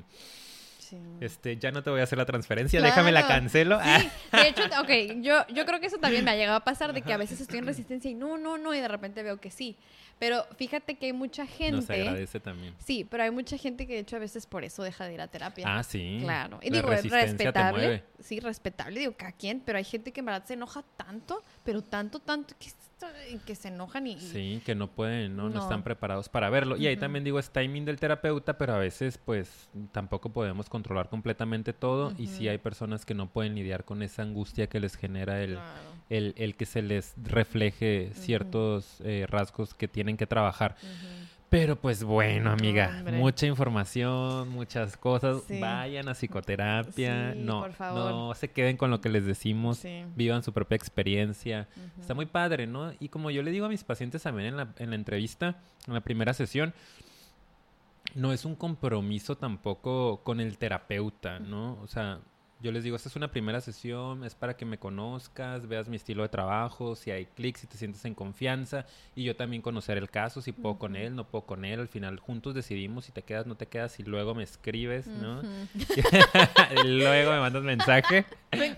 Este, 1.19 1.57
ya 1.57 1.71
no 1.71 1.81
te 1.81 1.89
voy 1.89 1.99
a 1.99 2.03
hacer 2.03 2.17
la 2.17 2.25
transferencia, 2.25 2.79
déjame 2.81 3.11
la 3.11 3.27
cancelo. 3.27 3.79
Sí. 3.81 4.09
De 4.31 4.49
hecho, 4.49 4.63
ok, 4.81 5.21
yo, 5.21 5.47
yo 5.47 5.65
creo 5.65 5.79
que 5.79 5.87
eso 5.87 5.97
también 5.97 6.23
me 6.23 6.31
ha 6.31 6.35
llegado 6.35 6.57
a 6.57 6.63
pasar 6.63 6.93
de 6.93 7.01
que 7.01 7.11
a 7.11 7.17
veces 7.17 7.41
estoy 7.41 7.59
en 7.59 7.65
resistencia 7.65 8.11
y 8.11 8.13
no, 8.13 8.37
no, 8.37 8.57
no, 8.57 8.73
y 8.73 8.79
de 8.79 8.87
repente 8.87 9.23
veo 9.23 9.37
que 9.37 9.49
sí. 9.49 9.77
Pero 10.19 10.45
fíjate 10.57 10.95
que 10.95 11.07
hay 11.07 11.13
mucha 11.13 11.45
gente. 11.45 11.75
Nos 11.75 11.89
agradece 11.89 12.39
también. 12.39 12.73
Sí, 12.79 13.05
pero 13.09 13.23
hay 13.23 13.31
mucha 13.31 13.57
gente 13.57 13.85
que 13.85 13.93
de 13.93 13.99
hecho 13.99 14.15
a 14.15 14.19
veces 14.19 14.45
por 14.45 14.63
eso 14.63 14.81
deja 14.81 15.05
de 15.05 15.13
ir 15.13 15.21
a 15.21 15.27
terapia. 15.27 15.65
Ah, 15.67 15.83
sí. 15.83 16.19
Claro. 16.21 16.59
Y 16.61 16.69
digo, 16.69 16.91
es 16.91 17.09
respetable. 17.09 18.03
Sí, 18.19 18.39
respetable, 18.39 19.01
digo, 19.01 19.13
cada 19.17 19.33
quien, 19.33 19.59
pero 19.59 19.77
hay 19.77 19.83
gente 19.83 20.11
que 20.11 20.21
en 20.21 20.27
verdad 20.27 20.45
se 20.45 20.53
enoja 20.53 20.83
tanto, 20.97 21.43
pero 21.65 21.81
tanto, 21.81 22.19
tanto, 22.19 22.55
que, 22.59 22.69
que 23.45 23.55
se 23.55 23.67
enojan 23.67 24.07
y. 24.07 24.19
Sí, 24.19 24.61
que 24.65 24.75
no 24.75 24.87
pueden, 24.87 25.35
¿no? 25.35 25.49
No, 25.49 25.61
están 25.61 25.83
preparados 25.83 26.29
para 26.29 26.49
verlo. 26.49 26.77
Y 26.77 26.87
ahí 26.87 26.95
también 26.95 27.23
digo, 27.23 27.39
es 27.39 27.49
timing 27.49 27.83
del 27.83 27.99
terapeuta, 27.99 28.57
pero 28.57 28.75
a 28.75 28.77
veces, 28.77 29.17
pues, 29.17 29.67
tampoco 29.91 30.29
podemos 30.29 30.69
controlar 30.69 31.09
completamente 31.09 31.73
todo. 31.73 32.13
Y 32.17 32.27
sí 32.27 32.47
hay 32.47 32.59
personas 32.59 33.05
que 33.05 33.13
no 33.13 33.27
pueden 33.27 33.55
lidiar 33.55 33.83
con 33.83 34.01
esa 34.03 34.21
angustia 34.21 34.67
que 34.67 34.79
les 34.79 34.95
genera 34.95 35.41
el 35.41 35.59
el, 36.09 36.33
el 36.37 36.55
que 36.55 36.65
se 36.65 36.81
les 36.81 37.13
refleje 37.23 38.11
ciertos 38.13 39.01
eh, 39.03 39.25
rasgos 39.27 39.73
que 39.73 39.87
tienen 39.87 40.17
que 40.17 40.27
trabajar. 40.27 40.75
Pero 41.55 41.77
pues 41.77 42.03
bueno, 42.03 42.51
amiga, 42.51 43.01
mucha 43.13 43.45
información, 43.45 44.49
muchas 44.49 44.97
cosas. 44.97 45.41
Vayan 45.47 46.09
a 46.09 46.13
psicoterapia. 46.13 47.33
no, 47.33 47.69
no 47.79 48.33
se 48.35 48.49
queden 48.51 48.75
con 48.75 48.91
lo 48.91 48.99
que 48.99 49.07
les 49.07 49.25
decimos. 49.25 49.81
Vivan 50.17 50.43
su 50.43 50.51
propia 50.51 50.75
experiencia. 50.75 51.69
Está 51.97 52.13
muy 52.13 52.25
padre, 52.25 52.67
¿no? 52.67 52.91
Y 52.99 53.07
como 53.07 53.31
yo 53.31 53.41
le 53.41 53.51
digo 53.51 53.67
a 53.67 53.69
mis 53.69 53.85
pacientes 53.85 54.23
también 54.23 54.49
en 54.49 54.57
la, 54.57 54.73
en 54.79 54.89
la 54.89 54.97
entrevista, 54.97 55.61
en 55.87 55.93
la 55.93 56.01
primera 56.01 56.33
sesión, 56.33 56.73
no 58.15 58.33
es 58.33 58.43
un 58.43 58.55
compromiso 58.55 59.37
tampoco 59.37 60.23
con 60.23 60.41
el 60.41 60.57
terapeuta, 60.57 61.39
¿no? 61.39 61.79
O 61.81 61.87
sea, 61.87 62.19
yo 62.65 62.71
les 62.71 62.83
digo, 62.83 62.95
esta 62.95 63.09
es 63.09 63.15
una 63.15 63.29
primera 63.29 63.61
sesión, 63.61 64.23
es 64.23 64.33
para 64.33 64.57
que 64.57 64.65
me 64.65 64.79
conozcas, 64.79 65.67
veas 65.67 65.87
mi 65.87 65.97
estilo 65.97 66.23
de 66.23 66.29
trabajo, 66.29 66.95
si 66.95 67.11
hay 67.11 67.27
clics, 67.27 67.59
si 67.59 67.67
te 67.67 67.77
sientes 67.77 68.03
en 68.05 68.15
confianza 68.15 68.87
y 69.15 69.23
yo 69.23 69.35
también 69.35 69.61
conocer 69.61 69.99
el 69.99 70.09
caso, 70.09 70.41
si 70.41 70.51
puedo 70.51 70.79
con 70.79 70.95
él, 70.95 71.15
no 71.15 71.27
puedo 71.27 71.45
con 71.45 71.63
él, 71.63 71.79
al 71.79 71.87
final 71.87 72.17
juntos 72.17 72.55
decidimos 72.55 73.05
si 73.05 73.11
te 73.11 73.21
quedas, 73.21 73.45
no 73.45 73.53
te 73.53 73.67
quedas 73.67 73.99
y 73.99 74.03
luego 74.03 74.33
me 74.33 74.41
escribes, 74.41 75.05
¿no? 75.05 75.43
luego 76.85 77.33
me 77.33 77.39
mandas 77.39 77.61
mensaje 77.61 78.25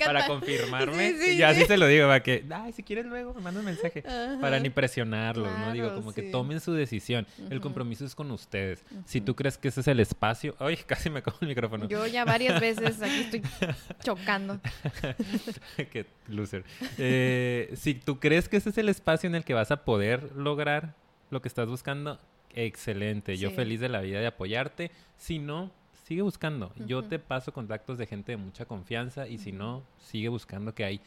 para 0.04 0.28
confirmarme. 0.28 1.14
y 1.34 1.42
así 1.44 1.66
te 1.66 1.78
lo 1.78 1.88
digo, 1.88 2.08
para 2.08 2.22
que, 2.22 2.44
ay, 2.50 2.74
si 2.74 2.84
quieres 2.84 3.06
luego 3.06 3.34
me 3.36 3.40
mandas 3.40 3.64
mensaje, 3.64 4.04
para 4.42 4.60
ni 4.60 4.70
presionarlos, 4.70 5.58
¿no? 5.60 5.72
Digo, 5.72 5.96
como 5.96 6.12
que 6.12 6.24
tomen 6.24 6.60
su 6.60 6.74
decisión, 6.74 7.26
el 7.50 7.62
compromiso 7.62 8.04
es 8.04 8.16
con 8.16 8.32
ustedes. 8.32 8.84
Si 9.06 9.22
tú 9.22 9.34
crees 9.34 9.58
que 9.58 9.70
ese 9.70 9.80
es 9.80 9.88
el 9.88 10.02
espacio, 10.02 10.58
ay, 10.60 10.76
casi 10.86 11.10
me 11.10 11.22
cojo 11.22 11.38
el 11.40 11.48
micrófono. 11.48 11.88
Yo 11.88 12.06
ya 12.06 12.26
varias 12.26 12.60
veces 12.60 13.02
aquí 13.02 13.22
estoy 13.22 13.42
Chocando. 14.04 14.60
Qué 15.92 16.06
loser. 16.28 16.64
Eh, 16.98 17.74
si 17.76 17.96
tú 17.96 18.20
crees 18.20 18.50
que 18.50 18.58
ese 18.58 18.70
es 18.70 18.78
el 18.78 18.90
espacio 18.90 19.28
en 19.28 19.36
el 19.36 19.44
que 19.44 19.54
vas 19.54 19.72
a 19.72 19.84
poder 19.84 20.32
lograr 20.36 20.96
lo 21.30 21.42
que 21.42 21.48
estás 21.48 21.68
buscando, 21.68 22.20
excelente. 22.54 23.38
Yo 23.38 23.52
feliz 23.52 23.80
de 23.80 23.90
la 23.90 24.02
vida 24.02 24.20
de 24.20 24.28
apoyarte. 24.28 24.92
Si 25.18 25.40
no, 25.40 25.72
sigue 26.08 26.22
buscando. 26.22 26.74
Yo 26.86 27.04
te 27.04 27.20
paso 27.20 27.52
contactos 27.52 27.98
de 27.98 28.08
gente 28.08 28.32
de 28.32 28.38
mucha 28.38 28.66
confianza 28.66 29.28
y 29.28 29.38
si 29.38 29.52
no, 29.52 29.84
sigue 29.98 30.30
buscando 30.30 30.74
que 30.74 30.86
hay 30.86 31.02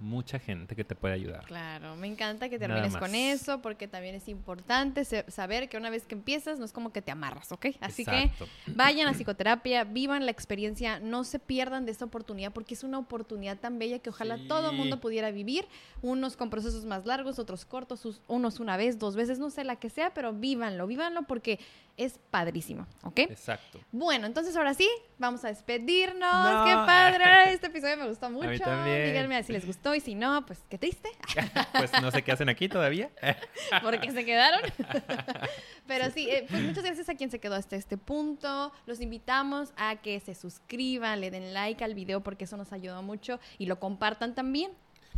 mucha 0.00 0.38
gente 0.38 0.74
que 0.74 0.84
te 0.84 0.94
puede 0.94 1.14
ayudar. 1.14 1.44
Claro, 1.44 1.94
me 1.96 2.06
encanta 2.06 2.48
que 2.48 2.58
termines 2.58 2.96
con 2.96 3.14
eso 3.14 3.60
porque 3.60 3.86
también 3.86 4.14
es 4.14 4.28
importante 4.28 5.04
saber 5.04 5.68
que 5.68 5.76
una 5.76 5.90
vez 5.90 6.06
que 6.06 6.14
empiezas 6.14 6.58
no 6.58 6.64
es 6.64 6.72
como 6.72 6.92
que 6.92 7.02
te 7.02 7.10
amarras, 7.10 7.52
¿ok? 7.52 7.66
Así 7.80 8.04
que 8.04 8.30
vayan 8.66 9.08
a 9.08 9.12
psicoterapia, 9.14 9.84
vivan 9.84 10.24
la 10.24 10.30
experiencia, 10.30 10.98
no 11.00 11.24
se 11.24 11.38
pierdan 11.38 11.84
de 11.84 11.92
esta 11.92 12.06
oportunidad 12.06 12.52
porque 12.52 12.74
es 12.74 12.82
una 12.82 12.98
oportunidad 12.98 13.58
tan 13.58 13.78
bella 13.78 13.98
que 13.98 14.10
ojalá 14.10 14.38
todo 14.48 14.70
el 14.70 14.76
mundo 14.76 15.00
pudiera 15.00 15.30
vivir, 15.30 15.66
unos 16.02 16.36
con 16.36 16.50
procesos 16.50 16.86
más 16.86 17.04
largos, 17.06 17.38
otros 17.38 17.64
cortos, 17.64 18.22
unos 18.26 18.60
una 18.60 18.76
vez, 18.76 18.98
dos 18.98 19.16
veces, 19.16 19.38
no 19.38 19.50
sé 19.50 19.64
la 19.64 19.76
que 19.76 19.90
sea, 19.90 20.14
pero 20.14 20.32
vívanlo, 20.32 20.86
vívanlo 20.86 21.24
porque 21.24 21.58
es 21.96 22.18
padrísimo, 22.30 22.86
¿ok? 23.02 23.18
Exacto. 23.20 23.78
Bueno, 23.92 24.26
entonces 24.26 24.56
ahora 24.56 24.72
sí, 24.72 24.88
vamos 25.18 25.44
a 25.44 25.48
despedirnos. 25.48 26.66
¡Qué 26.66 26.72
padre! 26.72 27.52
Este 27.52 27.66
episodio 27.66 27.98
me 27.98 28.08
gustó 28.08 28.30
mucho. 28.30 28.48
Díganme 28.48 29.42
si 29.42 29.52
les 29.52 29.66
gustó 29.66 29.89
y 29.94 30.00
si 30.00 30.14
no, 30.14 30.44
pues 30.46 30.64
qué 30.68 30.78
triste. 30.78 31.10
pues 31.72 31.90
no 32.00 32.10
sé 32.10 32.22
qué 32.22 32.32
hacen 32.32 32.48
aquí 32.48 32.68
todavía. 32.68 33.10
Porque 33.82 34.10
se 34.10 34.24
quedaron. 34.24 34.60
Pero 35.86 36.10
sí, 36.10 36.28
eh, 36.28 36.46
pues 36.48 36.62
muchas 36.62 36.84
gracias 36.84 37.08
a 37.08 37.14
quien 37.14 37.30
se 37.30 37.38
quedó 37.40 37.54
hasta 37.54 37.76
este 37.76 37.96
punto. 37.96 38.72
Los 38.86 39.00
invitamos 39.00 39.72
a 39.76 39.96
que 39.96 40.20
se 40.20 40.34
suscriban, 40.34 41.20
le 41.20 41.30
den 41.30 41.54
like 41.54 41.82
al 41.84 41.94
video 41.94 42.22
porque 42.22 42.44
eso 42.44 42.56
nos 42.56 42.72
ayuda 42.72 43.00
mucho 43.00 43.40
y 43.58 43.66
lo 43.66 43.80
compartan 43.80 44.34
también. 44.34 44.72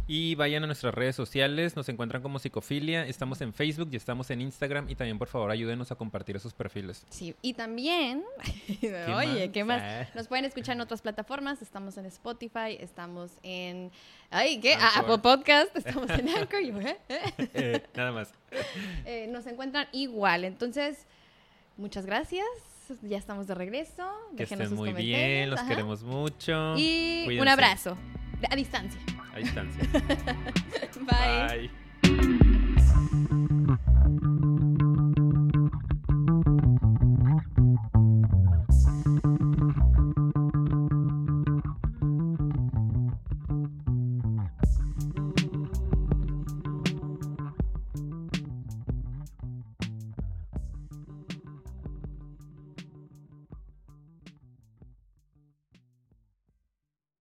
Y 0.08 0.34
vayan 0.34 0.64
a 0.64 0.66
nuestras 0.66 0.94
redes 0.94 1.14
sociales, 1.14 1.76
nos 1.76 1.88
encuentran 1.88 2.22
como 2.22 2.38
Psicofilia, 2.38 3.06
estamos 3.06 3.40
en 3.40 3.54
Facebook 3.54 3.88
y 3.92 3.96
estamos 3.96 4.30
en 4.30 4.40
Instagram 4.40 4.88
y 4.88 4.96
también 4.96 5.18
por 5.18 5.28
favor 5.28 5.50
ayúdenos 5.50 5.92
a 5.92 5.94
compartir 5.94 6.34
esos 6.34 6.54
perfiles. 6.54 7.06
Sí, 7.08 7.36
y 7.40 7.54
también, 7.54 8.24
oye, 9.16 9.50
¿qué 9.52 9.64
más? 9.64 9.80
Ah. 9.82 10.08
Nos 10.14 10.26
pueden 10.26 10.44
escuchar 10.44 10.74
en 10.74 10.80
otras 10.80 11.02
plataformas, 11.02 11.62
estamos 11.62 11.96
en 11.96 12.06
Spotify, 12.06 12.76
estamos 12.80 13.32
en, 13.44 13.92
ay, 14.30 14.60
¿qué? 14.60 14.74
Ah, 14.74 14.90
Apple 14.96 15.18
Podcast, 15.18 15.76
estamos 15.76 16.10
en 16.10 16.28
Anchor, 16.36 16.60
¿eh? 16.62 16.98
eh, 17.08 17.82
nada 17.94 18.12
más. 18.12 18.32
Eh, 19.06 19.26
nos 19.28 19.46
encuentran 19.46 19.88
igual, 19.92 20.44
entonces, 20.44 21.06
muchas 21.76 22.04
gracias 22.04 22.71
ya 23.02 23.18
estamos 23.18 23.46
de 23.46 23.54
regreso. 23.54 24.08
Que 24.36 24.44
estén 24.44 24.74
muy 24.74 24.92
bien, 24.92 25.50
los 25.50 25.60
queremos 25.62 26.02
mucho. 26.02 26.76
Y 26.76 27.38
un 27.40 27.48
abrazo 27.48 27.96
a 28.50 28.56
distancia. 28.56 29.00
A 29.34 29.38
distancia. 29.38 29.88
Bye. 31.00 31.70
Bye. 32.02 32.51